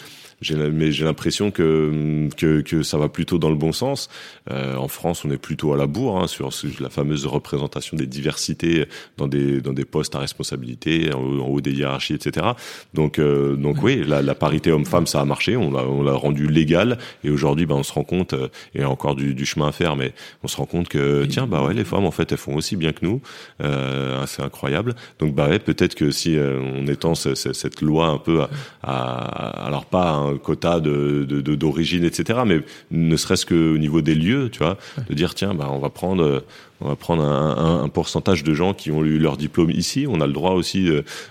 mais 0.49 0.91
j'ai 0.91 1.05
l'impression 1.05 1.51
que, 1.51 2.27
que, 2.35 2.61
que 2.61 2.83
ça 2.83 2.97
va 2.97 3.09
plutôt 3.09 3.37
dans 3.37 3.49
le 3.49 3.55
bon 3.55 3.71
sens. 3.71 4.09
Euh, 4.49 4.75
en 4.75 4.87
France, 4.87 5.23
on 5.23 5.31
est 5.31 5.37
plutôt 5.37 5.73
à 5.73 5.77
la 5.77 5.85
bourre 5.85 6.17
hein, 6.17 6.27
sur, 6.27 6.49
la 6.79 6.89
fameuse 6.89 7.25
représentation 7.25 7.95
des 7.95 8.07
diversités 8.07 8.85
dans 9.17 9.27
des 9.27 9.61
dans 9.61 9.73
des 9.73 9.85
postes 9.85 10.15
à 10.15 10.19
responsabilité, 10.19 11.13
en, 11.13 11.21
haut 11.21 11.61
des 11.61 11.73
hiérarchies, 11.73 12.13
etc. 12.13 12.47
Donc 12.93 13.19
euh, 13.19 13.55
donc 13.55 13.83
oui, 13.83 14.03
la, 14.05 14.21
la 14.21 14.35
parité 14.35 14.71
homme-femme, 14.71 15.05
ça 15.05 15.21
a 15.21 15.25
marché. 15.25 15.55
On 15.57 15.71
l'a 15.71 15.83
on 15.83 16.01
l'a 16.01 16.13
rendu 16.13 16.47
légal 16.47 16.97
et 17.23 17.29
aujourd'hui, 17.29 17.65
ben 17.71 17.79
on 17.79 17.83
se 17.83 17.93
rend 17.93 18.03
compte, 18.03 18.33
euh, 18.33 18.47
et 18.73 18.79
il 18.79 18.81
y 18.81 18.83
a 18.83 18.89
encore 18.89 19.15
du, 19.15 19.33
du, 19.33 19.45
chemin 19.45 19.67
à 19.67 19.71
faire, 19.71 19.95
mais 19.95 20.13
on 20.43 20.47
se 20.47 20.57
rend 20.57 20.65
compte 20.65 20.89
que 20.89 21.25
tiens 21.25 21.47
bah 21.47 21.63
ouais, 21.63 21.73
les 21.73 21.85
femmes 21.85 22.05
en 22.05 22.11
fait 22.11 22.31
elles 22.31 22.37
font 22.37 22.55
aussi 22.55 22.75
bien 22.75 22.91
que 22.91 23.05
nous. 23.05 23.21
Euh, 23.63 24.25
c'est 24.27 24.41
incroyable. 24.41 24.95
Donc 25.19 25.33
bah 25.33 25.47
ouais, 25.47 25.59
peut-être 25.59 25.95
que 25.95 26.11
si 26.11 26.37
euh, 26.37 26.59
on 26.61 26.87
étend 26.87 27.15
cette 27.15 27.81
loi 27.81 28.07
un 28.07 28.17
peu 28.17 28.41
à, 28.41 28.49
à 28.83 29.65
alors 29.67 29.85
pas 29.85 30.33
quota 30.43 30.79
de 30.79 31.23
d'origine, 31.55 32.03
etc. 32.03 32.39
Mais 32.45 32.61
ne 32.91 33.15
serait-ce 33.15 33.45
qu'au 33.45 33.77
niveau 33.77 34.01
des 34.01 34.15
lieux, 34.15 34.49
tu 34.51 34.59
vois, 34.59 34.77
de 35.09 35.13
dire 35.13 35.33
tiens, 35.35 35.53
bah 35.53 35.69
on 35.71 35.79
va 35.79 35.89
prendre 35.89 36.43
on 36.81 36.87
va 36.87 36.95
prendre 36.95 37.23
un, 37.23 37.83
un, 37.83 37.89
pourcentage 37.89 38.43
de 38.43 38.53
gens 38.53 38.73
qui 38.73 38.91
ont 38.91 39.03
eu 39.03 39.19
leur 39.19 39.37
diplôme 39.37 39.71
ici. 39.71 40.05
On 40.09 40.21
a 40.21 40.27
le 40.27 40.33
droit 40.33 40.51
aussi 40.51 40.89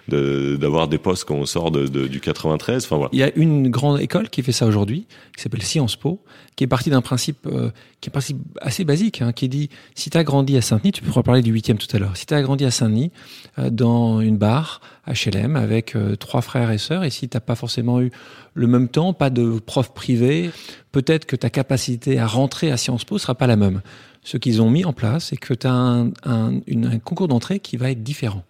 d'avoir 0.09 0.87
de, 0.87 0.91
des 0.93 0.99
postes 0.99 1.25
quand 1.25 1.35
on 1.35 1.47
sort 1.47 1.71
de, 1.71 1.87
du 1.87 2.21
93. 2.21 2.85
Enfin, 2.85 2.97
voilà. 2.97 3.11
Il 3.13 3.19
y 3.19 3.23
a 3.23 3.35
une 3.37 3.69
grande 3.69 4.01
école 4.01 4.29
qui 4.29 4.43
fait 4.43 4.53
ça 4.53 4.67
aujourd'hui, 4.67 5.07
qui 5.37 5.43
s'appelle 5.43 5.63
Sciences 5.63 5.97
Po, 5.97 6.21
qui 6.57 6.65
est 6.65 6.67
partie 6.67 6.91
d'un 6.91 7.01
principe 7.01 7.47
euh, 7.47 7.71
qui 8.01 8.09
est 8.09 8.11
un 8.11 8.13
principe 8.13 8.39
assez 8.61 8.85
basique, 8.85 9.23
hein, 9.23 9.33
qui 9.33 9.49
dit 9.49 9.71
si 9.95 10.11
tu 10.11 10.19
as 10.19 10.25
grandi 10.25 10.57
à 10.57 10.61
Saint-Denis, 10.61 10.93
tu 10.93 11.03
peux 11.03 11.23
parler 11.23 11.43
du 11.43 11.53
huitième 11.53 11.79
tout 11.79 11.89
à 11.95 11.99
l'heure. 11.99 12.17
Si 12.17 12.27
tu 12.27 12.35
as 12.35 12.43
grandi 12.43 12.65
à 12.65 12.71
Saint-Denis 12.71 13.13
euh, 13.59 13.71
dans 13.71 14.21
une 14.21 14.37
bar 14.37 14.81
HLM 15.07 15.57
avec 15.57 15.97
euh, 15.97 16.17
trois 16.17 16.43
frères 16.43 16.71
et 16.71 16.79
sœurs, 16.79 17.05
et 17.05 17.11
si 17.11 17.29
t'as 17.29 17.41
pas 17.41 17.55
forcément 17.55 18.01
eu 18.01 18.11
le 18.55 18.67
même 18.67 18.89
temps, 18.89 19.13
pas 19.13 19.31
de 19.31 19.59
prof 19.59 19.93
privé, 19.95 20.51
peut-être 20.93 21.25
que 21.25 21.37
ta 21.37 21.51
capacité 21.51 22.19
à 22.19 22.27
rentrer 22.27 22.71
à 22.71 22.77
Sciences 22.77 23.05
Po 23.05 23.19
sera 23.19 23.35
pas 23.35 23.47
la 23.47 23.57
même 23.57 23.81
ce 24.23 24.37
qu'ils 24.37 24.61
ont 24.63 24.71
mis 24.71 24.85
en 24.85 24.93
place, 24.93 25.27
c'est 25.27 25.37
que 25.37 25.55
tu 25.55 25.67
as 25.67 25.73
un, 25.73 26.11
un, 26.25 26.61
concours 26.99 27.29
d'entrée 27.29 27.61
qui 27.61 27.77
va 27.77 27.91
être 27.91 28.03
différent. 28.03 28.45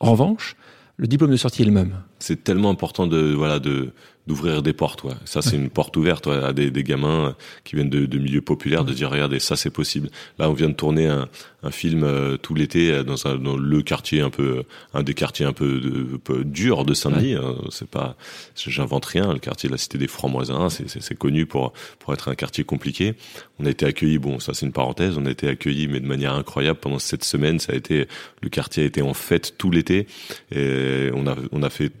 En 0.00 0.12
revanche, 0.12 0.56
le 0.96 1.06
diplôme 1.06 1.30
de 1.30 1.36
sortie 1.36 1.62
est 1.62 1.66
le 1.66 1.72
même. 1.72 1.94
C'est 2.18 2.44
tellement 2.44 2.70
important 2.70 3.06
de 3.06 3.34
voilà 3.34 3.58
de 3.58 3.92
d'ouvrir 4.26 4.62
des 4.62 4.72
portes. 4.72 5.04
Ouais. 5.04 5.14
Ça, 5.24 5.42
c'est 5.42 5.56
une 5.56 5.70
porte 5.70 5.96
ouverte 5.96 6.26
ouais, 6.26 6.42
à 6.42 6.52
des, 6.52 6.70
des, 6.70 6.82
gamins 6.82 7.36
qui 7.64 7.76
viennent 7.76 7.90
de, 7.90 8.06
de 8.06 8.18
milieux 8.18 8.40
populaires, 8.40 8.84
de 8.84 8.92
dire 8.92 9.10
regardez, 9.10 9.38
ça 9.38 9.56
c'est 9.56 9.70
possible. 9.70 10.10
Là, 10.38 10.50
on 10.50 10.52
vient 10.52 10.68
de 10.68 10.74
tourner 10.74 11.06
un, 11.06 11.28
un 11.62 11.70
film 11.70 12.04
euh, 12.04 12.36
tout 12.36 12.54
l'été 12.54 12.90
euh, 12.90 13.02
dans, 13.02 13.26
un, 13.26 13.36
dans 13.36 13.56
le 13.56 13.82
quartier 13.82 14.20
un 14.20 14.30
peu, 14.30 14.64
un 14.94 15.02
des 15.02 15.14
quartiers 15.14 15.46
un 15.46 15.52
peu, 15.52 15.80
de, 15.80 16.16
peu 16.16 16.44
dur 16.44 16.84
de 16.84 16.94
Saint-Denis. 16.94 17.34
Hein. 17.34 17.56
C'est 17.70 17.88
pas, 17.88 18.16
j'invente 18.54 19.04
rien. 19.04 19.32
Le 19.32 19.38
quartier 19.38 19.68
de 19.68 19.74
la 19.74 19.78
Cité 19.78 19.98
des 19.98 20.08
Francs-Moisins, 20.08 20.68
c'est 20.70 21.18
connu 21.18 21.46
pour 21.46 21.72
pour 21.98 22.14
être 22.14 22.28
un 22.28 22.34
quartier 22.34 22.64
compliqué. 22.64 23.14
On 23.58 23.66
a 23.66 23.70
été 23.70 23.86
accueillis. 23.86 24.18
Bon, 24.18 24.38
ça 24.38 24.54
c'est 24.54 24.66
une 24.66 24.72
parenthèse. 24.72 25.18
On 25.18 25.26
a 25.26 25.30
été 25.30 25.48
accueillis, 25.48 25.88
mais 25.88 26.00
de 26.00 26.06
manière 26.06 26.34
incroyable 26.34 26.78
pendant 26.78 26.98
cette 26.98 27.24
semaine. 27.24 27.58
Ça 27.58 27.72
a 27.72 27.76
été, 27.76 28.06
le 28.42 28.48
quartier 28.48 28.84
a 28.84 28.86
été 28.86 29.02
en 29.02 29.14
fête 29.14 29.54
tout 29.58 29.70
l'été. 29.70 30.06
Et 30.50 31.10
on 31.14 31.26
a 31.26 31.36
on 31.52 31.62
a 31.62 31.70
fait 31.70 31.92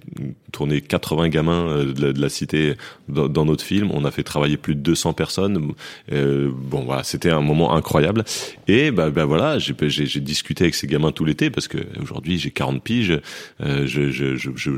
tourner 0.52 0.80
80 0.80 1.28
gamins 1.28 1.68
euh, 1.68 1.92
de 1.92 2.15
de 2.16 2.22
la 2.22 2.28
cité 2.28 2.74
dans, 3.08 3.28
dans, 3.28 3.44
notre 3.44 3.64
film. 3.64 3.90
On 3.92 4.04
a 4.04 4.10
fait 4.10 4.22
travailler 4.22 4.56
plus 4.56 4.74
de 4.74 4.80
200 4.80 5.12
personnes. 5.12 5.72
Euh, 6.12 6.50
bon, 6.52 6.84
voilà, 6.84 7.02
c'était 7.04 7.30
un 7.30 7.40
moment 7.40 7.74
incroyable. 7.74 8.24
Et 8.68 8.90
bah, 8.90 9.10
bah 9.10 9.24
voilà, 9.24 9.58
j'ai 9.58 10.20
discuté 10.20 10.64
avec 10.64 10.74
ces 10.74 10.86
gamins 10.86 11.12
tout 11.12 11.24
l'été 11.24 11.50
parce 11.50 11.68
que 11.68 11.78
aujourd'hui 12.00 12.38
j'ai 12.38 12.50
40 12.50 12.82
piges. 12.82 13.20
Euh, 13.60 13.86
je, 13.86 14.10
je, 14.10 14.36
je, 14.36 14.50
je, 14.56 14.72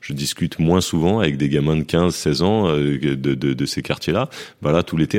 je, 0.00 0.12
discute 0.12 0.58
moins 0.58 0.80
souvent 0.80 1.20
avec 1.20 1.36
des 1.36 1.48
gamins 1.48 1.76
de 1.76 1.82
15, 1.82 2.14
16 2.14 2.42
ans 2.42 2.68
euh, 2.68 2.98
de, 2.98 3.14
de, 3.14 3.34
de, 3.34 3.66
ces 3.66 3.82
quartiers-là. 3.82 4.28
Voilà, 4.60 4.82
tout 4.82 4.96
l'été. 4.96 5.18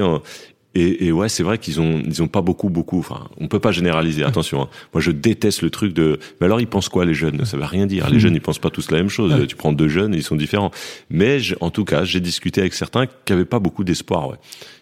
Et, 0.76 1.08
et, 1.08 1.12
ouais, 1.12 1.30
c'est 1.30 1.44
vrai 1.44 1.58
qu'ils 1.60 1.80
ont 1.80 2.02
ils 2.06 2.24
ont 2.24 2.28
pas 2.28 2.42
beaucoup 2.42 2.70
beaucoup. 2.70 3.00
Enfin, 3.00 3.28
on 3.40 3.48
peut 3.48 3.60
pas 3.60 3.72
généraliser. 3.72 4.24
Attention. 4.24 4.64
Hein. 4.64 4.70
Moi, 4.94 5.02
je 5.02 5.12
déteste 5.12 5.62
le 5.62 5.70
truc 5.70 5.94
de. 5.94 6.20
Mais 6.40 6.46
alors, 6.46 6.60
ils 6.62 6.68
pensent 6.68 6.90
quoi 6.90 7.06
les 7.06 7.14
jeunes? 7.14 7.46
Ça 7.46 7.58
veut 7.58 7.64
rien 7.64 7.86
dire. 7.86 8.10
Les 8.10 8.20
jeunes, 8.20 8.36
ils 8.36 8.42
pensent 8.42 8.60
pas 8.60 8.70
tous 8.70 8.92
la 8.92 8.98
même 8.98 9.10
chose. 9.10 9.48
Tu 9.48 9.56
prends 9.56 9.72
deux 9.74 9.88
jeunes, 9.88 10.14
ils 10.14 10.24
sont 10.24 10.36
différents. 10.36 10.72
Mais 11.10 11.40
en 11.62 11.70
tout 11.70 11.86
cas, 11.86 12.04
j'ai 12.04 12.20
discuté 12.20 12.62
avec 12.62 12.74
certains 12.74 13.06
qui 13.26 13.34
avaient 13.34 13.46
pas 13.46 13.60
beaucoup 13.60 13.84
d'espoir. 13.84 14.30
Ouais 14.30 14.38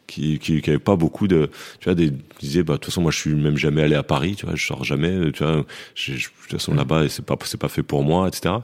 qui, 0.07 0.39
qui, 0.39 0.61
qui 0.61 0.69
avait 0.69 0.79
pas 0.79 0.95
beaucoup 0.95 1.27
de, 1.27 1.49
tu 1.79 1.85
vois, 1.85 1.95
des, 1.95 2.09
qui 2.37 2.47
disaient, 2.47 2.63
bah, 2.63 2.73
de 2.73 2.77
toute 2.79 2.85
façon, 2.85 3.01
moi, 3.01 3.11
je 3.11 3.17
suis 3.17 3.33
même 3.33 3.57
jamais 3.57 3.81
allé 3.83 3.95
à 3.95 4.03
Paris, 4.03 4.35
tu 4.35 4.45
vois, 4.45 4.55
je 4.55 4.65
sors 4.65 4.83
jamais, 4.83 5.31
tu 5.31 5.43
vois, 5.43 5.57
de 5.57 5.63
toute 5.63 6.51
façon, 6.51 6.73
là-bas, 6.73 7.07
c'est 7.09 7.25
pas, 7.25 7.37
c'est 7.43 7.59
pas 7.59 7.69
fait 7.69 7.83
pour 7.83 8.03
moi, 8.03 8.27
etc. 8.27 8.55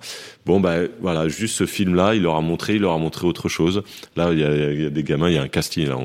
Bon, 0.45 0.59
bah, 0.59 0.79
voilà, 1.01 1.27
juste 1.27 1.55
ce 1.55 1.65
film-là, 1.65 2.15
il 2.15 2.23
leur 2.23 2.35
a 2.35 2.41
montré, 2.41 2.75
il 2.75 2.81
leur 2.81 2.93
a 2.93 2.97
montré 2.97 3.25
autre 3.25 3.49
chose. 3.49 3.83
Là, 4.15 4.31
il 4.33 4.39
y 4.39 4.43
a, 4.43 4.73
y 4.73 4.85
a 4.85 4.89
des 4.89 5.03
gamins, 5.03 5.29
il 5.29 5.35
y 5.35 5.37
a 5.37 5.41
un 5.41 5.47
casting, 5.47 5.87
là, 5.87 5.97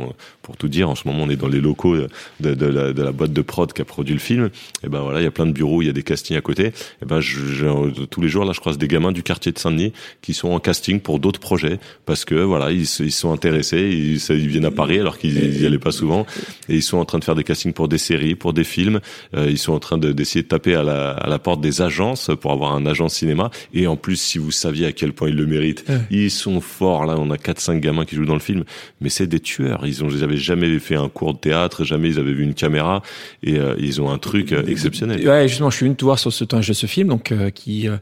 pour 0.42 0.56
tout 0.56 0.68
dire, 0.68 0.88
en 0.90 0.94
ce 0.94 1.06
moment, 1.08 1.24
on 1.24 1.30
est 1.30 1.36
dans 1.36 1.48
les 1.48 1.60
locaux 1.60 1.96
de, 2.40 2.54
de, 2.54 2.66
la, 2.66 2.92
de 2.92 3.02
la 3.02 3.12
boîte 3.12 3.32
de 3.32 3.42
prod 3.42 3.72
qui 3.72 3.80
a 3.80 3.84
produit 3.84 4.14
le 4.14 4.20
film. 4.20 4.50
Et 4.84 4.88
ben 4.88 5.00
voilà, 5.00 5.20
il 5.20 5.24
y 5.24 5.26
a 5.26 5.30
plein 5.30 5.46
de 5.46 5.52
bureaux, 5.52 5.82
il 5.82 5.86
y 5.86 5.90
a 5.90 5.92
des 5.92 6.02
castings 6.02 6.36
à 6.36 6.40
côté. 6.40 6.72
Et 7.02 7.06
ben, 7.06 7.20
je, 7.20 8.04
tous 8.06 8.20
les 8.20 8.28
jours, 8.28 8.44
là, 8.44 8.52
je 8.52 8.60
croise 8.60 8.78
des 8.78 8.88
gamins 8.88 9.12
du 9.12 9.22
quartier 9.22 9.52
de 9.52 9.58
Saint-Denis 9.58 9.92
qui 10.20 10.34
sont 10.34 10.50
en 10.50 10.60
casting 10.60 11.00
pour 11.00 11.18
d'autres 11.18 11.40
projets 11.40 11.78
parce 12.06 12.24
que, 12.24 12.34
voilà, 12.34 12.70
ils, 12.70 12.82
ils 12.82 13.12
sont 13.12 13.32
intéressés, 13.32 13.80
ils, 13.80 14.16
ils 14.36 14.48
viennent 14.48 14.64
à 14.64 14.70
Paris 14.70 14.98
alors 14.98 15.18
qu'ils 15.18 15.31
ils 15.32 15.62
y 15.62 15.66
allaient 15.66 15.78
pas 15.78 15.92
souvent. 15.92 16.26
Et 16.68 16.76
ils 16.76 16.82
sont 16.82 16.98
en 16.98 17.04
train 17.04 17.18
de 17.18 17.24
faire 17.24 17.34
des 17.34 17.44
castings 17.44 17.72
pour 17.72 17.88
des 17.88 17.98
séries, 17.98 18.34
pour 18.34 18.52
des 18.52 18.64
films. 18.64 19.00
Euh, 19.36 19.48
ils 19.50 19.58
sont 19.58 19.72
en 19.72 19.80
train 19.80 19.98
d'essayer 19.98 20.42
de, 20.42 20.48
taper 20.48 20.74
à 20.74 20.82
la, 20.82 21.10
à 21.10 21.28
la 21.28 21.38
porte 21.38 21.60
des 21.60 21.82
agences 21.82 22.30
pour 22.40 22.52
avoir 22.52 22.74
un 22.74 22.86
agent 22.86 23.08
cinéma. 23.08 23.50
Et 23.74 23.86
en 23.86 23.96
plus, 23.96 24.16
si 24.16 24.38
vous 24.38 24.50
saviez 24.50 24.86
à 24.86 24.92
quel 24.92 25.12
point 25.12 25.28
ils 25.28 25.36
le 25.36 25.46
méritent, 25.46 25.84
ils 26.10 26.30
sont 26.30 26.60
forts. 26.60 27.06
Là, 27.06 27.16
on 27.18 27.30
a 27.30 27.38
quatre 27.38 27.60
cinq 27.60 27.80
gamins 27.80 28.04
qui 28.04 28.16
jouent 28.16 28.26
dans 28.26 28.34
le 28.34 28.40
film, 28.40 28.64
mais 29.00 29.08
c'est 29.08 29.26
des 29.26 29.40
tueurs. 29.40 29.86
Ils 29.86 30.04
ont, 30.04 30.08
ils 30.08 30.24
avaient 30.24 30.36
jamais 30.36 30.78
fait 30.78 30.96
un 30.96 31.08
cours 31.08 31.34
de 31.34 31.38
théâtre, 31.38 31.84
jamais 31.84 32.10
ils 32.10 32.18
avaient 32.18 32.32
vu 32.32 32.42
une 32.42 32.54
caméra, 32.54 33.02
et 33.42 33.58
euh, 33.58 33.74
ils 33.78 34.00
ont 34.00 34.10
un 34.10 34.18
truc 34.18 34.52
euh, 34.52 34.64
exceptionnel. 34.66 35.26
Ouais, 35.26 35.48
justement, 35.48 35.70
je 35.70 35.76
suis 35.76 35.94
te 35.94 36.04
voir 36.04 36.18
sur 36.18 36.32
ce 36.32 36.44
de 36.44 36.72
ce 36.72 36.86
film, 36.86 37.08
donc 37.08 37.32
qui 37.54 37.88
euh, 37.88 37.96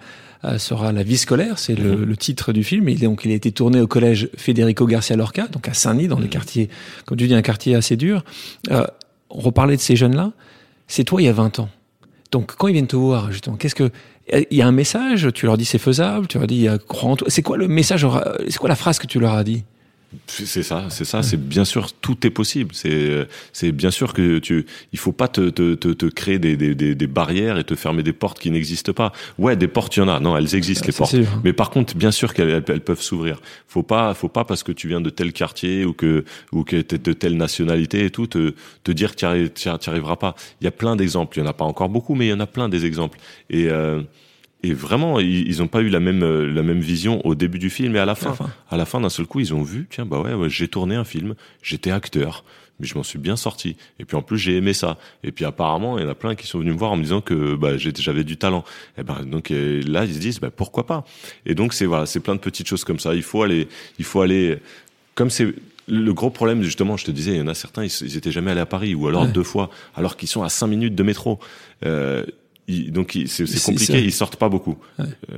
sera 0.58 0.92
La 0.92 1.02
vie 1.02 1.18
scolaire, 1.18 1.58
c'est 1.58 1.74
le, 1.74 1.96
mhm. 1.96 2.04
le, 2.04 2.16
titre 2.16 2.52
du 2.52 2.64
film. 2.64 2.88
Il, 2.88 3.00
donc, 3.00 3.22
il 3.24 3.30
a 3.30 3.34
été 3.34 3.52
tourné 3.52 3.80
au 3.80 3.86
collège 3.86 4.30
Federico 4.36 4.86
Garcia 4.86 5.16
Lorca, 5.16 5.46
donc 5.48 5.68
à 5.68 5.74
Saint-Denis, 5.74 6.08
dans 6.08 6.18
le 6.18 6.24
mhm. 6.24 6.30
quartier, 6.30 6.70
comme 7.06 7.18
tu 7.18 7.26
dis, 7.26 7.34
un 7.34 7.42
quartier 7.42 7.74
assez 7.74 7.96
dur. 7.96 8.24
Euh, 8.70 8.86
on 9.28 9.40
reparlait 9.40 9.76
de 9.76 9.80
ces 9.80 9.96
jeunes-là. 9.96 10.32
C'est 10.88 11.04
toi 11.04 11.22
il 11.22 11.26
y 11.26 11.28
a 11.28 11.32
20 11.32 11.60
ans. 11.60 11.68
Donc, 12.32 12.54
quand 12.56 12.68
ils 12.68 12.72
viennent 12.72 12.86
te 12.86 12.96
voir, 12.96 13.30
justement, 13.32 13.56
qu'est-ce 13.56 13.74
que 13.74 13.90
il 14.32 14.58
y 14.58 14.62
a 14.62 14.66
un 14.66 14.72
message? 14.72 15.28
Tu 15.34 15.46
leur 15.46 15.56
dis 15.56 15.64
c'est 15.64 15.78
faisable? 15.78 16.28
Tu 16.28 16.38
leur 16.38 16.46
dis 16.46 16.68
crois 16.86 17.10
en 17.10 17.16
toi. 17.16 17.28
C'est 17.30 17.42
quoi 17.42 17.56
le 17.56 17.66
message 17.66 18.06
C'est 18.48 18.58
quoi 18.58 18.68
la 18.68 18.76
phrase 18.76 19.00
que 19.00 19.08
tu 19.08 19.18
leur 19.18 19.34
as 19.34 19.42
dit? 19.42 19.64
C'est 20.26 20.64
ça, 20.64 20.86
c'est 20.90 21.04
ça. 21.04 21.22
C'est 21.22 21.36
bien 21.36 21.64
sûr 21.64 21.92
tout 21.92 22.26
est 22.26 22.30
possible. 22.30 22.74
C'est 22.74 23.28
c'est 23.52 23.70
bien 23.70 23.92
sûr 23.92 24.12
que 24.12 24.38
tu 24.38 24.66
il 24.92 24.98
faut 24.98 25.12
pas 25.12 25.28
te 25.28 25.50
te 25.50 25.74
te, 25.74 25.88
te 25.88 26.06
créer 26.06 26.38
des, 26.38 26.56
des, 26.56 26.74
des, 26.74 27.06
barrières 27.06 27.58
et 27.58 27.64
te 27.64 27.76
fermer 27.76 28.02
des 28.02 28.12
portes 28.12 28.40
qui 28.40 28.50
n'existent 28.50 28.92
pas. 28.92 29.12
Ouais, 29.38 29.54
des 29.56 29.68
portes 29.68 29.96
il 29.96 30.00
y 30.00 30.02
en 30.02 30.08
a. 30.08 30.18
Non, 30.18 30.36
elles 30.36 30.54
existent 30.56 30.86
les 30.86 30.92
portes. 30.92 31.14
Mais 31.44 31.52
par 31.52 31.70
contre, 31.70 31.96
bien 31.96 32.10
sûr 32.10 32.34
qu'elles 32.34 32.62
elles, 32.66 32.80
peuvent 32.80 33.02
s'ouvrir. 33.02 33.40
Faut 33.68 33.84
pas 33.84 34.14
faut 34.14 34.28
pas 34.28 34.44
parce 34.44 34.64
que 34.64 34.72
tu 34.72 34.88
viens 34.88 35.00
de 35.00 35.10
tel 35.10 35.32
quartier 35.32 35.84
ou 35.84 35.92
que 35.92 36.24
ou 36.50 36.64
que 36.64 36.80
t'es 36.80 36.98
de 36.98 37.12
telle 37.12 37.36
nationalité 37.36 38.04
et 38.04 38.10
tout 38.10 38.26
te 38.26 38.54
te 38.82 38.90
dire 38.90 39.14
que 39.14 39.46
tu 39.46 39.90
arriveras 39.90 40.16
pas. 40.16 40.34
Il 40.60 40.64
y 40.64 40.68
a 40.68 40.72
plein 40.72 40.96
d'exemples. 40.96 41.38
Il 41.38 41.42
y 41.42 41.44
en 41.44 41.48
a 41.48 41.52
pas 41.52 41.64
encore 41.64 41.88
beaucoup, 41.88 42.14
mais 42.14 42.26
il 42.26 42.30
y 42.30 42.32
en 42.32 42.40
a 42.40 42.46
plein 42.46 42.68
des 42.68 42.84
exemples. 42.84 43.18
Et 43.48 43.68
euh, 43.68 44.02
et 44.62 44.74
vraiment, 44.74 45.20
ils 45.20 45.58
n'ont 45.58 45.68
pas 45.68 45.80
eu 45.80 45.88
la 45.88 46.00
même 46.00 46.22
euh, 46.22 46.50
la 46.52 46.62
même 46.62 46.80
vision 46.80 47.24
au 47.26 47.34
début 47.34 47.58
du 47.58 47.70
film 47.70 47.96
et 47.96 47.98
à 47.98 48.04
la 48.04 48.14
fin. 48.14 48.36
À 48.70 48.76
la 48.76 48.84
fin, 48.84 49.00
d'un 49.00 49.08
seul 49.08 49.26
coup, 49.26 49.40
ils 49.40 49.54
ont 49.54 49.62
vu, 49.62 49.86
tiens, 49.90 50.04
bah 50.04 50.20
ouais, 50.20 50.34
ouais 50.34 50.50
j'ai 50.50 50.68
tourné 50.68 50.96
un 50.96 51.04
film, 51.04 51.34
j'étais 51.62 51.90
acteur, 51.90 52.44
mais 52.78 52.86
je 52.86 52.94
m'en 52.94 53.02
suis 53.02 53.18
bien 53.18 53.36
sorti. 53.36 53.76
Et 53.98 54.04
puis 54.04 54.16
en 54.16 54.22
plus, 54.22 54.38
j'ai 54.38 54.56
aimé 54.56 54.74
ça. 54.74 54.98
Et 55.24 55.32
puis 55.32 55.46
apparemment, 55.46 55.98
il 55.98 56.04
y 56.04 56.06
en 56.06 56.10
a 56.10 56.14
plein 56.14 56.34
qui 56.34 56.46
sont 56.46 56.58
venus 56.58 56.74
me 56.74 56.78
voir 56.78 56.92
en 56.92 56.96
me 56.96 57.02
disant 57.02 57.22
que 57.22 57.54
bah, 57.54 57.78
j'avais 57.78 58.24
du 58.24 58.36
talent. 58.36 58.64
Et 58.98 59.02
ben 59.02 59.24
donc 59.24 59.48
là, 59.50 60.04
ils 60.04 60.14
se 60.14 60.18
disent, 60.18 60.40
bah, 60.40 60.50
pourquoi 60.50 60.86
pas? 60.86 61.04
Et 61.46 61.54
donc 61.54 61.72
c'est 61.72 61.86
voilà, 61.86 62.04
c'est 62.04 62.20
plein 62.20 62.34
de 62.34 62.40
petites 62.40 62.68
choses 62.68 62.84
comme 62.84 62.98
ça. 62.98 63.14
Il 63.14 63.22
faut 63.22 63.42
aller, 63.42 63.66
il 63.98 64.04
faut 64.04 64.20
aller, 64.20 64.58
comme 65.14 65.30
c'est 65.30 65.54
le 65.88 66.12
gros 66.14 66.30
problème, 66.30 66.62
justement, 66.62 66.96
je 66.96 67.04
te 67.04 67.10
disais, 67.10 67.32
il 67.32 67.38
y 67.38 67.40
en 67.40 67.48
a 67.48 67.54
certains, 67.54 67.84
ils, 67.84 67.92
ils 68.02 68.16
étaient 68.16 68.30
jamais 68.30 68.52
allés 68.52 68.60
à 68.60 68.66
Paris, 68.66 68.94
ou 68.94 69.08
alors 69.08 69.26
deux 69.26 69.42
fois, 69.42 69.70
alors 69.96 70.16
qu'ils 70.16 70.28
sont 70.28 70.42
à 70.42 70.48
cinq 70.48 70.68
minutes 70.68 70.94
de 70.94 71.02
métro. 71.02 71.40
Euh, 71.84 72.24
donc 72.90 73.18
c'est 73.26 73.62
compliqué, 73.62 74.02
ils 74.02 74.12
sortent 74.12 74.36
pas 74.36 74.48
beaucoup. 74.48 74.78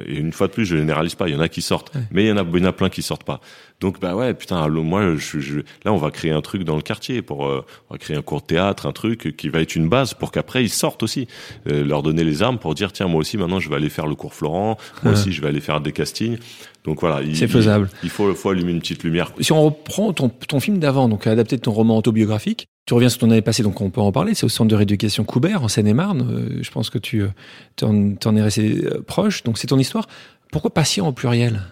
Et 0.06 0.16
une 0.16 0.32
fois 0.32 0.48
de 0.48 0.52
plus, 0.52 0.64
je 0.64 0.76
généralise 0.76 1.14
pas. 1.14 1.28
Il 1.28 1.34
y 1.34 1.36
en 1.36 1.40
a 1.40 1.48
qui 1.48 1.62
sortent, 1.62 1.92
mais 2.10 2.24
il 2.24 2.28
y 2.28 2.32
en 2.32 2.36
a, 2.36 2.44
il 2.52 2.58
y 2.58 2.62
en 2.62 2.68
a 2.68 2.72
plein 2.72 2.88
qui 2.88 3.02
sortent 3.02 3.24
pas. 3.24 3.40
Donc 3.80 3.98
bah 4.00 4.14
ouais, 4.14 4.32
putain, 4.32 4.68
moi, 4.68 5.16
je, 5.16 5.40
je, 5.40 5.58
là, 5.84 5.92
on 5.92 5.96
va 5.96 6.12
créer 6.12 6.30
un 6.30 6.40
truc 6.40 6.62
dans 6.62 6.76
le 6.76 6.82
quartier 6.82 7.20
pour, 7.20 7.46
euh, 7.46 7.64
on 7.90 7.94
va 7.94 7.98
créer 7.98 8.16
un 8.16 8.22
cours 8.22 8.40
de 8.40 8.46
théâtre, 8.46 8.86
un 8.86 8.92
truc 8.92 9.36
qui 9.36 9.48
va 9.48 9.60
être 9.60 9.74
une 9.74 9.88
base 9.88 10.14
pour 10.14 10.30
qu'après 10.30 10.62
ils 10.62 10.70
sortent 10.70 11.02
aussi, 11.02 11.26
euh, 11.66 11.84
leur 11.84 12.04
donner 12.04 12.22
les 12.22 12.42
armes 12.42 12.58
pour 12.58 12.76
dire 12.76 12.92
tiens, 12.92 13.08
moi 13.08 13.20
aussi 13.20 13.36
maintenant, 13.36 13.58
je 13.58 13.68
vais 13.68 13.74
aller 13.74 13.88
faire 13.88 14.06
le 14.06 14.14
cours 14.14 14.34
Florent, 14.34 14.78
moi 15.02 15.14
aussi, 15.14 15.32
je 15.32 15.42
vais 15.42 15.48
aller 15.48 15.60
faire 15.60 15.80
des 15.80 15.92
castings. 15.92 16.38
Donc 16.84 17.00
voilà, 17.00 17.20
c'est 17.34 17.48
faisable. 17.48 17.90
Il, 18.02 18.10
faut, 18.10 18.32
faut 18.34 18.50
allumer 18.50 18.72
une 18.72 18.80
petite 18.80 19.02
lumière. 19.04 19.32
Si 19.40 19.52
on 19.52 19.64
reprend 19.64 20.12
ton, 20.12 20.28
ton 20.28 20.60
film 20.60 20.78
d'avant, 20.78 21.08
donc 21.08 21.26
adapté 21.26 21.56
de 21.56 21.62
ton 21.62 21.72
roman 21.72 21.96
autobiographique, 21.96 22.68
tu 22.86 22.94
reviens 22.94 23.08
sur 23.08 23.20
ton 23.20 23.30
année 23.30 23.42
passée, 23.42 23.62
donc 23.62 23.80
on 23.80 23.90
peut 23.90 24.00
en 24.00 24.12
parler. 24.12 24.34
C'est 24.34 24.44
au 24.44 24.48
centre 24.48 24.68
de 24.68 24.74
rééducation 24.74 25.24
Coubert 25.24 25.62
en 25.62 25.68
Seine-et-Marne. 25.68 26.28
Euh, 26.30 26.58
je 26.62 26.70
pense 26.70 26.90
que 26.90 26.98
tu 26.98 27.24
t'en, 27.76 28.14
t'en 28.14 28.34
es 28.36 28.42
resté 28.42 28.84
proche. 29.06 29.42
Donc 29.44 29.58
c'est 29.58 29.68
ton 29.68 29.78
histoire. 29.78 30.08
Pourquoi 30.50 30.72
patient 30.74 31.06
au 31.08 31.12
pluriel? 31.12 31.62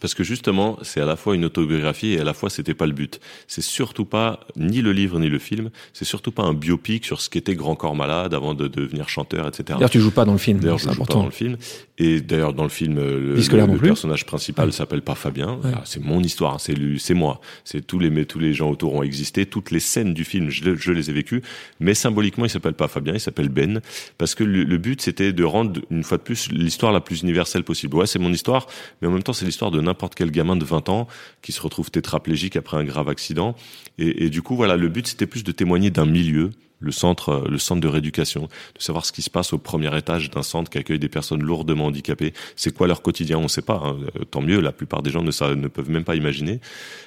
Parce 0.00 0.14
que 0.14 0.24
justement, 0.24 0.78
c'est 0.82 1.00
à 1.00 1.06
la 1.06 1.16
fois 1.16 1.34
une 1.34 1.44
autobiographie 1.44 2.12
et 2.12 2.20
à 2.20 2.24
la 2.24 2.34
fois 2.34 2.50
c'était 2.50 2.74
pas 2.74 2.86
le 2.86 2.92
but. 2.92 3.20
C'est 3.46 3.62
surtout 3.62 4.04
pas 4.04 4.40
ni 4.56 4.82
le 4.82 4.92
livre 4.92 5.18
ni 5.18 5.28
le 5.28 5.38
film, 5.38 5.70
c'est 5.92 6.04
surtout 6.04 6.32
pas 6.32 6.42
un 6.42 6.54
biopic 6.54 7.04
sur 7.04 7.20
ce 7.20 7.30
qu'était 7.30 7.54
Grand 7.54 7.74
Corps 7.74 7.94
Malade 7.94 8.34
avant 8.34 8.54
de 8.54 8.68
devenir 8.68 9.08
chanteur, 9.08 9.46
etc. 9.46 9.64
D'ailleurs, 9.68 9.90
tu 9.90 10.00
joues 10.00 10.10
pas 10.10 10.24
dans 10.24 10.32
le 10.32 10.38
film. 10.38 10.60
D'ailleurs, 10.60 10.78
je 10.78 10.90
joue 10.90 11.04
pas 11.04 11.14
dans 11.14 11.24
le 11.24 11.30
film. 11.30 11.56
Et 11.98 12.20
d'ailleurs, 12.20 12.52
dans 12.52 12.62
le 12.62 12.68
film, 12.68 12.96
le, 12.96 13.34
le, 13.34 13.78
personnage 13.78 14.26
principal 14.26 14.72
s'appelle 14.72 15.02
pas 15.02 15.14
Fabien. 15.14 15.58
Ah, 15.64 15.82
c'est 15.84 16.02
mon 16.02 16.22
histoire, 16.22 16.60
c'est 16.60 16.74
lui, 16.74 17.00
c'est 17.00 17.14
moi. 17.14 17.40
C'est 17.64 17.86
tous 17.86 17.98
les 17.98 18.26
tous 18.26 18.38
les 18.38 18.54
gens 18.54 18.70
autour 18.70 18.94
ont 18.94 19.02
existé, 19.02 19.46
toutes 19.46 19.70
les 19.70 19.80
scènes 19.80 20.14
du 20.14 20.24
film, 20.24 20.50
je, 20.50 20.74
je 20.74 20.92
les 20.92 21.10
ai 21.10 21.12
vécues. 21.12 21.42
Mais 21.80 21.94
symboliquement, 21.94 22.44
il 22.44 22.50
s'appelle 22.50 22.74
pas 22.74 22.88
Fabien, 22.88 23.14
il 23.14 23.20
s'appelle 23.20 23.48
Ben, 23.48 23.80
parce 24.18 24.34
que 24.34 24.44
le, 24.44 24.64
le 24.64 24.78
but 24.78 25.00
c'était 25.00 25.32
de 25.32 25.44
rendre 25.44 25.80
une 25.90 26.02
fois 26.02 26.18
de 26.18 26.22
plus 26.22 26.50
l'histoire 26.50 26.92
la 26.92 27.00
plus 27.00 27.22
universelle 27.22 27.64
possible. 27.64 27.96
Ouais, 27.96 28.06
c'est 28.06 28.18
mon 28.18 28.32
histoire, 28.32 28.66
mais 29.00 29.08
en 29.08 29.10
même 29.10 29.22
temps, 29.22 29.32
c'est 29.32 29.44
l'histoire 29.44 29.70
de 29.70 29.80
n'importe 29.86 30.14
quel 30.14 30.30
gamin 30.30 30.56
de 30.56 30.64
20 30.64 30.88
ans 30.88 31.08
qui 31.42 31.52
se 31.52 31.60
retrouve 31.60 31.90
tétraplégique 31.90 32.56
après 32.56 32.76
un 32.76 32.84
grave 32.84 33.08
accident. 33.08 33.54
Et, 33.98 34.28
du 34.28 34.42
coup, 34.42 34.56
voilà, 34.56 34.76
le 34.76 34.88
but 34.88 35.06
c'était 35.06 35.26
plus 35.26 35.42
de 35.42 35.52
témoigner 35.52 35.90
d'un 35.90 36.04
milieu, 36.04 36.50
le 36.80 36.92
centre, 36.92 37.46
le 37.48 37.56
centre 37.56 37.80
de 37.80 37.88
rééducation, 37.88 38.48
de 38.76 38.82
savoir 38.82 39.06
ce 39.06 39.12
qui 39.12 39.22
se 39.22 39.30
passe 39.30 39.54
au 39.54 39.58
premier 39.58 39.96
étage 39.96 40.30
d'un 40.30 40.42
centre 40.42 40.70
qui 40.70 40.76
accueille 40.76 40.98
des 40.98 41.08
personnes 41.08 41.42
lourdement 41.42 41.86
handicapées. 41.86 42.34
C'est 42.54 42.74
quoi 42.74 42.86
leur 42.86 43.00
quotidien? 43.00 43.38
On 43.38 43.44
ne 43.44 43.48
sait 43.48 43.62
pas. 43.62 43.82
Hein. 43.82 43.96
Tant 44.30 44.42
mieux. 44.42 44.60
La 44.60 44.72
plupart 44.72 45.02
des 45.02 45.10
gens 45.10 45.22
ne, 45.22 45.30
savent, 45.30 45.54
ne 45.54 45.68
peuvent 45.68 45.90
même 45.90 46.04
pas 46.04 46.16
imaginer. 46.16 46.60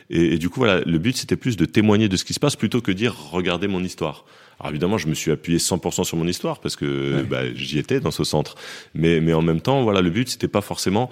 Et, 0.09 0.33
et 0.33 0.37
du 0.39 0.49
coup, 0.49 0.59
voilà, 0.59 0.81
le 0.81 0.97
but 0.97 1.15
c'était 1.15 1.35
plus 1.37 1.55
de 1.55 1.65
témoigner 1.65 2.09
de 2.09 2.17
ce 2.17 2.25
qui 2.25 2.33
se 2.33 2.39
passe 2.39 2.55
plutôt 2.55 2.81
que 2.81 2.91
dire 2.91 3.15
regardez 3.31 3.67
mon 3.67 3.83
histoire. 3.83 4.25
Alors 4.59 4.71
évidemment, 4.71 4.97
je 4.97 5.07
me 5.07 5.13
suis 5.13 5.31
appuyé 5.31 5.57
100% 5.57 6.03
sur 6.03 6.17
mon 6.17 6.27
histoire 6.27 6.59
parce 6.59 6.75
que 6.75 7.23
bah, 7.23 7.53
j'y 7.53 7.79
étais 7.79 7.99
dans 7.99 8.11
ce 8.11 8.23
centre. 8.23 8.55
Mais, 8.93 9.21
mais 9.21 9.33
en 9.33 9.41
même 9.41 9.61
temps, 9.61 9.83
voilà, 9.83 10.01
le 10.01 10.09
but 10.09 10.29
c'était 10.29 10.47
pas 10.47 10.61
forcément 10.61 11.09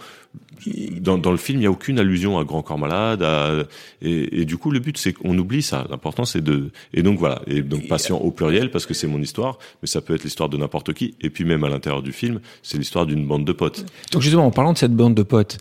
dans, 0.99 1.17
dans 1.17 1.31
le 1.31 1.37
film, 1.37 1.59
il 1.59 1.63
y 1.63 1.67
a 1.67 1.71
aucune 1.71 1.99
allusion 1.99 2.37
à 2.37 2.43
Grand 2.43 2.61
Corps 2.61 2.77
Malade. 2.77 3.23
et, 4.01 4.41
et, 4.41 4.45
du 4.45 4.57
coup, 4.57 4.71
le 4.71 4.79
but 4.79 4.97
c'est 4.97 5.13
qu'on 5.13 5.37
oublie 5.37 5.61
ça. 5.61 5.85
L'important 5.89 6.25
c'est 6.25 6.41
de 6.41 6.71
et 6.93 7.03
donc 7.03 7.19
voilà 7.19 7.41
et 7.47 7.61
donc 7.61 7.87
patient 7.87 8.17
au 8.17 8.31
pluriel 8.31 8.71
parce 8.71 8.85
que 8.85 8.93
c'est 8.93 9.07
mon 9.07 9.21
histoire, 9.21 9.57
mais 9.81 9.87
ça 9.87 10.01
peut 10.01 10.15
être 10.15 10.23
l'histoire 10.23 10.49
de 10.49 10.57
n'importe 10.57 10.93
qui. 10.93 11.15
Et 11.21 11.29
puis 11.29 11.45
même 11.45 11.63
à 11.63 11.69
l'intérieur 11.69 12.01
du 12.01 12.11
film, 12.11 12.39
c'est 12.63 12.77
l'histoire 12.77 13.05
d'une 13.05 13.25
bande 13.25 13.45
de 13.45 13.53
potes. 13.53 13.85
Donc 14.11 14.21
justement, 14.21 14.45
en 14.45 14.51
parlant 14.51 14.73
de 14.73 14.77
cette 14.77 14.93
bande 14.93 15.15
de 15.15 15.23
potes, 15.23 15.57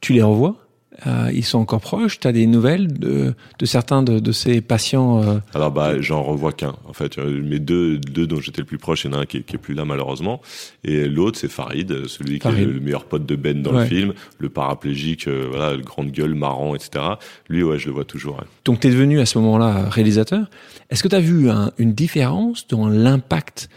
tu 0.00 0.12
les 0.12 0.22
revois? 0.22 0.67
Euh, 1.06 1.30
ils 1.32 1.44
sont 1.44 1.58
encore 1.58 1.80
proches. 1.80 2.18
Tu 2.18 2.26
as 2.26 2.32
des 2.32 2.46
nouvelles 2.46 2.88
de, 2.88 3.34
de 3.58 3.66
certains 3.66 4.02
de, 4.02 4.18
de, 4.18 4.32
ces 4.32 4.60
patients 4.60 5.22
euh... 5.22 5.38
Alors 5.54 5.70
bah 5.70 6.00
j'en 6.00 6.22
revois 6.22 6.52
qu'un. 6.52 6.74
En 6.88 6.92
fait, 6.92 7.18
euh, 7.18 7.42
mes 7.42 7.60
deux, 7.60 7.98
deux 7.98 8.26
dont 8.26 8.40
j'étais 8.40 8.62
le 8.62 8.66
plus 8.66 8.78
proche, 8.78 9.04
il 9.04 9.12
y 9.12 9.14
en 9.14 9.18
a 9.18 9.22
un 9.22 9.26
qui 9.26 9.42
qui 9.42 9.54
est 9.54 9.58
plus 9.58 9.74
là 9.74 9.84
malheureusement, 9.84 10.40
et 10.84 11.06
l'autre 11.08 11.38
c'est 11.38 11.50
Farid, 11.50 12.06
celui 12.06 12.38
qui 12.40 12.48
est 12.48 12.64
le 12.64 12.80
meilleur 12.80 13.04
pote 13.04 13.26
de 13.26 13.36
Ben 13.36 13.62
dans 13.62 13.72
le 13.72 13.84
film, 13.84 14.12
le 14.38 14.48
paraplégique, 14.48 15.28
euh, 15.28 15.46
voilà, 15.48 15.74
le 15.74 15.82
grande 15.82 16.10
gueule, 16.10 16.34
marrant, 16.34 16.74
etc. 16.74 17.04
Lui, 17.48 17.62
ouais, 17.62 17.78
je 17.78 17.86
le 17.86 17.92
vois 17.92 18.04
toujours. 18.04 18.36
Ouais. 18.36 18.46
Donc 18.64 18.80
tu 18.80 18.88
es 18.88 18.90
devenu 18.90 19.20
à 19.20 19.26
ce 19.26 19.38
moment-là 19.38 19.88
réalisateur. 19.88 20.50
Est-ce 20.90 21.02
que 21.02 21.08
tu 21.08 21.14
as 21.16 21.20
vu 21.20 21.50
un, 21.50 21.70
une 21.78 21.92
différence 21.92 22.66
dans 22.66 22.88
l'impact 22.88 23.68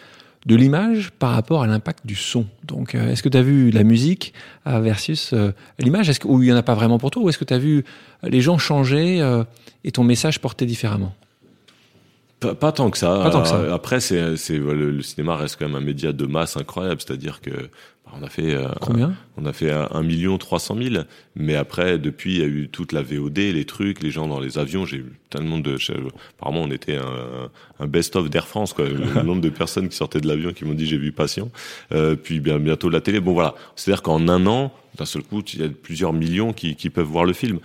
de 0.46 0.56
l'image 0.56 1.12
par 1.12 1.32
rapport 1.32 1.64
à 1.64 1.68
l'impact 1.68 2.06
du 2.06 2.16
son. 2.16 2.46
Donc, 2.64 2.96
euh, 2.96 3.12
est-ce 3.12 3.22
que 3.22 3.30
tu 3.30 3.38
as 3.38 3.44
vu 3.44 3.70
la 3.70 3.84
musique 3.84 4.34
euh, 4.68 4.80
versus 4.80 5.34
euh, 5.34 5.52
l'image? 5.80 6.10
Est-ce 6.10 6.20
il 6.26 6.46
y 6.46 6.54
en 6.54 6.56
a 6.56 6.64
pas 6.64 6.74
vraiment 6.74 6.98
pour 6.98 7.12
toi, 7.12 7.24
ou 7.24 7.30
est-ce 7.30 7.38
que 7.38 7.46
tu 7.46 7.54
as 7.54 7.60
vu 7.60 7.84
les 8.24 8.42
gens 8.42 8.58
changer 8.58 9.20
et 9.84 9.92
ton 9.92 10.04
message 10.04 10.40
porter 10.40 10.66
différemment? 10.66 11.14
Pas, 12.40 12.72
tant 12.72 12.90
que 12.90 12.98
ça. 12.98 13.24
Après, 13.72 14.00
c'est, 14.00 14.36
c'est 14.36 14.58
le, 14.58 15.02
cinéma 15.04 15.36
reste 15.36 15.58
quand 15.60 15.68
même 15.68 15.76
un 15.76 15.86
média 15.86 16.12
de 16.12 16.26
masse 16.26 16.58
incroyable, 16.58 17.00
c'est-à-dire 17.00 17.40
que 17.40 17.52
on 18.20 18.24
a 18.24 18.30
fait 18.30 18.58
combien 18.82 19.14
On 19.38 19.46
a 19.46 19.54
fait 19.54 19.72
un 19.72 20.04
million 20.04 20.38
trois 20.38 20.60
cent 20.60 20.76
mille, 20.76 21.06
mais 21.36 21.56
après 21.56 21.98
depuis 21.98 22.36
il 22.36 22.40
y 22.40 22.44
a 22.44 22.48
eu 22.48 22.70
toute 22.70 22.92
la 22.92 23.02
VOD, 23.02 23.38
les 23.38 23.66
trucs, 23.66 24.02
les 24.04 24.12
gens 24.12 24.28
dans 24.28 24.40
les 24.40 24.58
avions. 24.58 24.86
J'ai 24.86 24.98
eu 24.98 25.14
tellement 25.30 25.60
de. 25.60 25.78
Apparemment, 26.38 26.64
on 26.64 26.72
était 26.72 26.98
un, 26.98 27.50
un 27.80 27.88
best-of 27.88 28.30
d'Air 28.30 28.48
France, 28.48 28.74
quoi. 28.74 28.88
Le 28.88 29.24
nombre 29.24 29.42
de 29.42 29.50
personnes 29.50 29.90
qui 29.90 29.96
sortaient 29.96 30.22
de 30.22 30.28
l'avion 30.28 30.54
qui 30.54 30.66
m'ont 30.66 30.74
dit 30.74 30.86
j'ai 30.86 30.98
vu 30.98 31.12
Patient. 31.12 31.50
Euh, 31.92 32.16
puis 32.16 32.40
bien 32.40 32.60
bientôt 32.60 32.90
la 32.90 33.02
télé. 33.02 33.20
Bon 33.20 33.34
voilà, 33.34 33.56
c'est-à-dire 33.76 34.02
qu'en 34.02 34.28
un 34.28 34.46
an, 34.46 34.74
d'un 34.98 35.06
seul 35.06 35.24
coup, 35.24 35.42
il 35.54 35.62
y 35.62 35.64
a 35.64 35.70
plusieurs 35.70 36.14
millions 36.14 36.54
qui, 36.54 36.76
qui 36.76 36.90
peuvent 36.90 37.06
voir 37.06 37.26
le 37.26 37.34
film. 37.34 37.60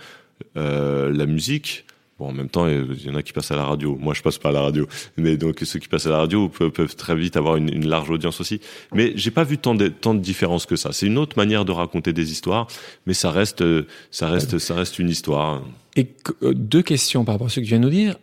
Euh, 0.55 1.11
la 1.11 1.25
musique, 1.25 1.85
Bon, 2.19 2.29
en 2.29 2.31
même 2.31 2.49
temps, 2.49 2.67
il 2.67 3.03
y 3.03 3.09
en 3.09 3.15
a 3.15 3.21
qui 3.21 3.31
passent 3.31 3.51
à 3.51 3.55
la 3.55 3.65
radio. 3.65 3.95
Moi, 3.99 4.13
je 4.15 4.23
passe 4.23 4.39
pas 4.39 4.49
à 4.49 4.51
la 4.51 4.61
radio, 4.61 4.87
mais 5.17 5.37
donc 5.37 5.59
ceux 5.63 5.79
qui 5.79 5.87
passent 5.87 6.07
à 6.07 6.09
la 6.09 6.17
radio 6.17 6.49
peuvent, 6.49 6.71
peuvent 6.71 6.95
très 6.95 7.15
vite 7.15 7.37
avoir 7.37 7.57
une, 7.57 7.71
une, 7.71 7.87
large 7.87 8.09
audience 8.09 8.41
aussi. 8.41 8.59
Mais 8.91 9.13
j'ai 9.15 9.29
pas 9.29 9.43
vu 9.43 9.59
tant 9.59 9.75
de 9.75 9.87
tant 9.87 10.15
de 10.15 10.19
différences 10.19 10.65
que 10.65 10.75
ça. 10.75 10.93
C'est 10.93 11.05
une 11.05 11.19
autre 11.19 11.37
manière 11.37 11.63
de 11.63 11.71
raconter 11.71 12.13
des 12.13 12.31
histoires, 12.31 12.67
mais 13.05 13.13
ça 13.13 13.29
reste 13.29 13.63
ça 14.09 14.29
reste 14.29 14.57
ça 14.57 14.73
reste 14.73 14.97
une 14.97 15.09
histoire. 15.09 15.61
Et 15.95 16.07
euh, 16.41 16.53
deux 16.55 16.81
questions 16.81 17.23
par 17.23 17.35
rapport 17.35 17.47
à 17.47 17.49
ce 17.51 17.59
que 17.59 17.65
tu 17.65 17.69
viens 17.69 17.79
de 17.79 17.85
nous 17.85 17.91
dire. 17.91 18.15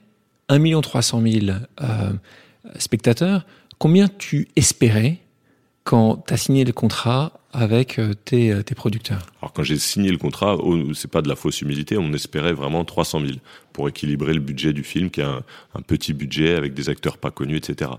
1 0.49 0.59
million 0.59 0.81
300 0.81 1.23
000 1.23 1.47
euh, 1.81 2.13
spectateurs. 2.79 3.47
Combien 3.79 4.09
tu 4.09 4.49
espérais 4.57 5.19
quand 5.85 6.25
tu 6.27 6.35
as 6.35 6.37
signé 6.37 6.65
le 6.65 6.73
contrat 6.73 7.33
avec 7.53 7.99
euh, 7.99 8.15
tes, 8.25 8.53
euh, 8.53 8.63
tes 8.63 8.75
producteurs? 8.75 9.27
Alors 9.41 9.53
quand 9.53 9.63
j'ai 9.63 9.79
signé 9.79 10.11
le 10.11 10.19
contrat, 10.19 10.57
c'est 10.95 11.11
pas 11.11 11.23
de 11.23 11.29
la 11.29 11.37
fausse 11.37 11.61
humilité, 11.61 11.97
on 11.97 12.13
espérait 12.13 12.53
vraiment 12.53 12.85
300 12.85 13.21
000 13.21 13.33
pour 13.75 13.89
équilibrer 13.89 14.33
le 14.33 14.41
budget 14.41 14.73
du 14.73 14.85
film, 14.85 15.11
qui 15.11 15.21
est 15.21 15.25
un, 15.25 15.43
un 15.75 15.83
petit 15.83 16.15
budget 16.15 16.55
avec 16.55 16.73
des 16.73 16.89
acteurs 16.89 17.19
pas 17.19 17.31
connus, 17.31 17.57
etc. 17.57 17.91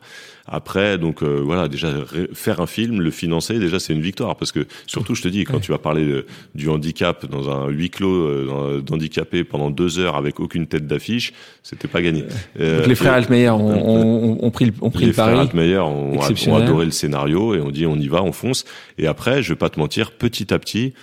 Après, 0.48 0.98
donc 0.98 1.22
euh, 1.22 1.42
voilà, 1.44 1.68
déjà 1.68 1.92
faire 2.34 2.62
un 2.62 2.66
film, 2.66 3.02
le 3.02 3.12
financer, 3.12 3.60
déjà 3.60 3.80
c'est 3.80 3.94
une 3.94 4.02
victoire 4.02 4.38
parce 4.38 4.52
que 4.52 4.66
surtout, 4.88 5.14
je 5.14 5.22
te 5.22 5.28
dis, 5.28 5.44
quand 5.44 5.60
tu 5.60 5.72
vas 5.72 5.78
parler 5.78 6.24
du 6.56 6.70
handicap 6.70 7.26
dans 7.28 7.50
un 7.50 7.68
huis 7.68 7.90
clos 7.90 8.82
d'handicapés 8.82 9.44
pendant 9.44 9.70
deux 9.70 10.00
heures 10.00 10.16
avec 10.16 10.40
aucune 10.40 10.66
tête 10.66 10.88
d'affiche, 10.88 11.34
c'était 11.62 11.88
pas 11.88 12.02
gagné. 12.02 12.24
donc 12.58 12.88
les 12.88 12.96
frères 12.96 13.14
Altmeyer 13.14 13.50
ont, 13.50 13.68
ont, 13.68 14.38
ont, 14.42 14.52
pris, 14.52 14.72
ont 14.82 14.92
pris 14.92 15.02
les 15.02 15.08
le 15.08 15.14
pari. 15.14 15.34
Les 15.34 15.74
frères 15.74 15.88
ont, 15.88 16.18
ont 16.18 16.56
adoré 16.56 16.86
le 16.86 16.92
scénario 16.92 17.54
et 17.54 17.60
on 17.60 17.70
dit 17.70 17.86
on 17.86 17.98
y 17.98 18.08
va, 18.08 18.24
on 18.24 18.32
fonce. 18.32 18.64
Et 18.98 19.08
après, 19.08 19.44
je 19.44 19.50
vais 19.50 19.58
pas 19.58 19.70
te 19.70 19.80
mentir, 19.80 20.12
petit 20.12 20.54
à 20.54 20.60
petit, 20.60 20.94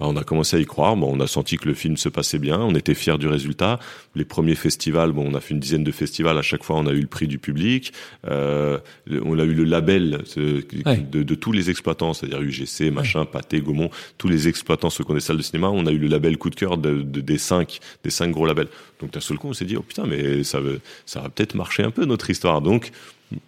bah, 0.00 0.06
on 0.08 0.16
a 0.16 0.24
commencé 0.24 0.56
à 0.56 0.60
y 0.60 0.64
croire. 0.64 0.96
Bon, 0.96 1.14
on 1.14 1.20
a 1.20 1.26
senti 1.26 1.58
que 1.58 1.68
le 1.68 1.74
film 1.74 1.98
se 1.98 2.08
passait 2.08 2.38
bien. 2.38 2.58
On 2.58 2.74
était 2.74 2.94
fiers 2.94 3.18
du 3.18 3.28
résultat. 3.28 3.78
Les 4.14 4.24
premiers 4.24 4.54
festivals, 4.54 5.12
bon, 5.12 5.30
on 5.30 5.34
a 5.34 5.40
fait 5.40 5.52
une 5.52 5.60
dizaine 5.60 5.84
de 5.84 5.92
festivals. 5.92 6.38
À 6.38 6.42
chaque 6.42 6.64
fois, 6.64 6.76
on 6.76 6.86
a 6.86 6.92
eu 6.92 7.00
le 7.00 7.06
prix 7.06 7.28
du 7.28 7.38
public. 7.38 7.92
Euh, 8.26 8.78
on 9.10 9.38
a 9.38 9.44
eu 9.44 9.52
le 9.52 9.64
label 9.64 10.22
de, 10.36 11.22
de, 11.22 11.34
tous 11.34 11.52
les 11.52 11.68
exploitants, 11.68 12.14
c'est-à-dire 12.14 12.40
UGC, 12.40 12.90
machin, 12.90 13.26
Pathé, 13.26 13.60
Gaumont, 13.60 13.90
tous 14.16 14.28
les 14.28 14.48
exploitants, 14.48 14.88
ceux 14.88 15.04
qui 15.04 15.10
ont 15.10 15.14
des 15.14 15.20
salles 15.20 15.36
de 15.36 15.42
cinéma. 15.42 15.68
On 15.68 15.84
a 15.84 15.90
eu 15.90 15.98
le 15.98 16.08
label 16.08 16.38
coup 16.38 16.48
de 16.48 16.54
cœur 16.54 16.78
de, 16.78 17.02
des 17.02 17.38
cinq, 17.38 17.80
des 18.02 18.10
cinq 18.10 18.30
gros 18.30 18.46
labels. 18.46 18.68
Donc 19.00 19.12
d'un 19.12 19.20
seul 19.20 19.36
coup, 19.36 19.48
on 19.48 19.52
s'est 19.52 19.66
dit, 19.66 19.76
oh 19.76 19.82
putain, 19.82 20.06
mais 20.06 20.44
ça, 20.44 20.60
ça 21.04 21.20
va 21.20 21.28
peut-être 21.28 21.54
marcher 21.54 21.82
un 21.82 21.90
peu 21.90 22.06
notre 22.06 22.30
histoire. 22.30 22.62
Donc 22.62 22.90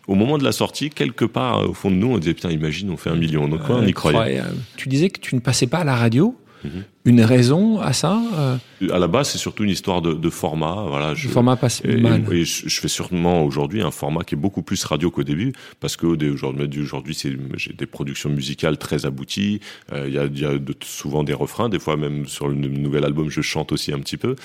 au 0.06 0.14
moment 0.14 0.38
de 0.38 0.44
la 0.44 0.52
sortie, 0.52 0.90
quelque 0.90 1.24
part 1.24 1.68
au 1.68 1.74
fond 1.74 1.90
de 1.90 1.96
nous, 1.96 2.08
on 2.08 2.18
disait 2.18 2.34
putain, 2.34 2.50
imagine, 2.50 2.90
on 2.90 2.96
fait 2.96 3.10
un 3.10 3.16
million. 3.16 3.48
Donc 3.48 3.62
quoi, 3.64 3.76
on 3.76 3.86
y 3.86 3.92
croyait. 3.92 4.42
Tu 4.76 4.88
disais 4.88 5.10
que 5.10 5.20
tu 5.20 5.34
ne 5.34 5.40
passais 5.40 5.66
pas 5.66 5.78
à 5.78 5.84
la 5.84 5.96
radio. 5.96 6.36
Mhm. 6.64 6.84
Une 7.04 7.20
raison 7.22 7.80
à 7.80 7.92
ça 7.92 8.20
euh 8.34 8.56
À 8.92 8.98
la 8.98 9.08
base, 9.08 9.30
c'est 9.30 9.38
surtout 9.38 9.64
une 9.64 9.70
histoire 9.70 10.02
de, 10.02 10.12
de 10.14 10.30
format. 10.30 10.84
Voilà, 10.86 11.14
je, 11.14 11.26
le 11.26 11.32
format 11.32 11.56
passe 11.56 11.82
mal. 11.84 12.22
Et, 12.32 12.44
je, 12.44 12.80
fais 12.80 12.88
sûrement 12.88 13.44
aujourd'hui 13.44 13.82
un 13.82 13.90
format 13.90 14.22
qui 14.22 14.34
est 14.34 14.38
beaucoup 14.38 14.62
plus 14.62 14.84
radio 14.84 15.10
qu'au 15.10 15.24
début, 15.24 15.52
parce 15.80 15.96
que 15.96 16.06
aujourd'hui, 16.06 17.16
j'ai 17.56 17.72
des 17.72 17.86
productions 17.86 18.30
musicales 18.30 18.78
très 18.78 19.04
abouties. 19.06 19.60
Euh, 19.92 20.06
il 20.06 20.14
y 20.14 20.18
a, 20.18 20.26
y 20.26 20.44
a 20.44 20.58
de, 20.58 20.74
souvent 20.84 21.24
des 21.24 21.34
refrains, 21.34 21.68
des 21.68 21.78
fois 21.78 21.96
même 21.96 22.26
sur 22.26 22.48
le 22.48 22.54
nouvel 22.54 23.04
album, 23.04 23.28
je 23.30 23.40
chante 23.40 23.72
aussi 23.72 23.92
un 23.92 23.98
petit 23.98 24.16
peu. 24.16 24.36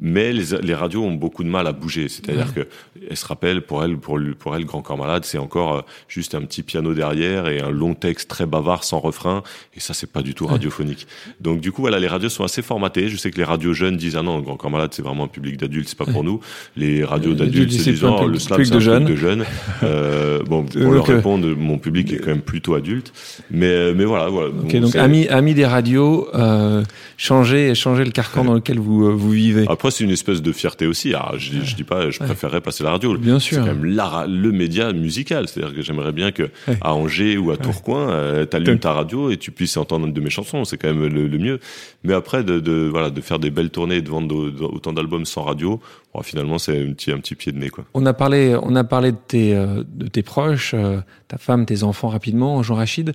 Mais 0.00 0.32
les, 0.32 0.58
les, 0.62 0.74
radios 0.74 1.02
ont 1.02 1.14
beaucoup 1.14 1.44
de 1.44 1.48
mal 1.48 1.66
à 1.66 1.72
bouger. 1.72 2.08
C'est-à-dire 2.08 2.54
que 2.54 2.66
elle 3.08 3.16
se 3.16 3.26
rappelle 3.26 3.62
pour 3.62 3.84
elle, 3.84 3.96
pour, 3.96 4.18
pour 4.38 4.56
elle, 4.56 4.64
Grand 4.64 4.82
Corps 4.82 4.98
Malade, 4.98 5.24
c'est 5.24 5.38
encore 5.38 5.76
euh, 5.76 5.80
juste 6.08 6.34
un 6.34 6.42
petit 6.42 6.62
piano 6.62 6.94
derrière 6.94 7.48
et 7.48 7.60
un 7.60 7.70
long 7.70 7.94
texte 7.94 8.28
très 8.28 8.46
bavard 8.46 8.84
sans 8.84 9.00
refrain. 9.00 9.42
Et 9.74 9.80
ça, 9.80 9.94
c'est 9.94 10.10
pas 10.10 10.22
du 10.22 10.34
tout 10.34 10.46
radiophonique. 10.46 11.06
Donc 11.40 11.60
du 11.60 11.72
coup, 11.72 11.82
voilà, 11.82 11.98
les 11.98 12.08
radios 12.08 12.28
sont 12.28 12.44
assez 12.44 12.62
formatées. 12.62 13.08
Je 13.08 13.16
sais 13.16 13.30
que 13.30 13.38
les 13.38 13.44
radios 13.44 13.74
jeunes 13.74 13.96
disent 13.96 14.16
ah 14.16 14.22
non, 14.22 14.40
Grand 14.40 14.56
Corps 14.56 14.70
Malade, 14.70 14.90
c'est 14.92 15.02
vraiment 15.02 15.24
un 15.24 15.28
public 15.28 15.56
d'adultes, 15.56 15.88
c'est 15.88 15.98
pas 15.98 16.06
pour 16.06 16.24
nous. 16.24 16.40
Les 16.76 17.04
radios 17.04 17.34
d'adultes, 17.34 17.72
c'est 17.72 17.92
disant 17.92 18.24
le 18.24 18.38
slam, 18.38 18.64
c'est 18.64 18.74
un 18.74 18.80
public 18.98 19.04
de 19.04 19.16
jeunes. 19.16 19.44
euh, 19.82 20.42
bon, 20.44 20.64
pour 20.64 20.92
leur 20.92 21.08
euh, 21.08 21.16
répondre, 21.16 21.46
mon 21.56 21.78
public 21.78 22.12
est 22.12 22.18
quand 22.18 22.30
même 22.30 22.42
plutôt 22.42 22.74
adulte. 22.74 23.12
Mais 23.50 23.92
mais 23.94 24.04
voilà, 24.04 24.28
voilà. 24.28 24.50
donc 24.50 24.96
amis 24.96 25.28
amis 25.28 25.54
des 25.54 25.66
radios, 25.66 26.28
euh, 26.34 26.84
changez 27.16 27.74
changez 27.74 28.04
le 28.04 28.10
carcan 28.10 28.44
dans 28.50 28.54
lequel 28.54 28.78
vous 28.78 29.06
euh, 29.06 29.12
vous 29.12 29.30
vivez. 29.30 29.64
Après, 29.68 29.89
c'est 29.90 30.04
une 30.04 30.10
espèce 30.10 30.42
de 30.42 30.52
fierté 30.52 30.86
aussi. 30.86 31.14
Alors, 31.14 31.38
je, 31.38 31.62
je 31.62 31.76
dis 31.76 31.84
pas, 31.84 32.10
je 32.10 32.18
préférerais 32.18 32.60
passer 32.60 32.84
la 32.84 32.90
radio. 32.90 33.16
Bien 33.16 33.38
sûr. 33.38 33.58
C'est 33.58 33.68
quand 33.68 33.74
même 33.74 33.84
le 33.84 34.52
média 34.52 34.92
musical. 34.92 35.48
C'est-à-dire 35.48 35.74
que 35.74 35.82
j'aimerais 35.82 36.12
bien 36.12 36.32
que 36.32 36.50
à 36.80 36.94
Angers 36.94 37.36
ou 37.36 37.50
à 37.50 37.56
Tourcoing, 37.56 38.10
euh, 38.10 38.44
t'allumes 38.44 38.78
ta 38.78 38.92
radio 38.92 39.30
et 39.30 39.36
tu 39.36 39.50
puisses 39.50 39.76
entendre 39.76 40.06
une 40.06 40.12
de 40.12 40.20
mes 40.20 40.30
chansons. 40.30 40.64
C'est 40.64 40.76
quand 40.76 40.92
même 40.92 41.06
le, 41.06 41.38
mieux. 41.38 41.60
Mais 42.04 42.14
après, 42.14 42.44
de, 42.44 42.60
de, 42.60 42.88
voilà, 42.90 43.10
de 43.10 43.20
faire 43.20 43.38
des 43.38 43.50
belles 43.50 43.70
tournées 43.70 43.96
et 43.96 44.02
de 44.02 44.10
vendre 44.10 44.52
autant 44.64 44.92
d'albums 44.92 45.24
sans 45.24 45.42
radio, 45.42 45.80
bon, 46.14 46.22
finalement, 46.22 46.58
c'est 46.58 46.78
un 46.80 46.92
petit, 46.92 47.12
un 47.12 47.18
petit 47.18 47.34
pied 47.34 47.52
de 47.52 47.58
nez, 47.58 47.70
quoi. 47.70 47.84
On 47.94 48.04
a 48.06 48.12
parlé, 48.12 48.56
on 48.62 48.74
a 48.76 48.84
parlé 48.84 49.12
de 49.12 49.18
tes, 49.26 49.54
euh, 49.54 49.84
de 49.94 50.06
tes 50.06 50.22
proches, 50.22 50.72
euh, 50.74 51.00
ta 51.28 51.38
femme, 51.38 51.66
tes 51.66 51.82
enfants 51.82 52.08
rapidement, 52.08 52.62
Jean 52.62 52.74
Rachid. 52.76 53.12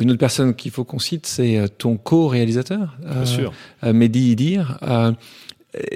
une 0.00 0.10
autre 0.10 0.20
personne 0.20 0.54
qu'il 0.54 0.70
faut 0.70 0.84
qu'on 0.84 0.98
cite, 0.98 1.26
c'est 1.26 1.68
ton 1.78 1.96
co-réalisateur. 1.96 2.96
Bien 3.02 3.24
sûr. 3.24 3.52
Mehdi 3.82 4.30
Idir. 4.32 4.78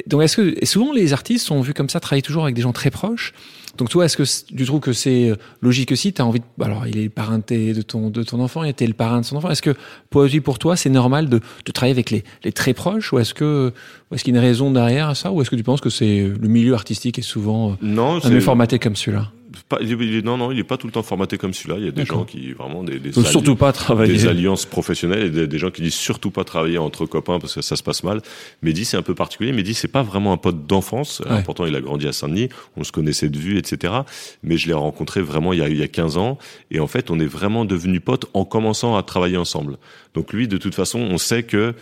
Donc, 0.07 0.23
est-ce 0.23 0.37
que 0.37 0.67
souvent 0.67 0.93
les 0.93 1.13
artistes 1.13 1.47
sont 1.47 1.61
vus 1.61 1.75
comme 1.75 1.89
ça, 1.89 2.01
travailler 2.01 2.23
toujours 2.23 2.45
avec 2.45 2.55
des 2.55 2.63
gens 2.63 2.73
très 2.73 2.91
proches. 2.91 3.33
Donc 3.77 3.91
toi, 3.91 4.05
est-ce 4.05 4.17
que 4.17 4.25
tu 4.57 4.65
trouves 4.65 4.81
que 4.81 4.93
c'est 4.93 5.31
euh, 5.31 5.37
logique 5.61 5.93
aussi? 5.93 6.13
Tu 6.13 6.21
as 6.21 6.27
envie 6.27 6.41
de... 6.41 6.65
Alors, 6.65 6.87
il 6.89 6.99
est 6.99 7.05
le 7.05 7.11
parrain 7.11 7.39
de 7.39 7.83
ton, 7.83 8.11
de 8.11 8.23
ton 8.25 8.41
enfant, 8.41 8.65
il 8.65 8.71
était 8.71 8.87
le 8.87 8.93
parrain 8.93 9.21
de 9.21 9.25
son 9.25 9.37
enfant. 9.37 9.51
Est-ce 9.51 9.63
que 9.63 9.77
Poésie, 10.11 10.41
pour 10.41 10.59
toi, 10.59 10.77
c'est 10.77 10.91
normal 10.91 11.29
de, 11.29 11.41
de, 11.65 11.73
travailler 11.73 11.93
avec 11.93 12.11
les, 12.11 12.25
les 12.43 12.51
très 12.51 12.75
proches? 12.75 13.13
Ou 13.13 13.21
est-ce 13.21 13.35
que 13.35 13.73
est-ce 14.13 14.25
qu'il 14.25 14.35
y 14.35 14.37
a 14.37 14.41
une 14.41 14.45
raison 14.45 14.73
derrière 14.73 15.17
ça? 15.17 15.31
Ou 15.31 15.43
est-ce 15.43 15.51
que 15.51 15.57
tu 15.57 15.63
penses 15.63 15.81
que 15.81 15.91
c'est 15.91 16.23
le 16.23 16.49
milieu 16.49 16.75
artistique 16.75 17.19
est 17.19 17.23
souvent 17.23 17.73
euh, 17.73 17.75
non, 17.83 18.19
un 18.25 18.41
formaté 18.41 18.81
comme 18.81 18.97
celui-là? 18.97 19.31
Pas, 19.69 19.79
non, 19.81 20.37
non, 20.37 20.53
il 20.53 20.59
est 20.59 20.65
pas 20.65 20.77
tout 20.77 20.87
le 20.87 20.93
temps 20.93 21.03
formaté 21.03 21.39
comme 21.39 21.55
celui-là. 21.55 21.77
Il 21.79 21.85
y 21.85 21.89
a 21.89 21.91
des 21.91 22.05
gens 22.05 22.25
qui 22.25 22.53
vraiment 22.53 22.85
des, 22.85 22.99
des 22.99 23.13
surtout 23.13 23.57
pas 23.57 23.73
travailler. 23.73 24.13
des 24.13 24.27
alliances 24.27 24.67
professionnelles 24.67 25.35
et 25.37 25.47
des, 25.47 25.59
gens 25.59 25.71
qui 25.71 25.83
disent 25.83 25.95
surtout 25.95 26.31
pas 26.31 26.45
travailler 26.45 26.79
entre 26.79 27.07
copains 27.07 27.39
parce 27.39 27.55
que 27.55 27.63
ça 27.63 27.77
se 27.77 27.83
passe 27.83 28.03
mal. 28.03 28.21
Mehdi, 28.63 28.85
c'est 28.85 28.97
un 28.97 29.03
peu 29.03 29.15
particulier. 29.15 29.53
Mehdi, 29.53 29.75
c'est 29.75 29.89
pas 29.89 30.03
vraiment 30.03 30.33
un 30.33 30.37
pote 30.37 30.67
d'enfance. 30.67 31.23
Pourtant, 31.45 31.67
il 31.67 31.75
a 31.75 31.81
grandi 31.81 32.07
à 32.07 32.13
Saint-Denis. 32.13 32.49
On 32.77 32.85
se 32.85 32.93
connaissait 32.93 33.29
de 33.29 33.39
vue, 33.39 33.59
etc. 33.59 33.95
Mais 34.43 34.57
je 34.57 34.67
l'ai 34.67 34.75
rencontré 34.75 35.23
vraiment 35.23 35.53
il 35.53 35.61
y, 35.61 35.63
a, 35.63 35.69
il 35.69 35.79
y 35.79 35.83
a 35.83 35.89
15 35.89 36.19
ans. 36.19 36.39
Et 36.71 36.81
en 36.81 36.87
fait, 36.87 37.11
on 37.11 37.19
est 37.19 37.27
vraiment 37.27 37.65
devenus 37.65 38.03
potes 38.05 38.27
en 38.35 38.45
commençant 38.45 38.97
à 38.97 39.03
travailler 39.03 39.37
ensemble. 39.37 39.79
Donc 40.15 40.33
lui, 40.33 40.49
de 40.49 40.57
toute 40.57 40.75
façon, 40.75 40.99
on 40.99 41.19
sait 41.19 41.43
que 41.43 41.75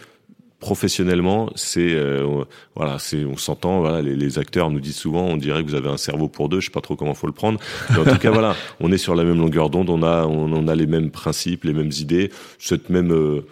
professionnellement, 0.61 1.51
c'est 1.55 1.95
euh, 1.95 2.45
voilà, 2.75 2.99
c'est 2.99 3.25
on 3.25 3.37
s'entend. 3.37 3.81
Voilà, 3.81 4.03
les, 4.03 4.17
les, 4.17 4.39
acteurs 4.39 4.71
nous 4.71 4.81
disent 4.81 4.97
souvent, 4.97 5.25
on 5.25 5.37
dirait 5.37 5.63
que 5.63 5.69
vous 5.69 5.75
avez 5.75 5.89
un 5.89 5.97
cerveau 5.97 6.29
pour 6.29 6.49
deux. 6.49 6.61
Je 6.61 6.67
sais 6.67 6.73
pas 6.73 6.81
trop 6.81 6.97
comment 6.97 7.15
faut 7.15 7.27
le 7.27 7.33
prendre. 7.33 7.61
Mais 7.91 7.99
en 7.99 8.05
tout 8.05 8.19
cas, 8.19 8.31
voilà, 8.33 8.57
on 8.81 8.91
est 8.93 8.99
sur 8.99 9.15
la 9.15 9.25
même 9.25 9.39
longueur 9.39 9.71
d'onde. 9.71 9.91
On 9.91 10.03
a 10.03 10.27
on, 10.27 10.69
a 10.69 10.75
les 10.75 10.87
mêmes 10.87 11.11
principes, 11.11 11.65
les 11.65 11.73
mêmes 11.73 11.93
idées, 12.01 12.31
cette 12.59 12.89
même 12.91 13.13
euh, 13.13 13.43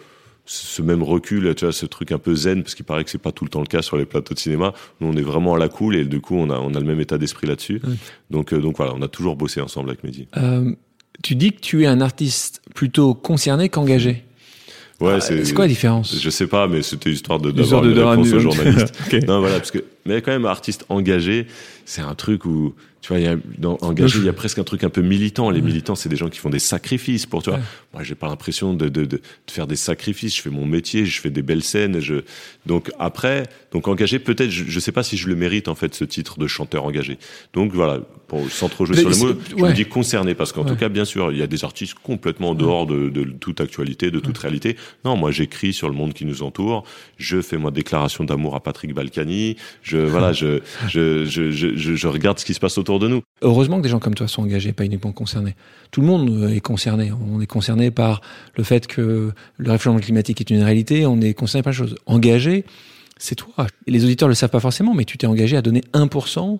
ce 0.45 0.81
même 0.81 1.03
recul, 1.03 1.53
tu 1.55 1.65
vois, 1.65 1.73
ce 1.73 1.85
truc 1.85 2.11
un 2.11 2.19
peu 2.19 2.35
zen, 2.35 2.61
parce 2.61 2.75
qu'il 2.75 2.85
paraît 2.85 3.03
que 3.03 3.09
c'est 3.09 3.17
pas 3.17 3.31
tout 3.31 3.45
le 3.45 3.49
temps 3.49 3.61
le 3.61 3.65
cas 3.65 3.81
sur 3.81 3.97
les 3.97 4.05
plateaux 4.05 4.35
de 4.35 4.39
cinéma. 4.39 4.73
Nous, 4.99 5.07
on 5.07 5.15
est 5.15 5.23
vraiment 5.23 5.55
à 5.55 5.57
la 5.57 5.69
cool 5.69 5.95
et 5.95 6.05
du 6.05 6.21
coup, 6.21 6.35
on 6.35 6.49
a 6.49 6.59
on 6.59 6.73
a 6.73 6.79
le 6.79 6.85
même 6.85 6.99
état 6.99 7.17
d'esprit 7.17 7.47
là-dessus. 7.47 7.81
Donc 8.31 8.53
euh, 8.53 8.59
donc 8.59 8.77
voilà, 8.77 8.93
on 8.95 9.01
a 9.01 9.07
toujours 9.07 9.35
bossé 9.35 9.61
ensemble 9.61 9.89
avec 9.89 10.03
Mehdi. 10.03 10.27
tu 11.23 11.35
dis 11.35 11.51
que 11.51 11.61
tu 11.61 11.83
es 11.83 11.87
un 11.87 12.01
artiste 12.01 12.61
plutôt 12.73 13.13
concerné 13.13 13.69
qu'engagé. 13.69 14.25
Ouais, 15.01 15.15
ah, 15.15 15.21
c'est 15.21 15.53
quoi 15.53 15.65
la 15.65 15.69
différence 15.69 16.17
Je 16.21 16.29
sais 16.29 16.47
pas, 16.47 16.67
mais 16.67 16.81
c'était 16.81 17.09
histoire 17.09 17.39
de 17.39 17.51
d'avoir 17.51 17.83
une 17.83 17.99
réponse 17.99 18.31
aux 18.31 18.39
journalistes. 18.39 18.93
Non, 19.27 19.39
voilà, 19.39 19.57
parce 19.57 19.71
que 19.71 19.83
mais 20.05 20.21
quand 20.21 20.31
même 20.31 20.45
artiste 20.45 20.85
engagé, 20.89 21.47
c'est 21.85 22.01
un 22.01 22.15
truc 22.15 22.45
où 22.45 22.73
tu 23.05 23.09
vois, 23.09 23.19
il 23.19 23.25
y 23.25 23.27
a, 23.27 23.35
dans 23.59 23.77
engagé, 23.81 24.17
il 24.17 24.25
y 24.25 24.29
a 24.29 24.33
presque 24.33 24.57
un 24.57 24.63
truc 24.63 24.83
un 24.83 24.89
peu 24.89 25.01
militant. 25.01 25.51
Les 25.51 25.61
militants, 25.61 25.93
c'est 25.93 26.09
des 26.09 26.15
gens 26.15 26.27
qui 26.27 26.39
font 26.39 26.49
des 26.49 26.57
sacrifices 26.57 27.27
pour 27.27 27.43
toi. 27.43 27.59
Moi, 27.93 28.01
j'ai 28.01 28.15
pas 28.15 28.27
l'impression 28.27 28.73
de, 28.73 28.89
de, 28.89 29.05
de, 29.05 29.21
faire 29.47 29.67
des 29.67 29.75
sacrifices. 29.75 30.35
Je 30.35 30.41
fais 30.41 30.49
mon 30.49 30.65
métier, 30.65 31.05
je 31.05 31.21
fais 31.21 31.29
des 31.29 31.43
belles 31.43 31.61
scènes. 31.61 31.99
Je... 31.99 32.23
Donc 32.65 32.91
après, 32.97 33.43
donc 33.71 33.87
engagé, 33.87 34.17
peut-être, 34.17 34.49
je, 34.49 34.63
je 34.67 34.79
sais 34.79 34.91
pas 34.91 35.03
si 35.03 35.17
je 35.17 35.27
le 35.27 35.35
mérite 35.35 35.67
en 35.67 35.75
fait 35.75 35.93
ce 35.93 36.03
titre 36.03 36.39
de 36.39 36.47
chanteur 36.47 36.85
engagé. 36.85 37.19
Donc 37.53 37.73
voilà, 37.73 37.99
pour, 38.27 38.49
sans 38.49 38.69
trop 38.69 38.85
jouer 38.85 38.97
sur 38.97 39.09
le 39.09 39.15
mot, 39.15 39.39
je 39.49 39.63
me 39.63 39.73
dis 39.73 39.85
concerné 39.85 40.35
parce 40.35 40.51
qu'en 40.51 40.63
tout 40.63 40.75
cas, 40.75 40.89
bien 40.89 41.05
sûr, 41.05 41.31
il 41.31 41.37
y 41.37 41.41
a 41.41 41.47
des 41.47 41.63
artistes 41.63 41.95
complètement 42.01 42.49
en 42.49 42.55
dehors 42.55 42.85
de, 42.85 43.09
de, 43.09 43.23
toute 43.23 43.61
actualité, 43.61 44.11
de 44.11 44.19
toute 44.19 44.37
réalité. 44.37 44.75
Non, 45.03 45.15
moi, 45.15 45.31
j'écris 45.31 45.73
sur 45.73 45.89
le 45.89 45.95
monde 45.95 46.13
qui 46.13 46.25
nous 46.25 46.43
entoure. 46.43 46.83
Je 47.17 47.41
fais 47.41 47.57
moi 47.57 47.71
déclaration 47.71 48.23
d'amour 48.23 48.55
à 48.55 48.59
Patrick 48.61 48.93
Balkany. 48.93 49.57
Je 49.81 49.97
voilà, 49.97 50.33
je, 50.33 50.61
je, 50.87 51.25
je, 51.25 51.51
je, 51.51 51.75
je 51.75 52.07
regarde 52.07 52.39
ce 52.39 52.45
qui 52.45 52.53
se 52.53 52.59
passe 52.59 52.77
autour 52.77 52.99
de 52.99 53.07
nous. 53.07 53.21
Heureusement 53.41 53.77
que 53.77 53.83
des 53.83 53.89
gens 53.89 53.99
comme 53.99 54.15
toi 54.15 54.27
sont 54.27 54.43
engagés, 54.43 54.73
pas 54.73 54.85
uniquement 54.85 55.11
concernés. 55.11 55.55
Tout 55.91 56.01
le 56.01 56.07
monde 56.07 56.29
euh, 56.29 56.55
est 56.55 56.61
concerné. 56.61 57.11
On 57.11 57.41
est 57.41 57.47
concerné 57.47 57.91
par 57.91 58.21
le 58.55 58.63
fait 58.63 58.87
que 58.87 59.31
le 59.57 59.71
réchauffement 59.71 59.99
climatique 59.99 60.41
est 60.41 60.49
une 60.49 60.63
réalité. 60.63 61.05
On 61.05 61.21
est 61.21 61.33
concerné 61.33 61.63
par 61.63 61.71
la 61.71 61.77
chose. 61.77 61.95
Engagé, 62.05 62.65
c'est 63.17 63.35
toi. 63.35 63.67
les 63.87 64.03
auditeurs 64.03 64.27
le 64.27 64.35
savent 64.35 64.49
pas 64.49 64.59
forcément, 64.59 64.93
mais 64.93 65.05
tu 65.05 65.17
t'es 65.17 65.27
engagé 65.27 65.55
à 65.57 65.61
donner 65.61 65.81
1% 65.93 66.59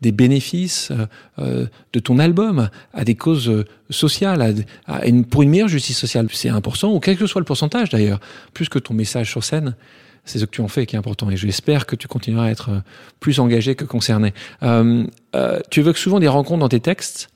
des 0.00 0.12
bénéfices 0.12 0.90
euh, 0.90 1.06
euh, 1.38 1.66
de 1.92 2.00
ton 2.00 2.18
album 2.18 2.70
à 2.92 3.04
des 3.04 3.14
causes 3.14 3.64
sociales, 3.90 4.64
à, 4.86 5.06
une, 5.06 5.24
pour 5.24 5.42
une 5.42 5.50
meilleure 5.50 5.68
justice 5.68 5.98
sociale. 5.98 6.26
C'est 6.32 6.48
1%, 6.48 6.86
ou 6.86 7.00
quel 7.00 7.16
que 7.16 7.26
soit 7.26 7.40
le 7.40 7.44
pourcentage 7.44 7.90
d'ailleurs, 7.90 8.20
plus 8.54 8.68
que 8.68 8.78
ton 8.78 8.94
message 8.94 9.30
sur 9.30 9.44
scène 9.44 9.74
c'est 10.24 10.38
ce 10.38 10.44
que 10.44 10.50
tu 10.50 10.60
en 10.60 10.68
fais 10.68 10.86
qui 10.86 10.96
est 10.96 10.98
important. 10.98 11.30
Et 11.30 11.36
j'espère 11.36 11.86
que 11.86 11.96
tu 11.96 12.08
continueras 12.08 12.46
à 12.46 12.50
être 12.50 12.70
euh, 12.70 12.80
plus 13.20 13.40
engagé 13.40 13.74
que 13.74 13.84
concerné. 13.84 14.32
Euh, 14.62 15.06
euh, 15.34 15.60
tu 15.70 15.80
évoques 15.80 15.98
souvent 15.98 16.20
des 16.20 16.28
rencontres 16.28 16.60
dans 16.60 16.68
tes 16.68 16.80
textes. 16.80 17.30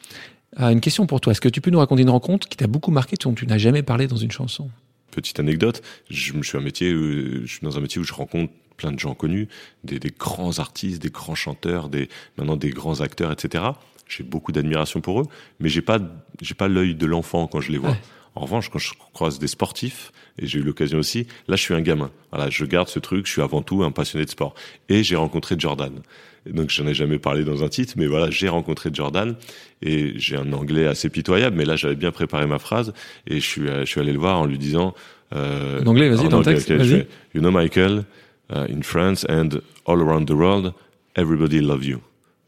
Euh, 0.61 0.71
une 0.71 0.81
question 0.81 1.07
pour 1.07 1.21
toi. 1.21 1.33
Est-ce 1.33 1.41
que 1.41 1.49
tu 1.49 1.61
peux 1.61 1.71
nous 1.71 1.79
raconter 1.79 2.03
une 2.03 2.11
rencontre 2.11 2.49
qui 2.49 2.57
t'a 2.57 2.67
beaucoup 2.67 2.91
marqué, 2.91 3.17
dont 3.23 3.35
tu 3.35 3.47
n'as 3.47 3.59
jamais 3.59 3.83
parlé 3.83 4.07
dans 4.07 4.17
une 4.17 4.31
chanson? 4.31 4.71
Petite 5.11 5.41
anecdote. 5.41 5.83
Je, 6.11 6.33
je 6.41 6.49
suis 6.49 6.59
un 6.59 6.61
métier, 6.61 6.91
je 6.91 7.47
suis 7.47 7.61
dans 7.62 7.77
un 7.77 7.81
métier 7.81 8.01
où 8.01 8.05
je 8.05 8.12
rencontre 8.12 8.53
plein 8.77 8.93
de 8.93 8.99
gens 8.99 9.14
connus, 9.14 9.49
des, 9.85 9.99
des 9.99 10.11
grands 10.11 10.59
artistes, 10.59 11.03
des 11.03 11.11
grands 11.11 11.35
chanteurs, 11.35 11.89
des 11.89 12.09
maintenant 12.37 12.57
des 12.57 12.70
grands 12.70 13.01
acteurs, 13.01 13.33
etc. 13.33 13.64
J'ai 14.09 14.25
beaucoup 14.25 14.53
d'admiration 14.53 15.01
pour 15.01 15.20
eux, 15.20 15.27
mais 15.61 15.68
j'ai 15.68 15.83
pas 15.83 15.99
j'ai 16.41 16.55
pas 16.55 16.68
l'œil 16.68 16.95
de 16.95 17.07
l'enfant 17.07 17.47
quand 17.47 17.61
je 17.61 17.72
les 17.72 17.79
vois. 17.79 17.97
En 18.37 18.41
revanche, 18.41 18.68
quand 18.68 18.81
je 18.81 18.93
croise 19.12 19.39
des 19.39 19.47
sportifs, 19.47 20.11
et 20.39 20.47
j'ai 20.47 20.59
eu 20.59 20.62
l'occasion 20.62 20.99
aussi, 20.99 21.29
là, 21.47 21.55
je 21.55 21.62
suis 21.62 21.75
un 21.75 21.81
gamin. 21.81 22.11
Voilà, 22.33 22.51
je 22.51 22.64
garde 22.64 22.89
ce 22.89 22.99
truc, 22.99 23.27
je 23.27 23.33
suis 23.33 23.43
avant 23.43 23.62
tout 23.62 23.85
un 23.85 23.93
passionné 23.93 24.25
de 24.25 24.31
sport. 24.31 24.55
Et 24.89 25.05
j'ai 25.05 25.14
rencontré 25.14 25.55
Jordan. 25.57 26.01
Et 26.45 26.53
donc, 26.53 26.70
j'en 26.70 26.87
ai 26.89 26.95
jamais 26.95 27.18
parlé 27.18 27.45
dans 27.45 27.62
un 27.62 27.68
titre, 27.68 27.95
mais 27.97 28.07
voilà, 28.07 28.31
j'ai 28.31 28.49
rencontré 28.49 28.91
Jordan 28.93 29.37
et 29.83 30.14
j'ai 30.16 30.37
un 30.37 30.53
anglais 30.53 30.87
assez 30.87 31.09
pitoyable, 31.11 31.57
mais 31.57 31.64
là, 31.64 31.77
j'avais 31.77 31.95
bien 31.95 32.11
préparé 32.11 32.47
ma 32.47 32.59
phrase 32.59 32.93
et 33.29 33.37
je 33.37 33.47
suis, 33.47 33.66
je 33.68 33.85
suis 33.85 34.01
allé 34.01 34.12
le 34.12 34.18
voir 34.18 34.41
en 34.41 34.47
lui 34.47 34.59
disant, 34.59 34.95
euh, 35.35 35.81
en 35.83 35.87
anglais, 35.87 36.09
vas-y, 36.09 36.29
dans 36.29 36.39
le 36.39 36.45
texte, 36.45 36.70
vas-y. 36.70 37.07
You 37.35 37.41
know, 37.41 37.51
Michael, 37.51 38.05
uh, 38.51 38.66
in 38.68 38.82
France 38.82 39.24
and 39.28 39.61
all 39.84 40.01
around 40.01 40.26
the 40.26 40.36
world, 40.36 40.74
everybody 41.16 41.61
loves 41.61 41.86
you 41.86 42.01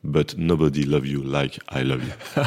but 0.07 0.37
nobody 0.39 0.85
love 0.85 1.07
you 1.07 1.23
like 1.23 1.59
I 1.69 1.83
love 1.83 2.03
you. 2.03 2.13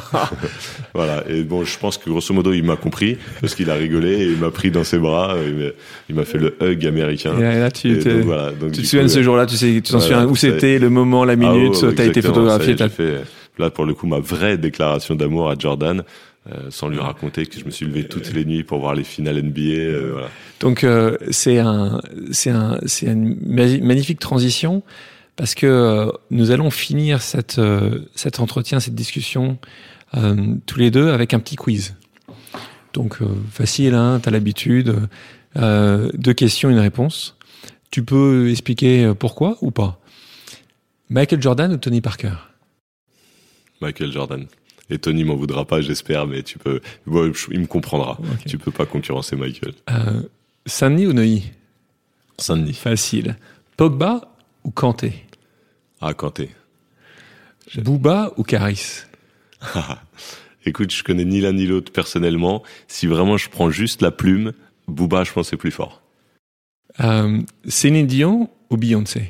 voilà. 0.93 1.23
Et 1.29 1.43
bon, 1.43 1.63
je 1.63 1.77
pense 1.77 1.97
que 1.97 2.09
grosso 2.09 2.33
modo, 2.33 2.53
il 2.53 2.63
m'a 2.63 2.77
compris 2.77 3.17
parce 3.41 3.53
qu'il 3.55 3.69
a 3.69 3.75
rigolé 3.75 4.13
et 4.13 4.25
il 4.25 4.37
m'a 4.37 4.49
pris 4.49 4.71
dans 4.71 4.83
ses 4.83 4.97
bras. 4.97 5.35
Il 6.09 6.15
m'a 6.15 6.25
fait 6.25 6.37
le 6.37 6.55
hug 6.61 6.85
américain. 6.85 7.37
Et 7.37 7.59
là, 7.59 7.69
tu, 7.69 7.89
et 7.89 8.21
voilà, 8.21 8.51
donc, 8.51 8.71
tu 8.71 8.81
te 8.81 8.87
souviens 8.87 9.03
de 9.03 9.09
ce 9.09 9.21
jour-là 9.21 9.45
Tu 9.45 9.57
sais, 9.57 9.67
tu 9.83 9.91
t'en 9.91 9.99
souviens 9.99 10.25
où 10.25 10.35
c'était, 10.35 10.79
le 10.79 10.89
moment, 10.89 11.25
la 11.25 11.35
minute 11.35 11.75
ah, 11.83 11.91
T'as 11.95 12.05
été 12.05 12.21
photographié. 12.21 12.75
Là 13.57 13.69
pour 13.69 13.85
le 13.85 13.93
coup 13.93 14.07
ma 14.07 14.19
vraie 14.19 14.57
déclaration 14.57 15.15
d'amour 15.15 15.49
à 15.49 15.55
Jordan. 15.59 16.03
Euh, 16.47 16.71
sans 16.71 16.87
lui 16.87 16.99
raconter 16.99 17.45
que 17.45 17.59
je 17.59 17.65
me 17.65 17.69
suis 17.69 17.85
levé 17.85 18.07
toutes 18.07 18.31
les 18.33 18.45
nuits 18.45 18.63
pour 18.63 18.79
voir 18.79 18.95
les 18.95 19.03
finales 19.03 19.43
NBA. 19.43 19.59
Euh, 19.61 20.09
voilà. 20.13 20.29
Donc 20.61 20.83
euh, 20.83 21.17
c'est 21.31 21.59
un, 21.59 22.01
c'est 22.31 22.49
un, 22.49 22.79
c'est 22.85 23.07
une 23.07 23.37
magnifique 23.45 24.19
transition 24.19 24.81
parce 25.39 25.55
que 25.55 25.67
euh, 25.67 26.11
nous 26.31 26.51
allons 26.51 26.69
finir 26.69 27.21
cette, 27.21 27.59
euh, 27.59 27.99
cet 28.13 28.41
entretien, 28.41 28.81
cette 28.81 28.93
discussion 28.93 29.57
euh, 30.17 30.55
tous 30.65 30.79
les 30.79 30.91
deux 30.91 31.11
avec 31.11 31.33
un 31.33 31.39
petit 31.39 31.55
quiz. 31.55 31.95
Donc 32.91 33.19
facile, 33.51 33.93
hein, 33.93 34.19
tu 34.21 34.27
as 34.27 34.31
l'habitude. 34.33 34.95
deux 35.55 36.33
questions, 36.33 36.69
une 36.69 36.79
réponse. 36.79 37.37
Tu 37.89 38.03
peux 38.03 38.49
expliquer 38.49 39.13
pourquoi 39.17 39.57
ou 39.61 39.71
pas? 39.71 40.01
Michael 41.09 41.41
Jordan 41.41 41.71
ou 41.71 41.77
Tony 41.77 42.01
Parker? 42.01 42.33
Michael 43.79 44.11
Jordan. 44.11 44.45
Et 44.89 44.97
Tony 44.97 45.23
m'en 45.23 45.35
voudra 45.35 45.65
pas, 45.65 45.81
j'espère, 45.81 46.27
mais 46.27 46.43
tu 46.43 46.57
peux. 46.57 46.81
Bon, 47.05 47.31
il 47.51 47.59
me 47.59 47.67
comprendra. 47.67 48.17
Tu 48.47 48.57
peux 48.57 48.71
pas 48.71 48.85
concurrencer 48.85 49.35
Michael. 49.35 49.73
Euh, 49.89 50.23
Saint-Denis 50.65 51.07
ou 51.07 51.13
Neuilly? 51.13 51.51
Saint-Denis. 52.37 52.73
Facile. 52.73 53.35
Pogba 53.77 54.21
ou 54.63 54.71
Kanté? 54.71 55.25
Ah, 56.01 56.13
Kanté. 56.13 56.49
Booba 57.77 58.33
ou 58.37 58.43
Caris? 58.43 59.03
Écoute, 60.65 60.91
je 60.91 61.03
connais 61.03 61.25
ni 61.25 61.41
l'un 61.41 61.53
ni 61.53 61.65
l'autre 61.65 61.91
personnellement. 61.91 62.63
Si 62.87 63.07
vraiment 63.07 63.37
je 63.37 63.49
prends 63.49 63.69
juste 63.69 64.01
la 64.01 64.11
plume, 64.11 64.53
Booba, 64.87 65.23
je 65.23 65.31
pense, 65.31 65.49
c'est 65.49 65.57
plus 65.57 65.71
fort. 65.71 66.01
Euh, 66.99 67.41
Céline 67.67 68.07
Dion 68.07 68.49
ou 68.69 68.77
Beyoncé? 68.77 69.29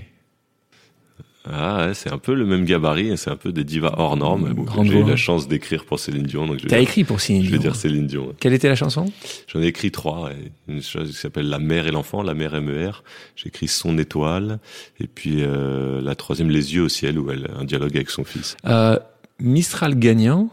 Ah, 1.46 1.88
ouais, 1.88 1.94
c'est 1.94 2.12
un 2.12 2.18
peu 2.18 2.34
le 2.34 2.46
même 2.46 2.66
gabarit, 2.66 3.18
c'est 3.18 3.30
un 3.30 3.38
peu 3.38 3.52
des 3.54 3.64
divas 3.64 3.94
hors 3.98 4.18
normes. 4.18 4.54
Bon, 4.54 4.64
Grande 4.64 4.88
J'ai 4.88 5.00
eu 5.00 5.04
la 5.06 5.16
chance 5.16 5.48
d'écrire 5.48 5.86
pour 5.86 5.98
Céline 6.00 6.24
Dion, 6.24 6.46
donc 6.46 6.60
T'as 6.68 6.80
écrit 6.80 7.06
pour 7.06 7.22
Céline 7.22 7.44
je 7.46 7.50
vais 7.52 7.58
Dion. 7.58 7.72
dire 7.72 7.76
Céline 7.80 8.08
Dion. 8.08 8.28
ouais. 8.28 8.34
Quelle 8.40 8.54
était 8.54 8.68
la 8.68 8.76
chanson? 8.76 9.06
J'en 9.48 9.62
ai 9.62 9.68
écrit 9.68 9.90
trois. 9.90 10.26
ouais. 10.26 10.52
Une 10.68 10.82
chose 10.84 11.10
qui 11.12 11.16
s'appelle 11.18 11.48
La 11.50 11.58
mère 11.60 11.88
et 11.88 11.92
l'enfant, 11.92 12.22
La 12.24 12.34
mère 12.34 12.62
MER. 12.62 13.04
J'ai 13.38 13.48
écrit 13.48 13.68
Son 13.70 13.98
étoile. 13.98 14.60
Et 15.00 15.08
puis 15.08 15.38
euh, 15.40 16.02
la 16.02 16.14
troisième, 16.16 16.50
Les 16.50 16.76
yeux 16.76 16.84
au 16.84 16.90
ciel, 16.90 17.18
où 17.18 17.32
elle 17.32 17.46
a 17.56 17.60
un 17.60 17.64
dialogue 17.64 17.96
avec 17.96 18.10
son 18.10 18.26
fils. 18.26 18.58
Euh, 18.66 19.00
Mistral 19.40 19.98
gagnant 19.98 20.50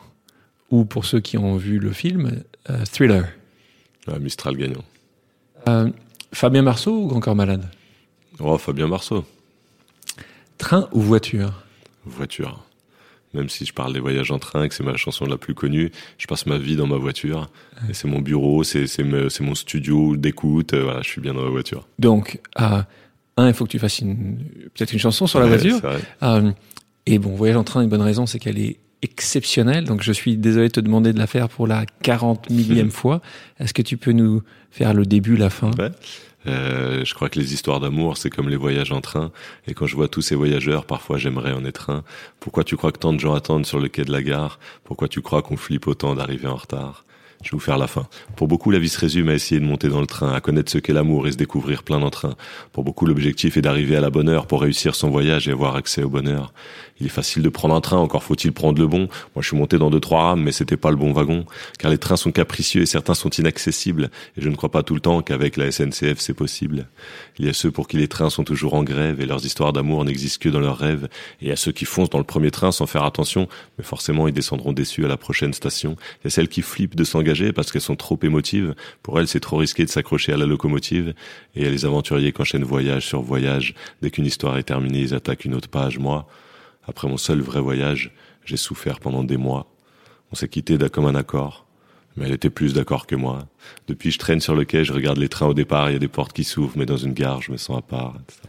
ou 0.70 0.84
pour 0.84 1.04
ceux 1.04 1.18
qui 1.20 1.36
ont 1.36 1.56
vu 1.56 1.78
le 1.80 1.90
film, 1.92 2.42
euh, 2.70 2.84
Thriller 2.90 3.24
Mistral 4.20 4.56
gagnant. 4.56 4.84
Euh, 5.68 5.90
Fabien 6.32 6.62
Marceau 6.62 6.92
ou 7.02 7.06
Grand 7.08 7.20
Corps 7.20 7.34
Malade? 7.34 7.68
Oh, 8.38 8.56
Fabien 8.56 8.86
Marceau. 8.86 9.24
Train 10.58 10.88
ou 10.92 11.00
voiture? 11.00 11.52
Voiture. 12.04 12.62
Même 13.34 13.48
si 13.48 13.66
je 13.66 13.72
parle 13.74 13.92
des 13.92 14.00
voyages 14.00 14.30
en 14.30 14.38
train, 14.38 14.66
que 14.68 14.74
c'est 14.74 14.84
ma 14.84 14.96
chanson 14.96 15.26
la 15.26 15.36
plus 15.36 15.54
connue, 15.54 15.90
je 16.16 16.26
passe 16.26 16.46
ma 16.46 16.56
vie 16.56 16.76
dans 16.76 16.86
ma 16.86 16.96
voiture. 16.96 17.50
Et 17.90 17.92
c'est 17.94 18.08
mon 18.08 18.20
bureau, 18.20 18.62
c'est 18.64 18.86
mon 19.40 19.54
studio 19.54 20.16
d'écoute. 20.16 20.72
euh, 20.72 20.84
Voilà, 20.84 21.02
je 21.02 21.08
suis 21.08 21.20
bien 21.20 21.34
dans 21.34 21.42
ma 21.42 21.50
voiture. 21.50 21.86
Donc, 21.98 22.40
euh, 22.60 22.80
un, 23.36 23.48
il 23.48 23.52
faut 23.54 23.64
que 23.66 23.70
tu 23.70 23.78
fasses 23.78 24.00
peut-être 24.00 24.92
une 24.92 24.98
chanson 24.98 25.26
sur 25.26 25.38
la 25.40 25.46
Ouais, 25.46 25.58
voiture. 25.58 25.80
Euh, 26.22 26.50
et 27.04 27.18
bon, 27.18 27.34
Voyage 27.34 27.56
en 27.56 27.64
train, 27.64 27.82
une 27.82 27.88
bonne 27.90 28.00
raison, 28.00 28.24
c'est 28.24 28.38
qu'elle 28.38 28.58
est 28.58 28.78
exceptionnelle. 29.02 29.84
Donc, 29.84 30.02
je 30.02 30.12
suis 30.12 30.36
désolé 30.38 30.68
de 30.68 30.72
te 30.72 30.80
demander 30.80 31.12
de 31.12 31.18
la 31.18 31.26
faire 31.26 31.50
pour 31.50 31.66
la 31.66 31.84
40 32.02 32.48
millième 32.48 32.90
fois. 33.00 33.20
Est-ce 33.60 33.74
que 33.74 33.82
tu 33.82 33.98
peux 33.98 34.12
nous 34.12 34.42
faire 34.70 34.94
le 34.94 35.04
début, 35.04 35.36
la 35.36 35.50
fin? 35.50 35.70
Ouais. 35.78 35.90
Euh, 36.46 37.04
je 37.04 37.14
crois 37.14 37.28
que 37.28 37.38
les 37.38 37.54
histoires 37.54 37.80
d'amour, 37.80 38.16
c'est 38.16 38.30
comme 38.30 38.48
les 38.48 38.56
voyages 38.56 38.92
en 38.92 39.00
train. 39.00 39.30
Et 39.66 39.74
quand 39.74 39.86
je 39.86 39.96
vois 39.96 40.08
tous 40.08 40.22
ces 40.22 40.34
voyageurs, 40.34 40.84
parfois 40.84 41.18
j'aimerais 41.18 41.52
en 41.52 41.64
être 41.64 41.90
un. 41.90 42.04
Pourquoi 42.40 42.64
tu 42.64 42.76
crois 42.76 42.92
que 42.92 42.98
tant 42.98 43.12
de 43.12 43.20
gens 43.20 43.34
attendent 43.34 43.66
sur 43.66 43.80
le 43.80 43.88
quai 43.88 44.04
de 44.04 44.12
la 44.12 44.22
gare? 44.22 44.58
Pourquoi 44.84 45.08
tu 45.08 45.22
crois 45.22 45.42
qu'on 45.42 45.56
flippe 45.56 45.86
autant 45.86 46.14
d'arriver 46.14 46.48
en 46.48 46.56
retard? 46.56 47.04
Je 47.42 47.50
vais 47.50 47.56
vous 47.56 47.60
faire 47.60 47.78
la 47.78 47.86
fin. 47.86 48.08
Pour 48.34 48.48
beaucoup, 48.48 48.70
la 48.70 48.78
vie 48.78 48.88
se 48.88 48.98
résume 48.98 49.28
à 49.28 49.34
essayer 49.34 49.60
de 49.60 49.66
monter 49.66 49.88
dans 49.88 50.00
le 50.00 50.06
train, 50.06 50.32
à 50.32 50.40
connaître 50.40 50.72
ce 50.72 50.78
qu'est 50.78 50.94
l'amour 50.94 51.28
et 51.28 51.32
se 51.32 51.36
découvrir 51.36 51.82
plein 51.82 52.00
d'entrain. 52.00 52.34
Pour 52.72 52.82
beaucoup, 52.82 53.06
l'objectif 53.06 53.56
est 53.56 53.62
d'arriver 53.62 53.94
à 53.94 54.00
la 54.00 54.10
bonne 54.10 54.28
heure 54.28 54.46
pour 54.46 54.62
réussir 54.62 54.94
son 54.94 55.10
voyage 55.10 55.46
et 55.46 55.52
avoir 55.52 55.76
accès 55.76 56.02
au 56.02 56.08
bonheur. 56.08 56.52
Il 56.98 57.06
est 57.06 57.10
facile 57.10 57.42
de 57.42 57.48
prendre 57.48 57.74
un 57.74 57.80
train, 57.80 57.98
encore 57.98 58.22
faut-il 58.22 58.52
prendre 58.52 58.80
le 58.80 58.86
bon. 58.86 59.00
Moi, 59.34 59.42
je 59.42 59.48
suis 59.48 59.56
monté 59.56 59.78
dans 59.78 59.90
deux, 59.90 60.00
trois 60.00 60.22
rames, 60.22 60.42
mais 60.42 60.52
c'était 60.52 60.76
pas 60.76 60.90
le 60.90 60.96
bon 60.96 61.12
wagon. 61.12 61.44
Car 61.78 61.90
les 61.90 61.98
trains 61.98 62.16
sont 62.16 62.32
capricieux 62.32 62.82
et 62.82 62.86
certains 62.86 63.14
sont 63.14 63.28
inaccessibles. 63.28 64.10
Et 64.36 64.40
je 64.40 64.48
ne 64.48 64.56
crois 64.56 64.70
pas 64.70 64.82
tout 64.82 64.94
le 64.94 65.00
temps 65.00 65.20
qu'avec 65.20 65.56
la 65.56 65.70
SNCF, 65.70 66.18
c'est 66.18 66.34
possible. 66.34 66.88
Il 67.38 67.44
y 67.44 67.48
a 67.48 67.52
ceux 67.52 67.70
pour 67.70 67.86
qui 67.86 67.98
les 67.98 68.08
trains 68.08 68.30
sont 68.30 68.44
toujours 68.44 68.74
en 68.74 68.82
grève 68.82 69.20
et 69.20 69.26
leurs 69.26 69.44
histoires 69.44 69.74
d'amour 69.74 70.04
n'existent 70.04 70.42
que 70.42 70.48
dans 70.48 70.60
leurs 70.60 70.78
rêves. 70.78 71.08
Et 71.40 71.46
il 71.46 71.48
y 71.48 71.52
a 71.52 71.56
ceux 71.56 71.72
qui 71.72 71.84
foncent 71.84 72.10
dans 72.10 72.18
le 72.18 72.24
premier 72.24 72.50
train 72.50 72.72
sans 72.72 72.86
faire 72.86 73.04
attention, 73.04 73.48
mais 73.76 73.84
forcément 73.84 74.26
ils 74.26 74.34
descendront 74.34 74.72
déçus 74.72 75.04
à 75.04 75.08
la 75.08 75.18
prochaine 75.18 75.52
station. 75.52 75.96
Il 76.20 76.24
y 76.24 76.26
a 76.28 76.30
celles 76.30 76.48
qui 76.48 76.62
flippent 76.62 76.96
de 76.96 77.04
s'engager 77.04 77.52
parce 77.52 77.72
qu'elles 77.72 77.82
sont 77.82 77.96
trop 77.96 78.18
émotives. 78.22 78.74
Pour 79.02 79.20
elles, 79.20 79.28
c'est 79.28 79.40
trop 79.40 79.58
risqué 79.58 79.84
de 79.84 79.90
s'accrocher 79.90 80.32
à 80.32 80.36
la 80.36 80.46
locomotive. 80.46 81.14
Et 81.54 81.60
il 81.60 81.64
y 81.64 81.66
a 81.66 81.70
les 81.70 81.84
aventuriers 81.84 82.32
qui 82.32 82.40
enchaînent 82.40 82.64
voyage 82.64 83.06
sur 83.06 83.20
voyage. 83.20 83.74
Dès 84.00 84.10
qu'une 84.10 84.26
histoire 84.26 84.56
est 84.56 84.62
terminée, 84.62 85.00
ils 85.00 85.14
attaquent 85.14 85.44
une 85.44 85.54
autre 85.54 85.68
page. 85.68 85.98
Moi, 85.98 86.26
après 86.86 87.08
mon 87.08 87.16
seul 87.16 87.40
vrai 87.40 87.60
voyage, 87.60 88.12
j'ai 88.44 88.56
souffert 88.56 89.00
pendant 89.00 89.24
des 89.24 89.36
mois. 89.36 89.72
On 90.32 90.34
s'est 90.36 90.48
quitté 90.48 90.78
d'un 90.78 90.88
comme 90.88 91.06
un 91.06 91.14
accord, 91.14 91.66
mais 92.16 92.26
elle 92.26 92.32
était 92.32 92.50
plus 92.50 92.74
d'accord 92.74 93.06
que 93.06 93.14
moi. 93.16 93.46
Depuis, 93.88 94.10
je 94.10 94.18
traîne 94.18 94.40
sur 94.40 94.54
le 94.54 94.64
quai, 94.64 94.84
je 94.84 94.92
regarde 94.92 95.18
les 95.18 95.28
trains 95.28 95.46
au 95.46 95.54
départ, 95.54 95.90
il 95.90 95.94
y 95.94 95.96
a 95.96 96.00
des 96.00 96.08
portes 96.08 96.32
qui 96.32 96.44
s'ouvrent, 96.44 96.76
mais 96.76 96.86
dans 96.86 96.96
une 96.96 97.12
gare, 97.12 97.42
je 97.42 97.52
me 97.52 97.56
sens 97.56 97.78
à 97.78 97.82
part. 97.82 98.14
etc. 98.22 98.40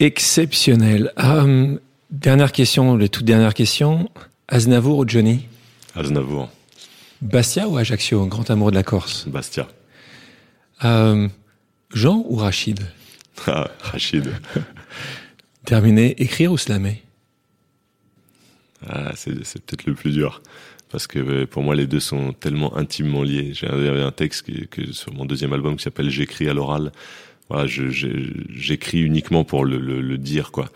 Exceptionnel. 0.00 1.12
Euh, 1.18 1.78
dernière 2.10 2.52
question, 2.52 2.96
les 2.96 3.08
toutes 3.08 3.24
dernières 3.24 3.54
questions. 3.54 4.08
Aznavour 4.48 4.98
ou 4.98 5.08
Johnny? 5.08 5.46
Aznavour, 5.94 6.48
Bastia 7.20 7.68
ou 7.68 7.76
Ajaccio, 7.76 8.24
grand 8.26 8.48
amour 8.50 8.70
de 8.70 8.76
la 8.76 8.82
Corse? 8.84 9.26
Bastia, 9.28 9.66
Euh, 10.84 11.28
Jean 11.92 12.24
ou 12.28 12.36
Rachid? 12.36 12.80
Ah, 13.46 13.68
Rachid. 13.80 14.32
Terminé, 15.64 16.20
écrire 16.22 16.52
ou 16.52 16.58
slammer 16.58 17.02
Ah, 18.86 19.12
c'est 19.14 19.34
peut-être 19.34 19.86
le 19.86 19.94
plus 19.94 20.12
dur. 20.12 20.42
Parce 20.90 21.06
que 21.06 21.18
euh, 21.18 21.46
pour 21.46 21.62
moi, 21.62 21.74
les 21.74 21.86
deux 21.86 22.00
sont 22.00 22.32
tellement 22.32 22.76
intimement 22.76 23.22
liés. 23.22 23.52
J'ai 23.52 23.68
un, 23.68 24.10
texte 24.10 24.46
que, 24.70 24.92
sur 24.92 25.12
mon 25.12 25.26
deuxième 25.26 25.52
album 25.52 25.76
qui 25.76 25.82
s'appelle 25.82 26.10
J'écris 26.10 26.48
à 26.48 26.54
l'oral. 26.54 26.92
Voilà, 27.50 27.66
j'écris 27.66 29.00
uniquement 29.00 29.44
pour 29.44 29.64
le, 29.64 29.78
le, 29.78 30.00
le 30.00 30.18
dire, 30.18 30.50
quoi. 30.50 30.68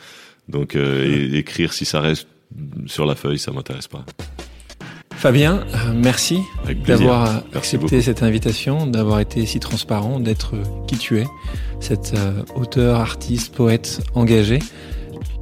Donc, 0.49 0.75
euh, 0.75 1.35
écrire, 1.35 1.73
si 1.73 1.85
ça 1.85 2.01
reste 2.01 2.27
sur 2.87 3.07
la 3.07 3.15
feuille, 3.15 3.39
ça 3.39 3.53
m'intéresse 3.53 3.89
pas. 3.89 4.05
Fabien, 5.15 5.61
euh, 5.61 5.93
merci 5.95 6.39
d'avoir 6.87 7.43
accepté 7.55 7.87
beaucoup. 7.87 8.03
cette 8.03 8.23
invitation, 8.23 8.87
d'avoir 8.87 9.21
été 9.21 9.47
si 9.47 9.61
transparent, 9.61 10.19
d'être 10.19 10.55
qui 10.89 10.97
tu 10.97 11.21
es, 11.21 11.27
cet 11.81 12.15
auteur, 12.55 13.01
artiste, 13.01 13.55
poète 13.55 14.01
engagé. 14.15 14.59